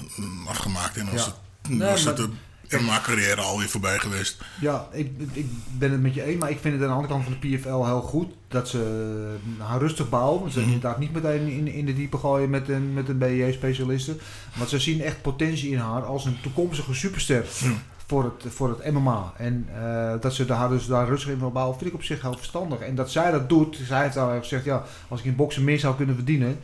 [0.47, 0.97] afgemaakt.
[0.97, 1.37] En als ja.
[1.63, 2.21] het, nee, was het
[2.73, 4.43] in mijn carrière alweer voorbij geweest.
[4.61, 5.47] Ja, ik, ik
[5.79, 7.57] ben het met je eens, maar ik vind het aan de andere kant van de
[7.57, 10.51] PFL heel goed dat ze haar rustig bouwen.
[10.51, 10.65] Ze mm.
[10.65, 14.17] inderdaad niet meteen in, in de diepe gooien met een, met een BJ-specialiste.
[14.59, 17.45] Maar ze zien echt potentie in haar als een toekomstige superster.
[17.65, 17.79] Mm.
[18.07, 19.33] Voor het, voor het MMA.
[19.37, 22.23] En uh, dat ze daar dus daar rustig in wil bouwen, vind ik op zich
[22.23, 22.79] heel verstandig.
[22.79, 25.79] En dat zij dat doet, zij heeft al gezegd, ja, als ik in boksen meer
[25.79, 26.59] zou kunnen verdienen,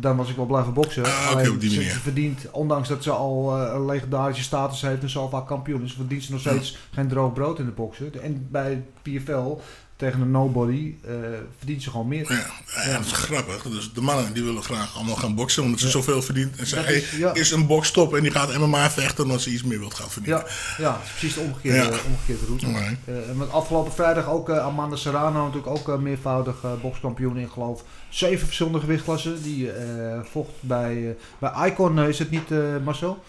[0.00, 1.04] dan was ik wel blijven boksen.
[1.04, 5.10] Ah, Alleen ze, ze verdient, ondanks dat ze al eh, een legendarische status heeft en
[5.10, 8.22] zo vaak kampioen is, verdient ze nog steeds geen droog brood in de boksen.
[8.22, 9.56] En bij PFL
[9.98, 11.14] tegen een nobody eh,
[11.56, 12.32] verdient ze gewoon meer.
[12.32, 12.46] Ja,
[12.86, 13.62] ja, dat is grappig.
[13.62, 16.56] Dus de mannen die willen graag allemaal gaan boksen omdat ze zoveel verdient.
[16.56, 17.34] En zeggen, is- hey, ja.
[17.34, 20.42] is een box en die gaat MMA vechten omdat ze iets meer wilt gaan verdienen.
[20.78, 21.98] Ja, ja, het is precies de omgekeerde, Ja.
[22.10, 22.66] omgekeerde route.
[22.66, 22.96] Nee.
[23.04, 27.84] Eh, want afgelopen vrijdag ook eh, Amanda Serrano, natuurlijk ook eh, meervoudig bokskampioen in geloof
[28.08, 29.42] zeven verschillende gewichtklassen.
[29.42, 33.22] Die eh, vocht bij, bij Icon, is het niet eh, Marcel?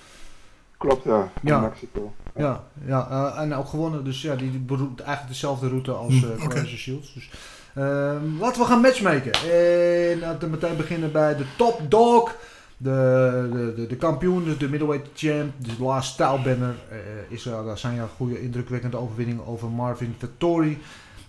[0.77, 1.31] Klopt, ja.
[1.43, 1.59] Ja.
[1.59, 2.13] Mexico.
[2.35, 4.03] Ja, ja eh, en ook gewonnen.
[4.03, 6.47] Dus ja, die, beroept eigenlijk dezelfde route als eh.
[6.47, 7.13] Clarence Shields.
[7.13, 7.29] Dus,
[7.73, 9.31] ehm, laten we gaan matchmaken.
[9.33, 12.35] En laten we meteen beginnen bij de top dog.
[12.81, 16.75] De, de, de, de kampioen, dus de middleweight champ, de last stijlbanner.
[16.89, 16.97] eh
[17.29, 20.77] Israël Adesanya, goede indrukwekkende overwinning over Marvin Vettori.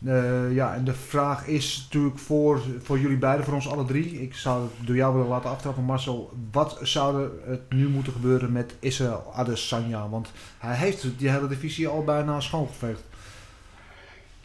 [0.05, 4.23] Eh, ja, en de vraag is natuurlijk voor, voor jullie beiden, voor ons alle drie.
[4.23, 6.31] Ik zou het door jou willen laten aftrappen, Marcel.
[6.53, 10.09] Wat zou er het nu moeten gebeuren met Israël Adesanya?
[10.09, 13.03] Want hij heeft die hele divisie al bijna schoongeveegd.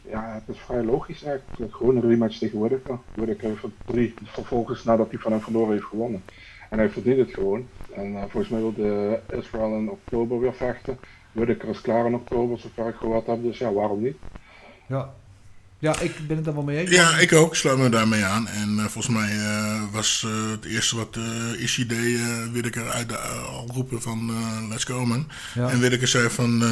[0.02, 1.74] Ja, het is vrij logisch eigenlijk.
[1.74, 2.98] Gewoon een rematch tegen Whittaker.
[3.14, 6.22] Whittaker heeft drie vervolgens nadat hij van hem verloren heeft gewonnen.
[6.70, 7.68] En hij verdient het gewoon.
[7.94, 10.98] En eh, volgens mij wilde Israël in oktober weer vechten.
[11.32, 13.42] Whittaker is klaar in oktober, zover ik gehoord heb.
[13.42, 14.16] Dus ja, waarom niet?
[14.86, 15.14] Ja.
[15.78, 16.90] Ja, ik ben het daar wel mee eens.
[16.90, 17.56] Ja, ik ook.
[17.56, 18.48] Sluit me daarmee aan.
[18.48, 22.90] En eh, volgens mij eh, was eh, het eerste wat uh, Ishii deed, uh, Whittaker
[22.90, 24.30] uit de, uh, al roepen van
[24.68, 25.28] let's go man.
[25.54, 25.68] Ja.
[25.68, 26.64] En Whittaker zei van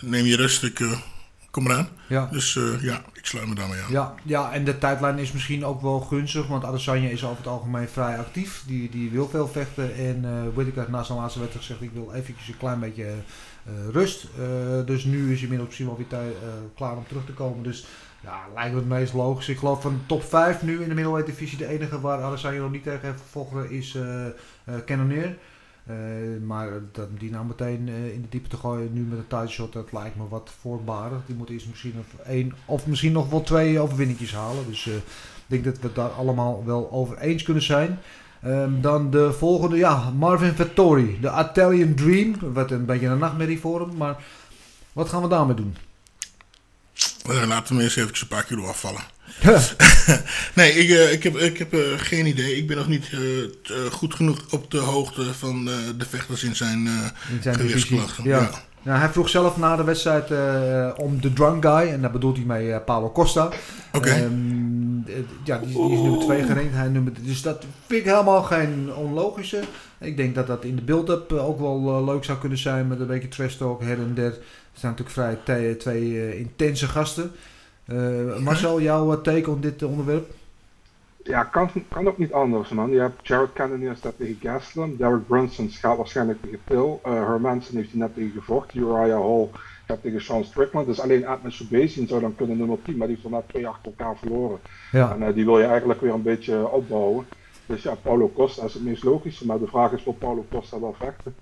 [0.00, 0.80] neem je rust, ik
[1.50, 1.88] kom eraan.
[2.08, 2.28] Ja.
[2.32, 3.92] Dus ja, ik sluit me daarmee aan.
[3.92, 7.46] Ja, ja, en de tijdlijn is misschien ook wel gunstig, want Adesanya is over het
[7.46, 8.62] algemeen vrij actief.
[8.66, 12.12] Die, die wil veel vechten en uh, Whittaker na zijn laatste wedstrijd zegt ik wil
[12.14, 13.14] eventjes een klein beetje
[13.90, 14.26] rust.
[14.86, 16.34] Dus nu is hij inmiddels misschien wel weer
[16.74, 17.62] klaar om terug te komen.
[17.62, 17.84] Dus
[18.22, 19.48] ja, lijkt me het meest logisch.
[19.48, 21.58] Ik geloof van top 5 nu in de middleweight.
[21.58, 25.36] De enige waar Adesanya nog niet tegen heeft gevochten is uh, uh, Cannonier.
[25.90, 25.96] Uh,
[26.46, 29.72] maar dat, die nou meteen in de diepe te gooien nu met een title shot,
[29.72, 31.18] dat lijkt me wat voorbarig.
[31.26, 34.66] Die moet eerst misschien of één of misschien nog wel twee overwinningjes halen.
[34.66, 35.02] Dus ik
[35.46, 37.98] denk dat we het daar allemaal wel over eens kunnen zijn.
[38.44, 42.34] Um, dan de volgende, ja, Marvin Vettori, de Italian Dream.
[42.40, 44.24] Wat een beetje een nachtmerrie voor hem, maar
[44.92, 45.76] wat gaan we daarmee doen?
[47.30, 49.00] Uh, laten we eerst even een paar kilo afvallen.
[50.54, 52.56] nee, ik, uh, ik heb, ik heb uh, geen idee.
[52.56, 53.10] Ik ben nog niet
[53.90, 56.86] goed genoeg op de hoogte van de vechters in zijn,
[57.30, 58.24] in zijn gewichtsklachten.
[58.24, 58.40] Ja.
[58.40, 58.50] Ja.
[58.82, 60.30] Nou, hij vroeg zelf na de wedstrijd
[60.96, 61.88] om de drunk guy.
[61.88, 63.44] En daar bedoelt hij mee Paulo Costa.
[63.44, 63.56] Oké.
[63.92, 64.22] Okay.
[64.22, 64.71] Um,
[65.44, 66.74] ja, die, die, is nummer 2 gerankt.
[66.74, 69.60] Hij nummer, dus dat vind ik helemaal geen onlogische.
[69.98, 72.88] Ik denk dat dat in de build-up ook wel leuk zou kunnen zijn.
[72.88, 74.32] Met een beetje trash talk her en der.
[74.72, 77.30] Er zijn natuurlijk vrij twee, twee uh, intense gasten.
[77.86, 80.30] Uh, Marcel, jouw take op dit onderwerp?
[81.24, 82.90] Ja, kan, kan ook niet anders, man.
[82.90, 84.96] Je hebt Jared Cannonier staat tegen Gastelum.
[84.96, 86.98] Derek Brunson gaat waarschijnlijk tegen Till.
[87.06, 88.80] Uh, Hermanson heeft hij net tegen gevochten.
[88.80, 89.48] Uriah Hall
[90.00, 90.86] tegen Sean Strickland.
[90.86, 92.96] Dus alleen Atman Subasian zou dan kunnen nummer 10.
[92.96, 94.58] Maar die heeft er net twee achter elkaar verloren.
[94.92, 95.14] Ja.
[95.14, 97.26] En uh, die wil je eigenlijk weer een beetje opbouwen.
[97.66, 99.46] Dus ja, Paulo Costa is het meest logische.
[99.46, 101.34] Maar de vraag is, wil Paulo Costa wel vechten?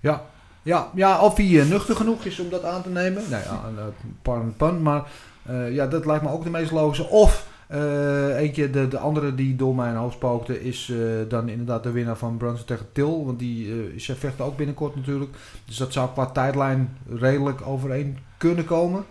[0.00, 0.26] Ja,
[0.62, 3.22] ja, ja, of hij uh, nuchter genoeg is om dat aan te nemen.
[3.30, 3.90] Nou ja,
[4.22, 5.10] pardon pun, maar
[5.50, 7.08] uh, ja, dat lijkt me ook de meest logische.
[7.08, 11.82] Of uh, eentje, de, de andere die door mijn hoofd spookte, is uh, dan inderdaad
[11.82, 13.24] de winnaar van Brunson tegen Til.
[13.26, 15.36] Want die uh, ze vechten ook binnenkort natuurlijk.
[15.64, 19.04] Dus dat zou qua tijdlijn redelijk overeen kunnen komen.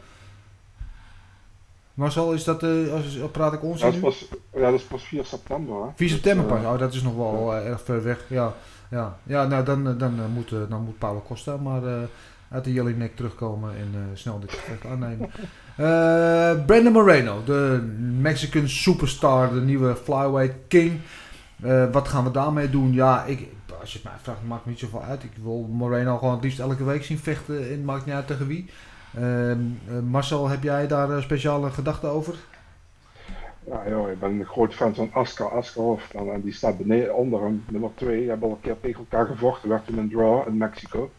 [1.93, 3.87] Marcel, is dat, als, praat ik ons ja,
[4.53, 5.75] ja, dat is pas 4 september.
[5.75, 5.89] Hè?
[5.95, 7.61] 4 september pas, oh, dat is nog wel ja.
[7.61, 8.25] erg ver weg.
[8.29, 8.53] Ja,
[8.89, 9.17] ja.
[9.23, 11.81] ja nou, dan, dan, moet, dan moet Paulo Costa maar
[12.49, 15.31] uit de Jelinek terugkomen en snel dit gevecht aannemen.
[15.79, 17.81] Uh, Brandon Moreno, de
[18.19, 20.99] Mexican superstar, de nieuwe flyweight king.
[21.65, 22.93] Uh, wat gaan we daarmee doen?
[22.93, 23.47] Ja, ik,
[23.79, 25.23] als je het mij vraagt, maakt me niet zoveel uit.
[25.23, 28.27] Ik wil Moreno gewoon het liefst elke week zien vechten en het maakt niet uit
[28.27, 28.69] tegen wie.
[30.03, 32.35] Marcel, heb jij daar speciale gedachten over?
[33.63, 36.13] Ja, joh, ik ben een groot fan van Askar Askarov.
[36.13, 38.19] En die staat beneden onder hem, nummer 2.
[38.19, 39.69] Die hebben al een keer tegen elkaar gevochten.
[39.69, 41.11] Werd toen een draw in Mexico.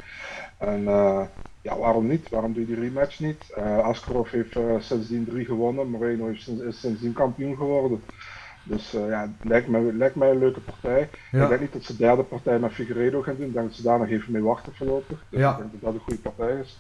[0.59, 1.23] En uh,
[1.63, 2.29] ja, waarom niet?
[2.29, 3.45] Waarom doe je die rematch niet?
[3.59, 5.91] Uh, Askarov heeft uh, sindsdien drie gewonnen.
[5.91, 8.03] Moreno heeft sinds, is sindsdien kampioen geworden.
[8.63, 11.09] Dus ja, lijkt mij, lijkt mij een leuke partij.
[11.33, 11.43] Ja.
[11.43, 13.47] Ik denk niet dat ze de derde partij met Figueredo gaan doen.
[13.47, 15.25] Ik denk dat ze daar nog even mee wachten voorlopig.
[15.29, 15.51] Dus ja.
[15.51, 16.77] ik denk dat dat een goede partij is.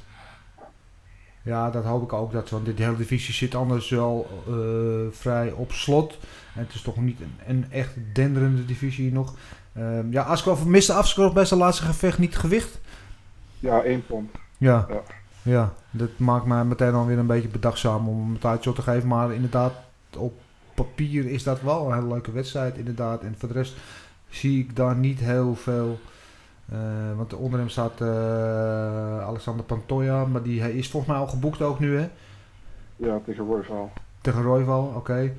[1.42, 2.32] Ja, dat hoop ik ook.
[2.32, 4.54] Dat, want dit hele divisie zit anders wel uh,
[5.10, 6.18] vrij op slot.
[6.54, 9.34] En het is toch niet een, een echt denderende divisie nog.
[9.76, 12.80] Uh, ja, Askarov miste Askarov bij zijn laatste gevecht niet gewicht.
[13.58, 14.30] Ja, één pond.
[14.60, 14.86] Ja.
[14.88, 15.02] ja.
[15.42, 15.72] ja.
[15.90, 19.08] dat maakt mij meteen alweer een beetje bedachtzaam om een tijdshot te geven.
[19.08, 19.72] Maar inderdaad,
[20.16, 20.40] op
[20.74, 23.22] papier is dat wel een hele leuke wedstrijd inderdaad.
[23.22, 23.76] En voor de rest
[24.28, 26.00] zie ik daar niet heel veel.
[26.68, 26.78] eh,
[27.16, 31.62] want onder hem staat eh, Alexander Pantoja, maar die hij is volgens mij al geboekt
[31.62, 32.08] ook nu hè?
[32.96, 33.92] Ja, tegen Royval.
[34.20, 35.32] Tegen Royval, oké.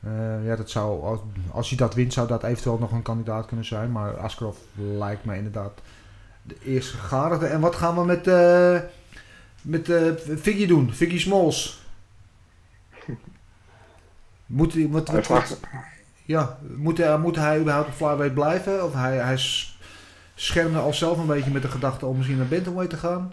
[0.00, 1.20] Eh, ja, dat zou, als,
[1.50, 3.92] als hij dat wint, zou dat eventueel nog een kandidaat kunnen zijn.
[3.92, 5.72] Maar Askarov lijkt me inderdaad
[6.42, 7.46] de eerste gegadigde.
[7.46, 8.78] En wat gaan we met, eh
[9.62, 10.92] met eh Figgy doen?
[10.94, 11.82] Figgy Smalls.
[14.46, 15.60] Moet, hij- wat, wat,
[16.24, 18.84] ja, moet, hij, moet hij überhaupt op flyweight blijven?
[18.84, 19.40] Of hij, hij
[20.34, 23.32] schermde al zelf een beetje met de gedachte om misschien naar bantamweight te gaan?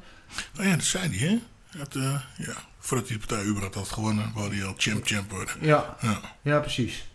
[0.59, 1.39] Oh ja, dat zei hij, hè?
[1.77, 5.55] Dat, eh, ja, voordat hij de partij überhaupt had gewonnen, wou hij al champ-champ worden.
[5.61, 6.19] Ja, Ja.
[6.41, 7.09] ja precies.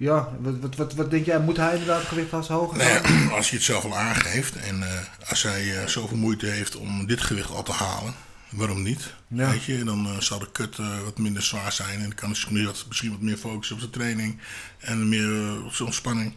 [0.00, 1.40] Ja, wat, wat, wat, wat denk jij?
[1.40, 3.12] Moet hij inderdaad gewicht als hoger Nou gaan?
[3.12, 6.76] ja, als hij het zelf al aangeeft en eh, als hij eh, zoveel moeite heeft
[6.76, 8.14] om dit gewicht al te halen,
[8.50, 9.14] waarom niet?
[9.28, 9.50] Ja.
[9.50, 12.64] Weet je, dan eh, zal de kut wat minder zwaar zijn en dan kan hij
[12.64, 14.38] wat, misschien wat meer focussen op zijn training
[14.78, 16.34] en meer op zijn ontspanning.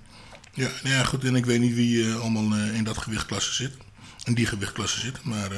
[0.53, 3.74] Ja, nou ja, goed, en ik weet niet wie allemaal in dat gewichtklasse zit.
[4.24, 5.24] In die gewichtklasse zit.
[5.24, 5.49] Maar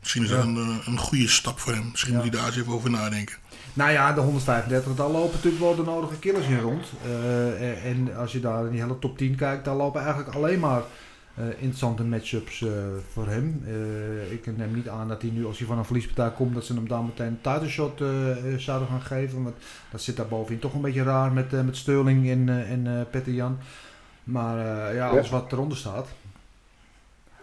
[0.00, 1.88] misschien is dat een, een goede stap voor hem.
[1.90, 3.36] Misschien moet hij daar eens even over nadenken.
[3.74, 6.86] Nou ja, de 135, daar lopen natuurlijk wel de nodige killers in rond.
[7.04, 10.60] Eh, en als je daar in die hele top 10 kijkt, daar lopen eigenlijk alleen
[10.60, 10.82] maar
[11.34, 12.70] eh, interessante matchups eh,
[13.12, 13.64] voor hem.
[14.30, 16.74] Ik neem niet aan dat hij nu, als hij van een verliespartij komt, dat ze
[16.74, 18.08] hem daar meteen een title shot eh,
[18.56, 19.42] zouden gaan geven.
[19.42, 19.56] Want
[19.90, 23.58] dat zit daar bovenin toch een beetje raar met, met Sterling en, en Petter Jan.
[24.24, 26.08] Maar ja, alles wat eronder staat.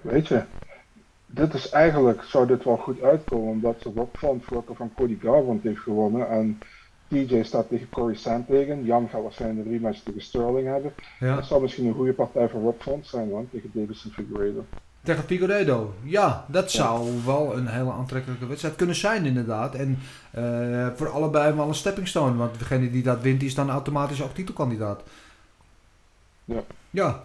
[0.02, 0.44] Weet je,
[1.32, 5.18] dit is eigenlijk, zou dit wel goed uitkomen, omdat ze Rob Font voordat van Cody
[5.22, 6.30] Garbrandt heeft gewonnen.
[6.30, 6.60] En
[7.08, 8.84] TJ staat tegen Corey Sandhagen.
[8.84, 10.94] Jan gaat waarschijnlijk een rematch tegen Sterling hebben.
[11.20, 11.36] Ja.
[11.36, 14.66] Dat zou misschien een goede partij voor Rob Font zijn, man, tegen Davison Figueiredo.
[15.04, 15.94] Tegen Figueiredo.
[16.04, 19.76] Ja, dat zou wel een hele aantrekkelijke wedstrijd kunnen zijn inderdaad.
[19.76, 20.00] En
[20.32, 22.38] eh, voor allebei wel een stepping stone.
[22.38, 25.04] Want degene die dat wint, is dan automatisch ook titelkandidaat.
[26.46, 26.64] Ja.
[26.90, 27.24] Ja.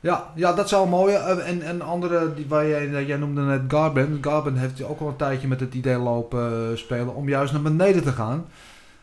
[0.00, 1.14] Ja, ja, dat zou mooi.
[1.14, 4.18] eh, En en andere, die, waar jij, jij noemde net Garben.
[4.20, 7.62] Garben heeft ook al een tijdje met het idee lopen eh, spelen om juist naar
[7.62, 8.46] beneden te gaan.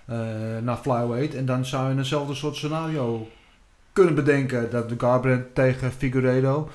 [0.06, 0.18] eh,
[0.62, 1.36] naar flyweight.
[1.36, 3.28] En dan zou je eenzelfde soort scenario
[3.94, 4.72] kunnen bedenken.
[4.72, 6.70] Dat de Garbrandt tegen Figueiredo.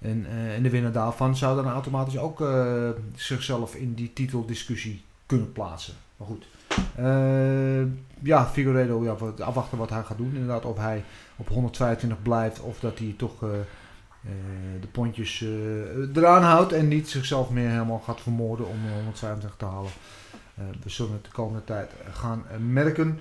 [0.00, 5.02] En, eh, en de winnaar daarvan zou dan automatisch ook eh, zichzelf in die titeldiscussie
[5.26, 5.94] kunnen plaatsen.
[6.16, 6.46] Maar goed.
[6.96, 7.82] Eh,
[8.22, 10.30] ja, Figueiredo, ja, afwachten wat hij gaat doen.
[10.32, 11.04] Inderdaad, of hij
[11.42, 13.48] op 122 blijft of dat hij toch eh,
[14.24, 18.94] eh, de pontjes eh, eraan houdt en niet zichzelf meer helemaal gaat vermoorden om eh,
[18.94, 19.90] 125 te halen.
[20.82, 23.18] We zullen het de komende tijd gaan merken.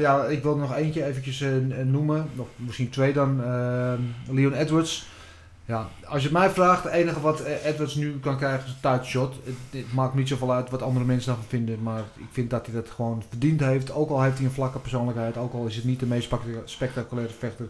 [0.00, 1.44] Ja, ik wil nog eentje eventjes
[1.84, 2.28] noemen.
[2.34, 3.42] Nog misschien twee dan.
[4.30, 5.08] Leon Edwards.
[5.70, 8.90] Ja, als je mij vraagt, het enige wat eh, Edwards nu kan krijgen is een
[8.90, 9.34] tight shot.
[9.70, 12.74] Het, maakt niet zoveel uit wat andere mensen daarvan vinden, maar ik vind dat hij
[12.74, 13.92] dat gewoon verdiend heeft.
[13.92, 16.68] Ook al heeft hij een vlakke persoonlijkheid, ook al is het niet de meest spectac-
[16.68, 17.68] spectaculaire vechter.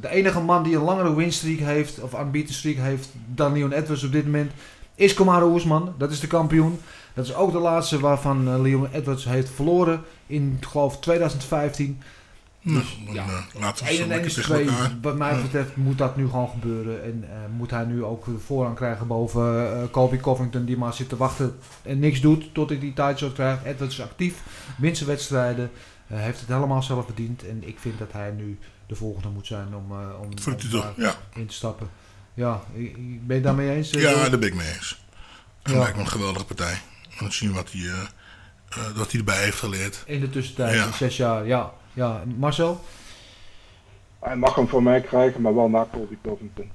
[0.00, 4.04] De enige man die een langere winstreak heeft, of unbeaten streak heeft, dan Leon Edwards
[4.04, 4.52] op dit moment,
[4.94, 5.94] is Kamaru Usman.
[5.98, 6.80] Dat is de kampioen.
[7.14, 12.00] Dat is ook de laatste waarvan eh, Leon Edwards heeft verloren in, geloof, 2015.
[12.64, 13.26] Dus, ja.
[13.26, 14.66] eh, laten we 1 zo en 1 lekker is tegen 2.
[14.66, 14.98] elkaar.
[15.02, 17.04] Wat mij betreft moet dat nu gewoon gebeuren.
[17.04, 21.08] En eh, moet hij nu ook voorrang krijgen boven eh Colby Covington, die maar zit
[21.08, 23.64] te wachten en niks doet tot hij die tijdshot krijgt.
[23.64, 24.34] Edwards is actief,
[24.78, 25.70] wint zijn wedstrijden,
[26.06, 27.46] heeft het helemaal zelf verdiend.
[27.46, 31.14] En ik vind dat hij nu de volgende moet zijn om, om, om daar ja.
[31.34, 31.88] in te stappen.
[32.34, 32.62] Ja,
[33.20, 33.90] ben je daarmee eens?
[33.90, 35.04] Ja, daar ben ik mee eens.
[35.62, 36.80] Dat lijkt me een geweldige partij.
[37.18, 37.90] We zien wat hij,
[38.94, 40.02] wat hij erbij heeft geleerd.
[40.06, 41.72] In de tussentijd, in zes jaar, ja.
[41.92, 42.22] Ja.
[42.36, 42.78] Marcel?
[44.18, 46.70] Hij mag hem voor mij krijgen, maar wel na Colby Covington.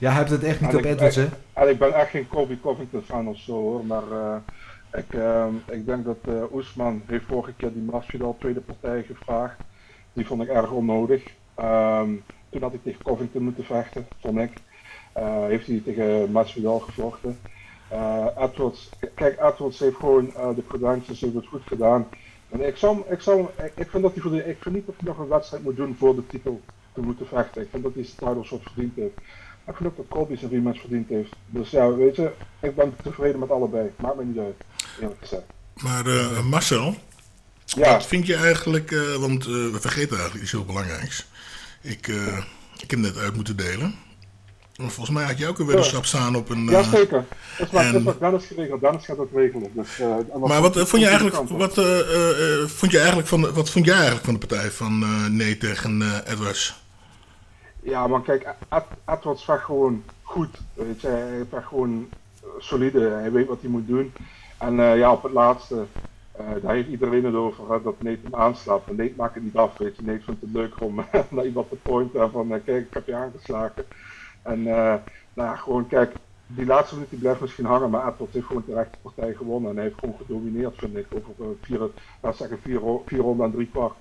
[0.00, 1.26] Jij hebt het echt niet En op ik- Edwards, hè?
[1.52, 4.36] En ik ben echt geen Colby Covington fan of zo hoor, maar eh,
[4.92, 9.56] ik, ehm, ik denk dat eh Oesman heeft vorige keer die Masvidal tweede partij gevraagd.
[10.12, 11.22] Die vond ik erg onnodig.
[11.54, 12.10] Ehm,
[12.50, 14.52] toen had hij tegen Covington moeten vechten, vond ik.
[15.12, 17.38] Eh, heeft hij tegen Masvidal gevochten.
[18.38, 22.06] Edwards, kijk, Edwards heeft gewoon de credentials, heeft het goed gedaan.
[22.52, 24.86] En ik, zou, ik, zou, ik, ik vind dat hij voor de, ik vind niet
[24.86, 26.60] dat hij nog een wedstrijd moet doen voor de titel
[26.94, 27.62] te moeten vechten.
[27.62, 29.14] Ik vind dat hij zijn title shot verdiend heeft.
[29.64, 31.32] Maar ik vind ook dat Colby zijn rematch verdiend heeft.
[31.46, 33.90] Dus ja, weet je, ik ben tevreden met allebei.
[33.96, 34.54] Maakt me niet uit,
[35.00, 35.42] eerlijk gezegd.
[35.82, 36.94] Maar eh, Marcel,
[37.64, 37.92] Ja.
[37.92, 41.26] wat vind je eigenlijk, eh, want eh, we vergeten eigenlijk iets heel belangrijks.
[41.80, 42.06] Ik,
[42.82, 43.94] ik heb net uit moeten delen.
[44.90, 46.66] Volgens mij had jij ook een weddenschap staan op een...
[46.66, 47.24] eh, ja, zeker.
[47.58, 48.80] Dat is maar, en- dat Dennis geregeld.
[48.80, 49.70] Dennis gaat dat regelen.
[49.74, 50.16] Dus, eh,
[50.46, 53.70] Maar wat eh, vond je eigenlijk, wat, eh, eh, eh, vond je eigenlijk van, wat
[53.70, 56.80] vond jij eigenlijk van de partij van eh nee tegen eh, Edwards?
[57.82, 60.60] Ja, maar kijk, Ed, Edwards vecht gewoon goed.
[60.74, 62.08] Weet je, hij vecht gewoon
[62.42, 63.00] eh, solide.
[63.08, 64.12] Hij weet wat hij moet doen.
[64.58, 65.86] En eh, ja, op het laatste
[66.32, 68.82] Eh, daar heeft iedereen het over hè, dat Nate hem aanslaat.
[68.88, 70.02] En Nate maakt het niet af, weet je.
[70.04, 70.94] Nate vindt het leuk om
[71.30, 73.84] naar iemand te pointen van, eh, kijk, ik heb je aangeslagen.
[74.42, 74.94] En eh,
[75.32, 76.16] nou gewoon, kijk,
[76.46, 79.70] die laatste minuut die blijft misschien hangen, maar Edwards heeft gewoon de partij gewonnen.
[79.70, 81.90] En hij heeft gewoon gedomineerd, vind ik, over eh, vier,
[82.20, 83.96] laat zeggen, vier, vier ronden en drie kwart.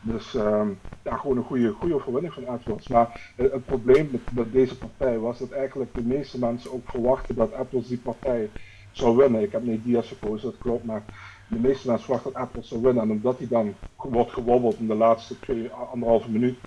[0.00, 0.68] Dus ehm,
[1.02, 2.88] ja, gewoon een goede, goede overwinning van Edwards.
[2.88, 7.52] Maar het probleem met, deze partij was dat eigenlijk de meeste mensen ook verwachten dat
[7.52, 8.50] Edwards die partij
[8.92, 9.42] zou winnen.
[9.42, 11.02] Ik heb niet Diaz gekozen, dat klopt, maar
[11.48, 13.02] de meeste mensen verwachten dat Edwards zou winnen.
[13.02, 16.58] En omdat hij dan wordt gewobbeld in de laatste twee, anderhalve minuut,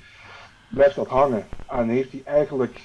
[0.69, 1.47] blijft dat hangen.
[1.67, 2.81] En heeft hij eigenlijk,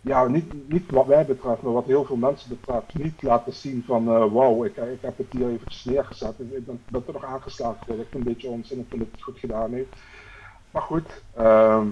[0.00, 3.84] ja, niet, niet wat mij betreft, maar wat heel veel mensen betreft, niet laten zien
[3.86, 6.34] van eh wauw, ik, ik heb het hier eventjes neergezet.
[6.38, 8.00] Ik, ik ben, ben toch nog aangeslagen.
[8.00, 9.96] Ik vind een beetje onzin, ik dat het goed gedaan heeft.
[10.70, 11.86] Maar goed, ehm,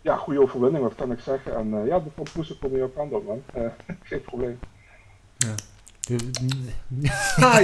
[0.00, 1.56] ja, goede overwinning, wat kan ik zeggen.
[1.56, 3.42] En eh, ja, de Tom Poesen komt hier ook aan man.
[3.52, 3.66] Eh,
[4.10, 4.58] geen probleem.
[5.36, 5.54] Ja,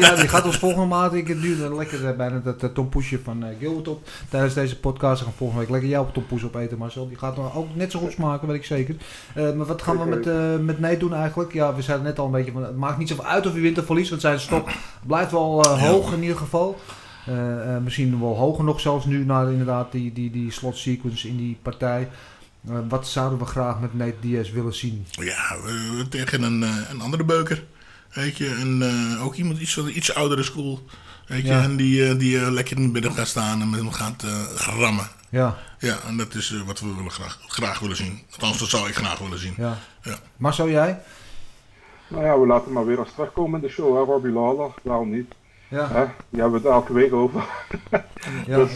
[0.01, 1.12] ja, die gaat ons volgende maand.
[1.12, 4.78] Ik nu dan lekker eh, bijna dat uh, tompoesje van eh, Gilbert op tijdens deze
[4.80, 5.18] podcast.
[5.18, 7.09] We gaan volgende week lekker jouw tompoes opeten, Marcel.
[7.09, 8.97] Die gaat dan ook net zo goed smaken, weet ik zeker.
[9.34, 11.53] Eh, maar wat gaan we met, eh met Nate doen eigenlijk?
[11.53, 13.61] Ja, we zeiden net al een beetje van het maakt niet zoveel uit of je
[13.61, 14.68] wint of verliest, want zijn stok
[15.07, 16.80] blijft wel eh, hoog in ieder geval.
[17.26, 21.28] Eh, eh, misschien wel hoger nog zelfs nu naar inderdaad die, die, die slot sequence
[21.28, 22.09] in die partij.
[22.68, 25.07] Eh, wat zouden we graag met Nate Diaz willen zien?
[25.11, 25.57] Ja,
[26.09, 27.64] tegen een, eh, een andere beuker.
[28.19, 30.81] Weet je, en eh, ook iemand iets van een iets oudere school.
[31.27, 31.62] Weet je, Ja.
[31.62, 34.25] en die, eh, die eh, lekker in het midden gaat staan en met hem gaat
[34.57, 35.09] rammen.
[35.31, 35.57] Ja.
[35.79, 38.23] Ja, en dat is eh, wat we willen graag, graag willen zien.
[38.31, 39.55] Althans, dat zou ik graag willen zien.
[39.57, 39.79] Ja.
[40.03, 40.14] Ja.
[40.37, 41.01] Marcel, jij?
[42.09, 44.71] Nou ja, we laten hem maar weer eens terugkomen in de show, hè, Robbie Lawler.
[44.83, 45.35] Waarom niet?
[45.69, 45.89] Ja.
[45.89, 46.05] Hè?
[46.31, 47.45] Die hebben we het elke week over.
[48.47, 48.73] Ja, dus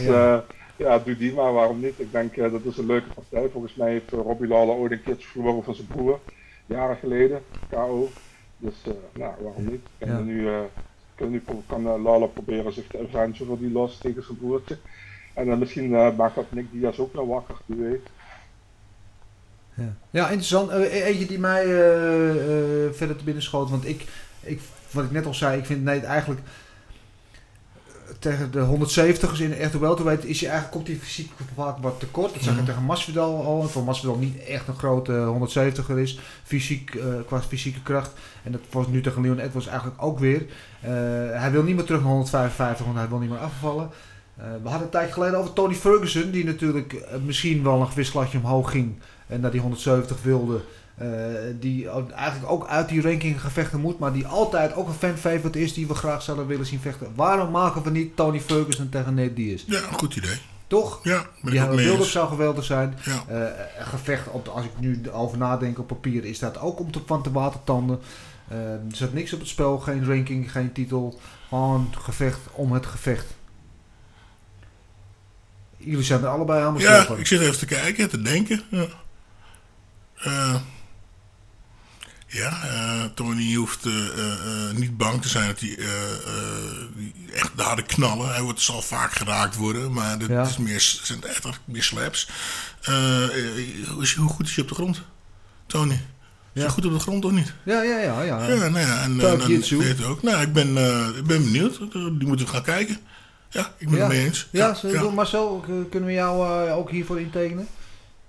[0.75, 0.99] ja.
[0.99, 1.99] doe die maar, waarom niet?
[1.99, 3.49] Ik denk eh, dat is een leuke partij.
[3.51, 6.19] Volgens mij heeft Robbie Lawler ooit een keertje verloren van zijn broer.
[6.65, 8.11] Jaren geleden, KO.
[8.63, 9.85] Dus eh, nou, waarom niet?
[9.97, 10.17] Ja.
[10.17, 10.59] we nu, eh,
[11.15, 14.77] kunnen nu kan eh, Lawler proberen zich te avengen voor die los tegen zijn broertje.
[15.33, 18.09] En dan misschien maakt dat Nick Diaz ook wel wakker, wie weet.
[19.73, 20.69] Ja, ja interessant.
[20.69, 21.65] Eh, eentje die mij
[22.93, 23.69] verder te binnen schoot.
[23.69, 24.05] Want ik,
[24.41, 24.61] ik,
[24.91, 26.41] wat ik net al zei, ik vind nee, eigenlijk
[28.19, 31.99] tegen de 170ers in de echte welterweight is je eigenlijk komt hij fysiek vaak wat
[31.99, 32.33] tekort.
[32.33, 32.65] Dat zag je Mhm.
[32.69, 33.63] tegen Masvidal al.
[33.63, 36.19] Voor Masvidal niet echt een grote 170er is.
[36.43, 38.11] Fysiek, eh, qua fysieke kracht.
[38.43, 40.45] En dat was nu tegen Leon Edwards eigenlijk ook weer.
[40.81, 40.91] Eh,
[41.39, 43.89] hij wil niet meer terug naar 155, want hij wil niet meer afvallen.
[44.37, 46.95] Eh, we hadden een tijd geleden over Tony Ferguson, die natuurlijk
[47.25, 48.95] misschien wel een gewichtsklasje omhoog ging
[49.27, 50.61] en naar die 170 wilde.
[50.97, 51.07] Eh,
[51.59, 55.61] die eigenlijk ook uit die ranking gevechten moet, maar die altijd ook een fan favorite
[55.61, 57.11] is die we graag zouden willen zien vechten.
[57.15, 59.63] Waarom maken we niet Tony Ferguson tegen Nate Diaz?
[59.67, 60.37] Ja, een goed idee.
[60.67, 60.99] Toch?
[61.03, 62.97] Ja, Die wilde zou geweldig zijn.
[63.03, 63.23] Ja.
[63.27, 66.79] Eh, een gevecht, op, de- als ik nu over nadenk op papier, is dat ook
[66.79, 67.99] om te, van te watertanden.
[68.47, 71.19] Eh, er zat niks op het spel, geen ranking, geen titel.
[71.49, 73.25] Gewoon gevecht om het gevecht.
[75.77, 78.61] Jullie zijn er allebei aan het Ja, ik zit even te kijken, te denken.
[78.69, 78.85] Ja,
[80.23, 80.55] Eh,
[82.33, 85.77] ja eh, Tony hoeft eh, eh, niet bang te zijn dat hij
[87.33, 88.29] echt de harde knallen.
[88.33, 90.41] Hij wordt, zal vaak geraakt worden, maar Ja.
[90.41, 92.29] is meer, zijn echt meer slaps.
[92.83, 95.01] Hoe, is, hoe goed is hij op de grond,
[95.65, 95.93] Tony?
[95.93, 95.99] Is
[96.53, 96.61] Ja.
[96.61, 97.53] hij goed op de grond of niet?
[97.63, 98.21] Ja, ja, ja.
[98.21, 98.47] ja.
[98.47, 100.23] Ja, nou ja, en, en, en weet ook.
[100.23, 100.67] Nou, ik ben,
[101.17, 101.77] ik ben benieuwd.
[101.91, 102.97] Die moeten we gaan kijken.
[103.49, 104.47] Ja, ik ben het mee eens.
[104.51, 104.77] Ja,
[105.13, 107.67] Marcel, kunnen we jou ook hiervoor intekenen?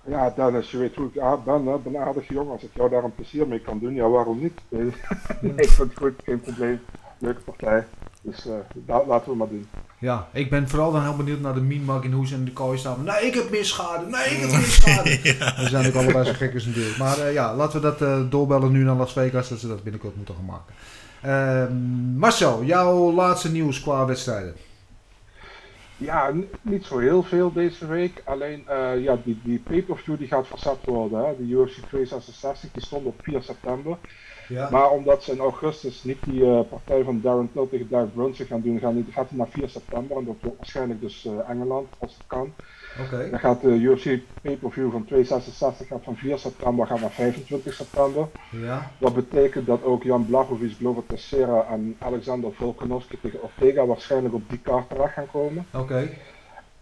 [0.07, 1.13] Ja, Dennis, je weet hoe ik
[1.45, 1.75] ben, hè.
[1.75, 2.51] Ik ben jongen.
[2.51, 4.59] Als ik jou daar een plezier mee kan doen, ja, waarom niet?
[4.69, 6.79] nee, ik vind het goed, geen probleem.
[7.17, 7.85] Leuke partij.
[8.21, 8.53] Dus eh,
[8.87, 9.67] la- laten we maar doen.
[9.99, 12.45] Ja, ik ben vooral dan heel benieuwd naar de mean mug in hoe ze in
[12.45, 13.03] de kooi staan.
[13.03, 14.05] Nee, ik heb meer schade.
[14.05, 15.09] Nee, ik heb meer schade.
[15.63, 16.95] We zijn ook allebei zo gek als een deur.
[16.99, 19.83] Maar eh, ja, laten we dat eh, doorbellen nu naar Las Vegas, dat ze dat
[19.83, 20.73] binnenkort moeten gaan maken.
[21.21, 24.55] Ehm, Marcel, jouw laatste nieuws qua wedstrijden.
[25.97, 28.21] Ja, niet zo heel veel deze week.
[28.25, 31.25] Alleen, eh, ja, die, die pay-per-view die gaat verzet worden.
[31.25, 31.35] Hè.
[31.37, 33.97] De UFC 266 die stond op 4 september.
[34.47, 34.69] Ja.
[34.69, 38.45] Maar omdat ze in augustus niet die eh, partij van Darren Till tegen Dave Brunson
[38.45, 40.17] gaan doen, gaan die, gaat hij naar 4 september.
[40.17, 42.53] En dat wordt waarschijnlijk dus eh, Engeland, als het kan.
[43.29, 48.27] Dan gaat de UFC pay-per-view van 266 gaat van 4 september gaat naar 25 september.
[48.51, 48.91] Ja.
[48.97, 54.49] Dat betekent dat ook Jan Blachowicz, Glover Teixeira en Alexander Volkanovski tegen Ortega waarschijnlijk op
[54.49, 55.65] die kaart terecht gaan komen.
[55.73, 56.09] Oké.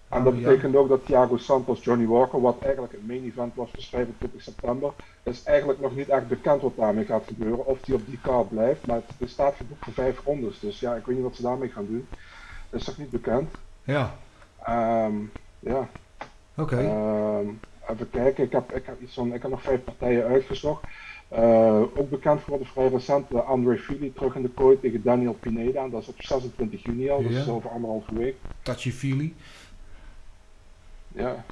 [0.09, 3.55] En dat Oh, betekent ook dat Thiago Santos, Johnny Walker, wat eigenlijk een main event
[3.55, 4.91] was voor 25 september,
[5.23, 7.65] is eigenlijk nog niet echt bekend wat daarmee gaat gebeuren.
[7.65, 10.59] Of die op die kaart blijft, maar het, staat geboekt voor vijf rondes.
[10.59, 12.07] Dus ja, ik weet niet wat ze daarmee gaan doen.
[12.69, 13.51] Dat is nog niet bekend.
[13.83, 14.15] Ja.
[14.63, 15.15] Ehm,
[15.59, 15.87] ja.
[16.55, 16.77] Oké.
[16.77, 17.47] Ehm,
[17.89, 20.83] even kijken, ik heb, ik, heb iets van, ik heb nog vijf partijen uitgezocht.
[21.33, 25.33] Uh, ook bekend geworden vrij recent, uh, Andre Fili terug in de kooi tegen Daniel
[25.33, 25.87] Pineda.
[25.87, 28.35] Dat is op 26 juni al, dus over anderhalve week.
[28.61, 29.35] Touchy Fili.
[31.07, 31.43] Ja,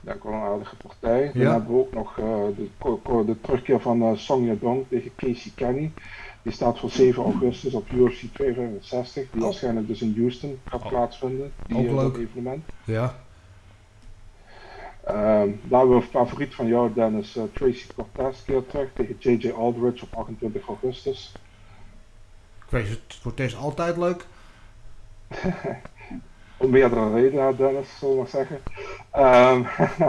[0.00, 1.30] dat is wel een aardige partij.
[1.34, 2.24] Dan hebben we ook nog uh,
[2.56, 5.92] de, de, terugkeer van uh, Song Yadong tegen Casey Kenny.
[6.42, 9.46] Die staat voor 7 augustus op UFC 265, die oh.
[9.46, 10.88] waarschijnlijk dus in Houston gaat oh.
[10.88, 11.52] plaatsvinden.
[11.66, 12.16] Die, ook leuk.
[12.16, 12.64] evenement.
[12.84, 13.14] Ja.
[15.08, 19.16] Um, daar hebben we een favoriet van jou, Dennis, uh, Tracy Cortez keer terug tegen
[19.18, 21.32] JJ Aldridge op 28 augustus.
[22.68, 24.26] Tracy Cortez altijd leuk.
[26.56, 28.60] Om meerdere redenen, Dennis, zullen we maar zeggen.
[29.16, 29.66] Um,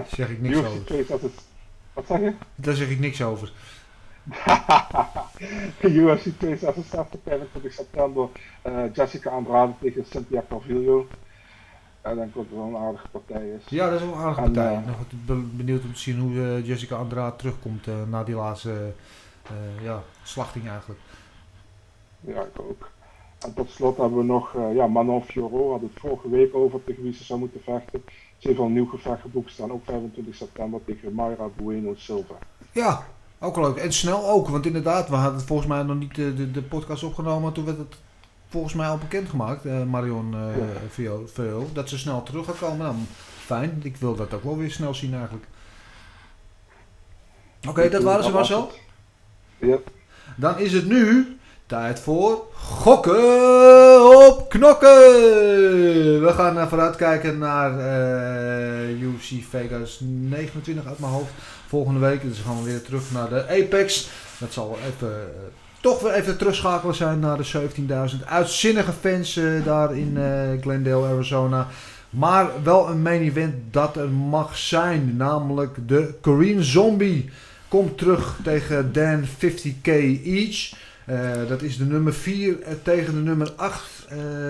[0.08, 0.86] zeg ik niks over.
[0.86, 1.32] 2, dat is,
[1.94, 2.34] wat zeg je?
[2.56, 3.52] Daar zeg ik niks over.
[5.82, 8.28] UFC 266, 25 september,
[8.68, 11.08] uh, Jessica Andrade tegen Cynthia Carvillo.
[12.04, 13.64] Ja, denk dat het wel een aardige partij is.
[13.70, 14.76] Ja, dat is wel een aardige en, partij.
[14.76, 18.94] Uh, Nog benieuwd om te zien hoe uh, Jessica Andrade terugkomt uh, na die laatste
[19.82, 21.00] ja, slachting eigenlijk.
[22.20, 22.90] Ja, ik ook.
[23.40, 27.04] En tot slot hebben we nog ja, Manon Fioro, had het vorige week over tegen
[27.04, 28.04] wie ze zou moeten vechten.
[28.38, 32.36] Ze heeft al een nieuw gevecht geboekt staan, ook 25 september tegen Mayra Bueno Silva.
[32.72, 33.06] Ja,
[33.40, 33.76] ook leuk.
[33.76, 37.04] En snel ook, want inderdaad, we hadden volgens mij nog niet de, de, de podcast
[37.04, 37.54] opgenomen.
[37.54, 37.96] Toen werd het
[38.52, 40.36] volgens mij al bekendgemaakt, uh, Marion
[40.98, 41.12] uh.
[41.32, 42.78] VO, dat ze snel terug gaat komen.
[42.78, 42.96] Nou,
[43.46, 43.80] fijn.
[43.84, 45.46] Ik wil dat ook wel weer snel zien eigenlijk.
[47.60, 48.72] Oké, okay, dat waren ze Marcel.
[49.58, 49.78] Ja.
[50.36, 54.90] Dan is het nu tijd voor gokken op knokken.
[56.22, 61.32] We gaan uh, vooruitkijken naar uh, UFC Vegas 29 uit mijn hoofd.
[61.68, 64.10] Volgende week, dus gaan we weer terug naar de Apex.
[64.40, 65.34] Dat zal even
[65.82, 67.70] toch weer even terugschakelen zijn naar de
[68.20, 71.68] 17.000 uitzinnige fans uh, daar in uh, Glendale, Arizona.
[72.10, 75.18] Maar wel een main event dat er mag zijn.
[75.18, 77.30] Namelijk de Korean Zombie
[77.68, 79.90] komt terug tegen Dan 50k
[80.26, 80.74] each.
[81.10, 83.90] Uh, dat is de nummer 4 tegen de nummer 8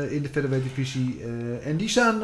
[0.09, 1.21] in de featherweight divisie.
[1.63, 2.21] en die staan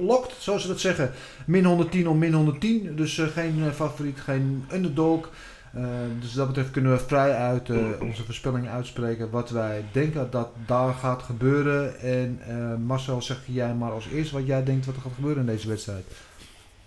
[0.00, 1.10] locked, zoals ze dat zeggen.
[1.46, 2.92] Min 110 om min 110.
[2.96, 5.28] Dus geen favoriet, geen underdog.
[5.76, 5.84] Uh,
[6.20, 10.48] dus dat betreft kunnen we vrij uit uh, onze voorspellingen uitspreken wat wij denken dat
[10.66, 12.00] daar gaat gebeuren.
[12.00, 15.40] En uh, Marcel, zeg jij maar als eerste wat jij denkt wat er gaat gebeuren
[15.40, 16.04] in deze wedstrijd.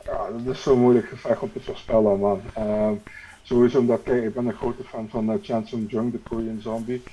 [0.03, 2.41] Ja, dat is zo moeilijk gevecht om te voorspellen, man.
[2.53, 2.93] Ehm,
[3.41, 6.61] sowieso omdat, kijk, ik ben een grote fan van uh, Chan Sung Jung, de Korean
[6.61, 7.03] Zombie.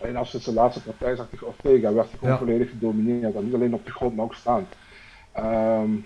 [0.00, 2.38] En als het zijn laatste partij zag tegen Ortega, werd hij gewoon ja.
[2.38, 3.34] volledig gedomineerd.
[3.34, 4.66] En niet alleen op de grond, maar ook staan.
[5.38, 6.04] Um,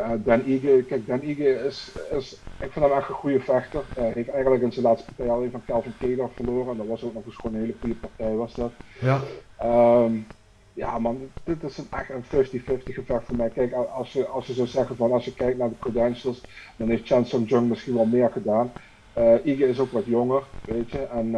[0.00, 3.84] uh, Dan Ige, kijk, Dan Ige is, is, ik vind hem echt een goede vechter.
[3.94, 6.70] Hij uh, heeft eigenlijk in zijn laatste partij alleen van Calvin Taylor verloren.
[6.72, 8.72] En dat was ook nog eens gewoon een hele goede partij was dat.
[9.00, 9.20] Ja.
[9.62, 10.26] Um,
[10.72, 13.50] ja man, dit is een, echt een 50-50 gevecht voor mij.
[13.50, 16.46] Kijk, als je, als je zou zeggen van als je kijkt naar de credentials,
[16.76, 18.72] dan heeft Chan Sung Jung misschien wel meer gedaan.
[19.18, 20.98] Uh, Ige is ook wat jonger, weet je.
[20.98, 21.34] En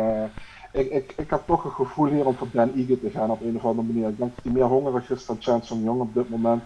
[0.73, 3.41] ik, ik, ik heb toch een gevoel hier om voor Dan Ige te gaan op
[3.41, 4.09] een of andere manier.
[4.09, 6.63] Ik denk dat hij meer hongerig is dan Chan Sung Jung op dit moment.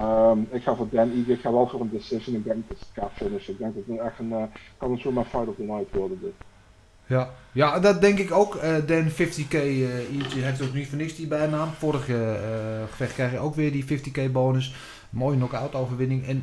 [0.00, 2.36] Um, ik ga voor Dan Eagle, ik ga wel voor een decision.
[2.36, 3.52] Ik denk dat het gaat finishen.
[3.52, 4.42] Ik denk dat het echt een, uh,
[4.76, 6.32] kan een soort fight of the night worden dit.
[7.06, 7.30] Ja.
[7.52, 8.54] ja, dat denk ik ook.
[8.54, 9.88] Uh, Dan 50k uh,
[10.30, 11.68] heeft ook niet voor niks die bijnaam.
[11.68, 14.74] Vorige uh, gevecht krijg je ook weer die 50k bonus.
[15.10, 16.26] Mooie knock-out overwinning.
[16.26, 16.42] En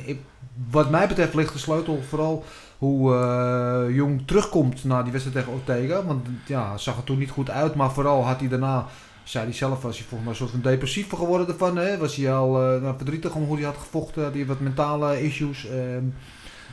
[0.70, 2.44] wat mij betreft ligt de sleutel vooral
[2.78, 6.04] hoe Jong terugkomt na die wedstrijd tegen Ortega.
[6.04, 7.74] Want ja, zag er toen niet goed uit.
[7.74, 8.86] Maar vooral had hij daarna
[9.24, 11.76] zei hij zelf, was hij volgens mij een soort van depressief geworden ervan.
[11.76, 11.98] Hè?
[11.98, 15.66] Was hij al uh, verdrietig om hoe hij had gevochten, had hij wat mentale issues.
[15.66, 15.72] Uh,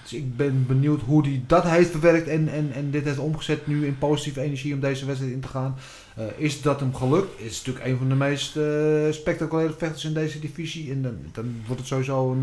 [0.02, 3.68] dus ik ben benieuwd hoe hij dat heeft verwerkt en, en, en dit heeft omgezet
[3.68, 5.76] nu in positieve energie om deze wedstrijd in te gaan.
[6.20, 7.40] Uh, is dat hem gelukt?
[7.40, 10.92] Is natuurlijk een van de meest uh, spectaculaire vechters in deze divisie.
[10.92, 12.42] En dan, dan wordt het sowieso een,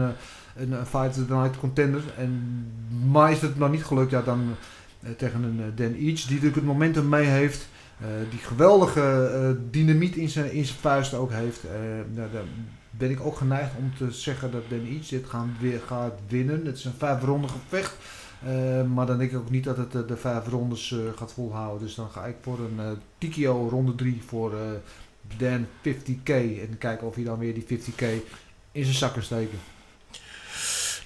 [0.57, 2.03] een, een fight of the night contender.
[2.17, 2.65] En,
[3.11, 4.55] maar is het nog niet gelukt, ja, dan
[5.17, 7.69] tegen een Dan Each, die natuurlijk het momentum mee heeft.
[8.03, 11.63] Uh, die geweldige uh, dynamiet in zijn, in zijn vuist ook heeft.
[12.15, 12.43] Nou, daar
[12.91, 16.67] ben ik ook geneigd om te zeggen dat Den Iets dit gaan, weer, gaat winnen.
[16.67, 17.97] Het is een vijf ronde gevecht.
[18.95, 21.87] maar dan denk ik ook niet dat het de vijf rondes gaat volhouden.
[21.87, 24.55] Dus dan ga ik voor een Tikio ronde 3 voor
[25.37, 26.31] Dan 50k.
[26.61, 28.05] En kijken of hij dan weer die 50k
[28.73, 29.59] in zijn zak kan steken.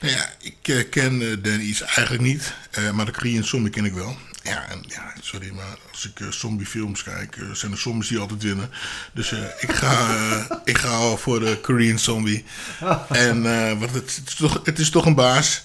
[0.01, 2.55] Nou ja, ik ken Dan Iets eigenlijk niet.
[2.95, 4.17] maar de Korean Zombie ken ik wel.
[4.51, 8.19] Ja, en, ja, sorry, maar als ik uh, zombiefilms kijk, uh, zijn er zombies die
[8.19, 8.71] altijd winnen.
[9.13, 12.45] Dus uh, ik, ga, ik ga voor de Korean Zombie.
[13.09, 13.43] en
[13.79, 15.63] wat het, het, is toch, het is toch een baas.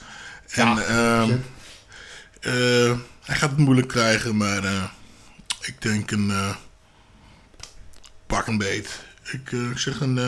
[0.49, 1.27] En ja,
[3.21, 4.91] hij gaat het moeilijk krijgen, maar
[5.61, 6.55] ik denk een
[8.27, 8.99] pak een beet.
[9.23, 10.19] Ik, ik zeg een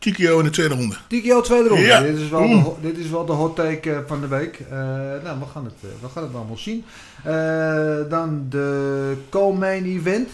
[0.00, 0.96] TKO in de tweede ronde.
[1.06, 1.84] TKO tweede ronde.
[1.84, 2.00] Ja.
[2.00, 2.64] Dit, is wel de, Oeh.
[2.64, 4.60] ho- dit is wel de hot take eh, van de week.
[4.70, 4.76] Eh,
[5.24, 6.84] nou, we gaan, het, eh, we gaan het allemaal zien.
[8.08, 10.28] Dan de co-main event.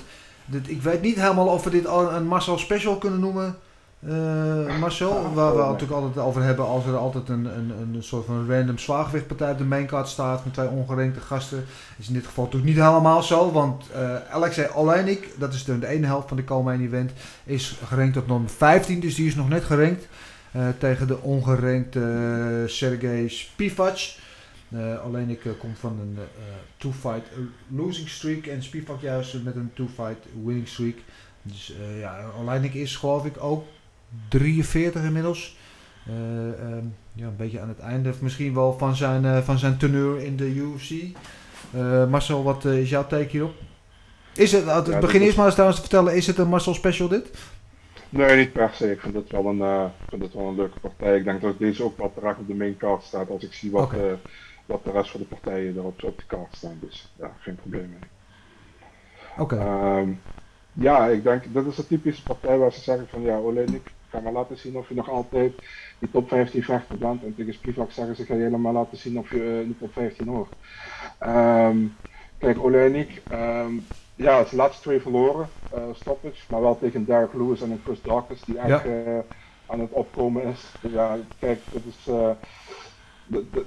[0.44, 3.56] Dit, ik weet niet helemaal of we dit al een Marcel special kunnen noemen.
[4.01, 8.02] Eh, Marcel, waar we het natuurlijk altijd over hebben als er altijd een, een, een
[8.02, 11.64] soort van random zwaargewichtpartij op de maincard staat met twee ongerenkte gasten.
[11.98, 15.78] Is in dit geval natuurlijk niet helemaal zo, want eh Alexei Oleinik, dat is de,
[15.78, 17.12] de ene helft van de co-main event,
[17.44, 20.09] is gerankt op nummer 15, dus die is nog net gerankt.
[20.52, 23.98] eh, tegen de ongerenkte Sergej Spivac.
[25.06, 26.18] Oleinik eh, komt van een
[26.77, 27.27] two-fight
[27.68, 30.97] losing streak en Spivak juist met een two-fight winning streak.
[31.43, 33.64] Dus ja, Oleinik is geloof ik ook
[34.28, 35.56] 43 inmiddels.
[37.12, 40.54] Ja, een beetje aan het einde misschien wel van zijn, van zijn teneur in de
[40.54, 40.90] UFC.
[42.08, 43.54] Marcel, wat is jouw take hierop?
[44.34, 47.08] Is het, het begin is- maar eens trouwens te vertellen, is het een Marcel special
[47.08, 47.30] dit?
[48.08, 48.90] Nee, niet per se.
[48.90, 51.16] Ik vind het wel een, vind het wel een leuke partij.
[51.16, 53.70] Ik denk dat deze ook wel terecht op de main card staat als ik zie
[53.70, 53.90] wat,
[54.66, 56.78] wat de rest van de partijen erop op de kaart staan.
[56.80, 58.08] Dus ja, geen probleem mee.
[59.38, 59.56] Oké.
[60.72, 64.22] Ja, ik denk dat is een typische partij waar ze zeggen van ja, Olenik, ga
[64.22, 65.52] maar laten zien of je nog altijd
[65.98, 67.22] die top 15 vechter bent.
[67.24, 69.76] En tegen Spivak zeggen ze ga je helemaal laten zien of je eh, in de
[69.76, 70.51] top 15 hoort.
[71.18, 71.86] Ehm,
[72.38, 73.74] kijk, Olenik, ehm,
[74.14, 78.02] ja, zijn laatste twee verloren, eh stoppage, maar wel tegen Derek Lewis en een Chris
[78.02, 78.84] Dawkins die echt Ja.
[78.84, 79.18] eh,
[79.66, 80.78] aan het opkomen is.
[80.82, 82.09] Ja, kijk, dat is...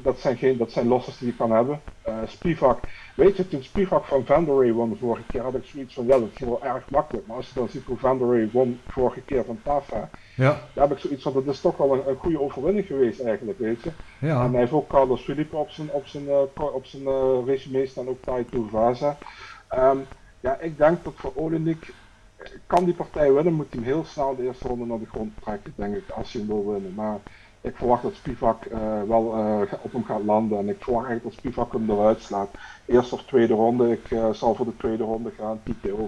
[0.01, 1.81] dat zijn, geen, dat zijn losses die je kan hebben.
[2.01, 2.79] Eh Spivak,
[3.15, 6.19] weet je, toen Spivak van Vanderay won de vorige keer, had ik zoiets van, ja,
[6.19, 7.27] dat ging wel erg makkelijk.
[7.27, 10.59] Maar als je dan ziet hoe Vanderay won vorige keer van Tafa, Ja.
[10.73, 13.59] daar heb ik zoiets van, dat is toch wel een, een goede overwinning geweest eigenlijk,
[13.59, 13.89] weet je.
[14.19, 14.43] Ja.
[14.43, 16.41] En hij heeft ook Carlos Felipe op zijn, op zijn, eh,
[16.73, 19.17] op zijn eh, resume staan, ook Tai Tuivasa.
[19.69, 19.97] Ehm
[20.39, 21.93] ja, ik denk dat voor Olenik,
[22.37, 25.05] eh, kan die partij winnen, moet hij hem heel snel de eerste ronde naar de
[25.05, 26.93] grond trekken, denk ik, als hij hem wil winnen.
[26.93, 27.17] Maar
[27.61, 31.23] ik verwacht dat Spivak eh, wel eh, op hem gaat landen en ik verwacht echt
[31.23, 32.49] dat Spivak hem eruit slaat.
[32.85, 35.59] Eerste of tweede ronde, ik eh, zal voor de tweede ronde gaan,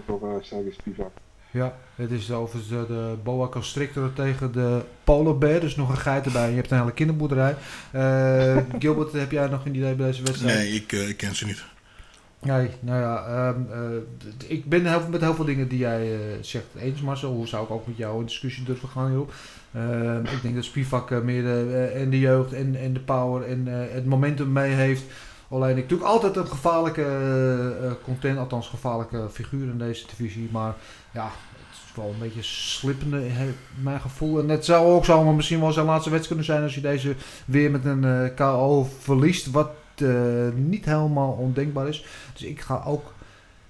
[0.06, 1.11] voor uh, Sergej Spivak.
[1.52, 5.60] Ja, het is overigens de, de boa constrictor tegen de polar bear.
[5.60, 6.49] Dus nog een geit erbij.
[6.49, 7.56] Je hebt een hele kinderboerderij.
[7.91, 10.57] Eh, Gilbert, heb jij nog een idee bij deze wedstrijd?
[10.57, 11.64] Nee, ik, ik ken ze niet.
[12.41, 16.19] Nee, nou ja, ehm, eh, ik ben heel, met heel veel dingen die jij eh,
[16.41, 17.34] zegt eens, Marcel.
[17.34, 19.34] Hoe zou ik ook met jou in discussie durven gaan hierop?
[19.73, 23.48] Ehm, ik denk dat Spivak eh, meer de, eh, en de jeugd en, de power
[23.48, 25.03] en eh, het momentum mee heeft.
[25.49, 30.49] Alleen ik natuurlijk altijd een gevaarlijke content, althans gevaarlijke figuur in deze divisie.
[30.52, 30.76] Maar
[31.11, 33.22] ja, het is wel een beetje slippende,
[33.81, 34.39] mijn gevoel.
[34.39, 37.15] En het zou ook zomaar misschien wel zijn laatste wedstrijd kunnen zijn als je deze
[37.45, 39.52] weer met een KO verliest.
[39.52, 39.69] Wat
[40.56, 42.06] niet helemaal ondenkbaar is.
[42.34, 43.14] Dus ik ga ook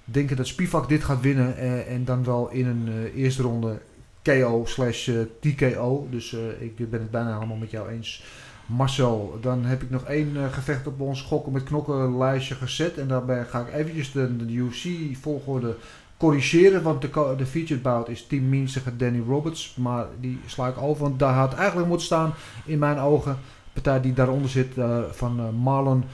[0.04, 1.56] denken dat Spivak dit gaat winnen.
[1.86, 3.78] en dan wel in een eerste ronde
[4.22, 6.06] KO slash eh, TKO.
[6.10, 8.24] Dus eh, ik ben het bijna helemaal met jou eens.
[8.66, 12.98] Marcel, dan heb ik nog één eh, gevecht op ons gokken met knokken lijstje gezet.
[12.98, 14.88] En daarbij ga ik eventjes de, de UFC
[15.20, 15.76] volgorde
[16.16, 16.82] corrigeren.
[16.82, 19.74] Want de, de featured bout is Team tegen Danny Roberts.
[19.74, 21.02] Maar die sla ik over.
[21.02, 22.34] Want daar had eigenlijk moeten staan
[22.64, 23.32] in mijn ogen.
[23.32, 24.74] De partij die daaronder zit
[25.10, 26.04] van Marlon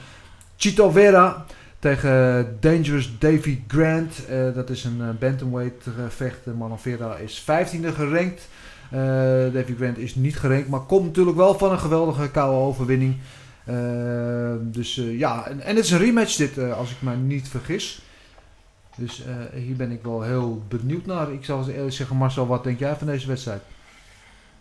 [0.57, 0.91] Chito
[1.79, 4.25] tegen Dangerous Davy Grant.
[4.25, 6.47] Eh, dat is een eh, bantamweight gevecht.
[6.47, 8.47] Uh, Marlon Vera is 15e gerankt.
[8.91, 8.99] Eh,
[9.53, 13.15] Davy Grant is niet gerankt, maar komt natuurlijk wel van een geweldige KO-overwinning.
[13.69, 17.15] Eh, dus eh, ja, en, en het is een rematch dit, eh, als ik mij
[17.15, 18.01] niet vergis.
[18.97, 21.31] Dus eh, hier ben ik wel heel benieuwd naar.
[21.31, 23.61] Ik eens eerlijk zeggen, Marcel, wat denk jij van deze wedstrijd?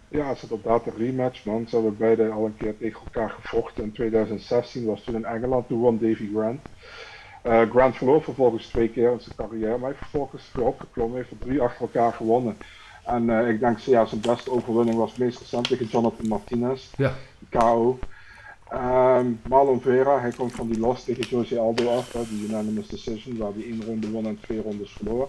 [0.08, 1.66] Ja, het is inderdaad een rematch, man.
[1.68, 3.84] Ze hebben beide al een keer tegen elkaar gevochten.
[3.84, 6.60] In 2016 was toen in Engeland, toen won Davy Grant.
[7.42, 11.16] Eh, Grant verloor vervolgens twee keer in zijn carrière, maar hij heeft vervolgens weer opgeklommen,
[11.16, 12.56] heeft er drie achter elkaar gewonnen.
[13.04, 17.12] En eh, ik denk, ja, zijn beste overwinning was meest recent tegen Jonathan Martinez, Ja.
[17.50, 17.98] KO.
[18.68, 22.88] Ehm, Marlon Vera, hij komt van die los tegen Jose Aldo af, hè, die unanimous
[22.88, 25.28] decision, waar hij één ronde won en twee rondes verloor.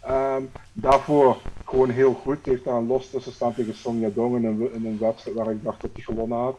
[0.00, 0.42] Ehm,
[0.72, 2.46] daarvoor gewoon heel goed.
[2.46, 5.50] Heeft daar een los tussen staan tegen Song Yadong in een, in een wedstrijd waar
[5.50, 6.58] ik dacht dat hij gewonnen had.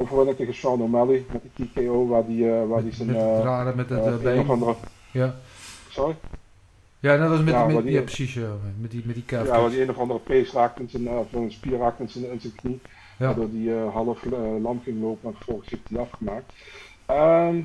[0.00, 3.08] Overwinning tegen Sean O'Malley met de TKO waar die, eh, waar die zijn...
[3.08, 4.38] met het eh, rare met het, eh, een been.
[4.40, 4.74] of andere-
[5.10, 5.34] Ja.
[5.88, 6.16] Sorry?
[7.00, 8.48] Ja, dat was met, Ja, met, die- ja precies, ja,
[8.80, 9.24] met die, met die.
[9.26, 12.08] Ja, waar die een of andere pees raakt in zijn, of een spier raakt in
[12.08, 12.80] zijn, in zijn knie.
[13.18, 13.26] Ja.
[13.26, 14.24] Waardoor die half
[14.62, 16.52] lam ging lopen en vervolgens heeft hij die afgemaakt.
[17.06, 17.60] Ehm,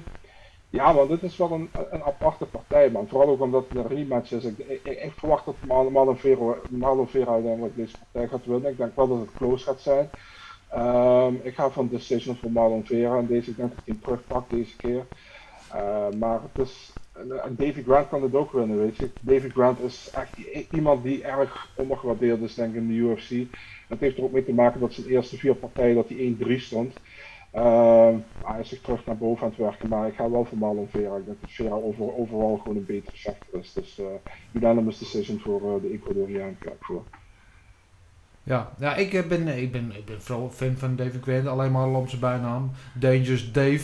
[0.69, 3.07] ja, man, dit is wel een, een aparte partij, man.
[3.07, 4.43] Vooral ook omdat een rematch is.
[4.43, 5.55] Ik, ik, ik verwacht dat
[6.69, 8.71] Marlon Vera uiteindelijk deze partij gaat winnen.
[8.71, 10.09] Ik denk wel dat het close gaat zijn.
[10.69, 13.49] Ehm, ik ga van decision voor Marlon Vera en deze.
[13.49, 15.05] Ik denk dat terugpakt deze keer.
[15.71, 16.93] Eh, maar het is,
[17.83, 19.09] Grant kan het ook winnen, weet je.
[19.19, 20.37] Davy Grant is echt
[20.71, 23.29] iemand die erg ondergewaardeerd is, denk ik, in de UFC.
[23.87, 26.59] Dat heeft er ook mee te maken dat zijn eerste vier partijen dat hij 1-3
[26.59, 26.93] stond.
[27.51, 30.57] Ehm, hij is zich terug naar boven aan het werken, maar ik ga wel voor
[30.57, 31.15] Marlon Vera.
[31.17, 33.73] Ik denk dat Vera over, overal gewoon een betere vechter is.
[33.73, 34.05] Dus eh
[34.51, 35.89] unanimous decision voor eh, de
[36.79, 37.03] voor.
[38.45, 41.47] Ja, ja ik, eh, ben, ik, ben, ik ben vooral fan van David Quinn.
[41.47, 42.71] Alleen maar om zijn bijnaam.
[42.93, 43.83] Dangerous Dave.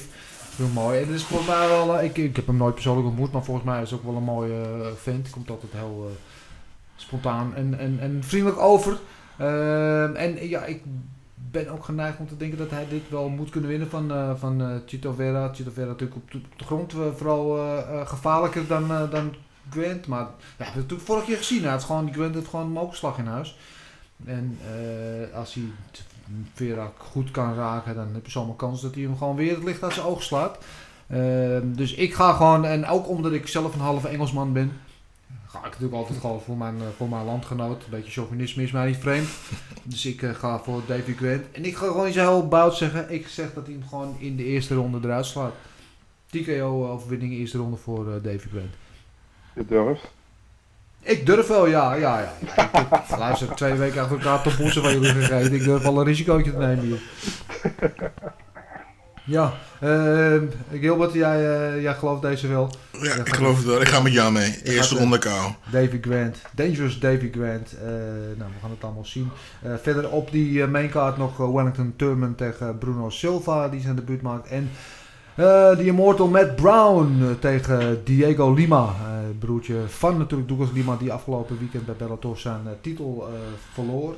[0.55, 1.01] Heel mooi.
[1.01, 3.81] En is volgens mij eh, ik, ik heb hem nooit persoonlijk ontmoet, maar volgens mij
[3.81, 5.29] is ook wel een mooie uh, vent.
[5.29, 6.11] Komt altijd heel
[6.95, 8.99] spontaan en, en, en vriendelijk over.
[9.39, 10.81] Uh, en ja, ik
[11.51, 14.81] ben ook geneigd om te denken dat hij dit wel moet kunnen winnen van, van
[14.85, 15.53] Chito Vera.
[15.53, 17.59] Chito Vera natuurlijk op de, grond vooral
[18.05, 19.35] gevaarlijker dan, dan
[19.69, 20.07] Gwent.
[20.07, 20.27] Maar ja,
[20.57, 21.61] we hebben het vorige keer gezien.
[21.61, 23.57] Hij had gewoon, Gwent heeft gewoon een mokerslag in huis.
[24.25, 25.63] En uh, als hij
[26.53, 29.63] Vera goed kan raken, dan heb je zomaar kans dat hij hem gewoon weer het
[29.63, 30.57] licht uit zijn oog slaat.
[31.07, 34.71] Uh, dus ik ga gewoon, en ook omdat ik zelf een halve Engelsman ben,
[35.45, 37.83] ga ik natuurlijk altijd gewoon voor mijn, voor mijn landgenoot.
[37.83, 39.29] Een beetje chauvinisme is mij niet vreemd.
[39.83, 41.51] Dus ik uh, ga voor Davy Grant.
[41.51, 43.11] En ik ga gewoon iets heel bout zeggen.
[43.13, 45.53] Ik zeg dat hij hem gewoon in de eerste ronde eruit slaat.
[46.29, 48.73] TKO-overwinning eerste ronde voor Davy Grant.
[49.55, 50.11] Je durft?
[51.03, 52.33] Ik durf wel, ja, ja, ja.
[53.09, 55.53] Ik luister, twee weken achter elkaar top van jullie gegeten.
[55.53, 57.01] Ik durf wel een risicootje te nemen hier.
[59.25, 59.53] Ja,
[59.83, 60.41] uh,
[60.71, 62.71] Gilbert, jij, uh, jij gelooft deze wel?
[63.01, 63.81] Ja, ik geloof het wel.
[63.81, 64.61] Ik ga met jou mee.
[64.63, 65.51] Eerste ronde kou.
[65.71, 67.73] Davy Grant, Dangerous Davy Grant.
[67.73, 67.89] Uh,
[68.37, 69.29] nou, we gaan het allemaal zien.
[69.81, 74.47] verder op die maincard nog Wellington Turman tegen Bruno Silva, die zijn debuut maakt.
[74.47, 74.69] En
[75.41, 78.83] de Immortal Matt Brown uh, tegen Diego Lima.
[78.83, 83.29] Uh, broertje van natuurlijk Douglas Lima die afgelopen weekend bij Bellator zijn titel
[83.73, 84.15] verloor.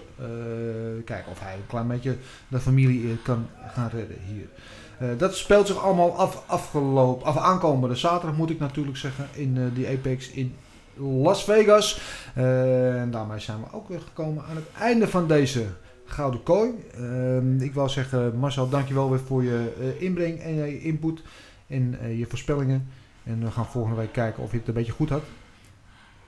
[1.06, 2.16] kijken of hij een klein beetje
[2.48, 5.18] de familie kan gaan redden hier.
[5.18, 9.88] dat speelt zich allemaal af, afgelopen, af aankomende zaterdag moet ik natuurlijk zeggen in die
[9.88, 10.56] Apex in
[10.96, 12.00] Las Vegas.
[12.34, 15.66] en daarmee zijn we ook weer gekomen aan het einde van deze
[16.14, 16.72] Gouden Kooi.
[17.00, 21.22] Uh, ik wil zeggen, Marcel, dankjewel weer voor je uh, inbreng en je input
[21.68, 22.88] en uh, je voorspellingen.
[23.24, 25.24] En we gaan volgende week kijken of je het een beetje goed had.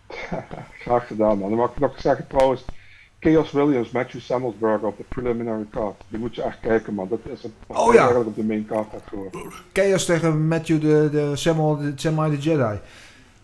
[0.83, 1.49] Graag gedaan, man.
[1.49, 2.65] Dan mag ik nog zeggen trouwens,
[3.19, 6.01] Chaos Williams, Matthew Samuelsberger op de preliminary card.
[6.07, 7.07] Die moet je echt kijken, man.
[7.07, 7.99] Dat is een oh, ja.
[7.99, 9.63] eigenlijk op de main card had gehoord.
[9.73, 12.79] Chaos tegen Matthew de, de Samuel, de Samuel de Jedi.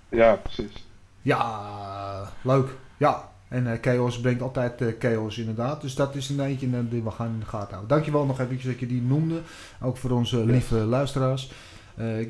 [0.09, 0.87] Ja, precies.
[1.21, 2.67] Ja, leuk.
[2.97, 5.81] Ja, en uh, Chaos brengt altijd uh, Chaos inderdaad.
[5.81, 7.87] Dus dat is een eentje uh, die we gaan in de gaten houden.
[7.87, 9.41] Dankjewel nog even dat je die noemde.
[9.81, 10.85] Ook voor onze lieve yes.
[10.85, 11.51] luisteraars.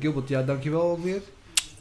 [0.00, 1.20] Gilbert, ja, dankjewel ook weer.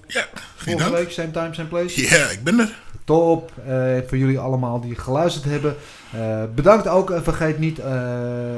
[0.07, 0.95] Ja, Volgende dank.
[0.95, 2.01] week, same time, same place.
[2.01, 2.81] Ja, ik ben er.
[3.11, 3.51] Top.
[4.07, 5.75] voor jullie allemaal die geluisterd hebben.
[6.55, 7.13] bedankt ook.
[7.21, 7.81] vergeet niet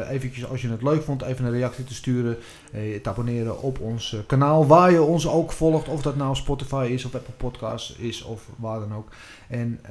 [0.10, 2.38] eventjes als je het leuk vond even een reactie te sturen.
[2.72, 4.68] te abonneren op ons kanaal.
[4.68, 5.88] Waar je ons ook volgt.
[5.88, 9.08] Of dat nou Spotify is of Apple Podcasts is of waar dan ook.
[9.48, 9.82] En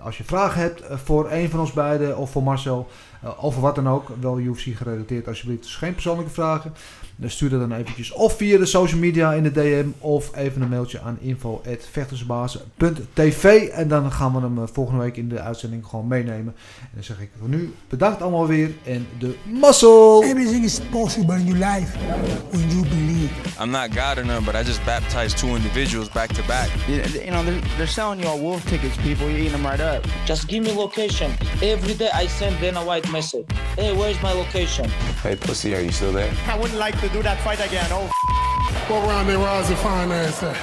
[0.00, 2.88] als je vragen hebt voor een van ons beiden of voor Marcel,
[3.24, 5.62] uh, over wat dan ook, wel UFC gerelateerd alsjeblieft.
[5.62, 6.72] Dus geen persoonlijke vragen.
[7.16, 10.62] Dan stuur dat dan eventjes of via de social media in de DM of even
[10.62, 15.86] een mailtje aan info.vechtersbazen.tv en dan gaan we hem uh, volgende week in de uitzending
[15.86, 16.54] gewoon meenemen.
[16.80, 20.24] En dan zeg ik voor nu bedankt allemaal weer en de muscle!
[20.24, 21.98] Everything is possible in your life
[22.50, 23.08] when you believe.
[23.62, 26.70] I'm not God or none, but I just baptized two individuals back to back.
[26.86, 29.28] You, you know, they're, they're selling you all wolf tickets, people.
[29.28, 30.06] You're eating them right up.
[30.24, 31.32] Just give me location.
[31.60, 33.46] Every day I send Dana White message.
[33.76, 34.88] Hey, where's my location?
[35.22, 36.32] Hey, pussy, are you still there?
[36.46, 37.86] I wouldn't like to do that fight again.
[37.90, 38.10] Oh,
[38.88, 40.56] What round they rise and fine ass at?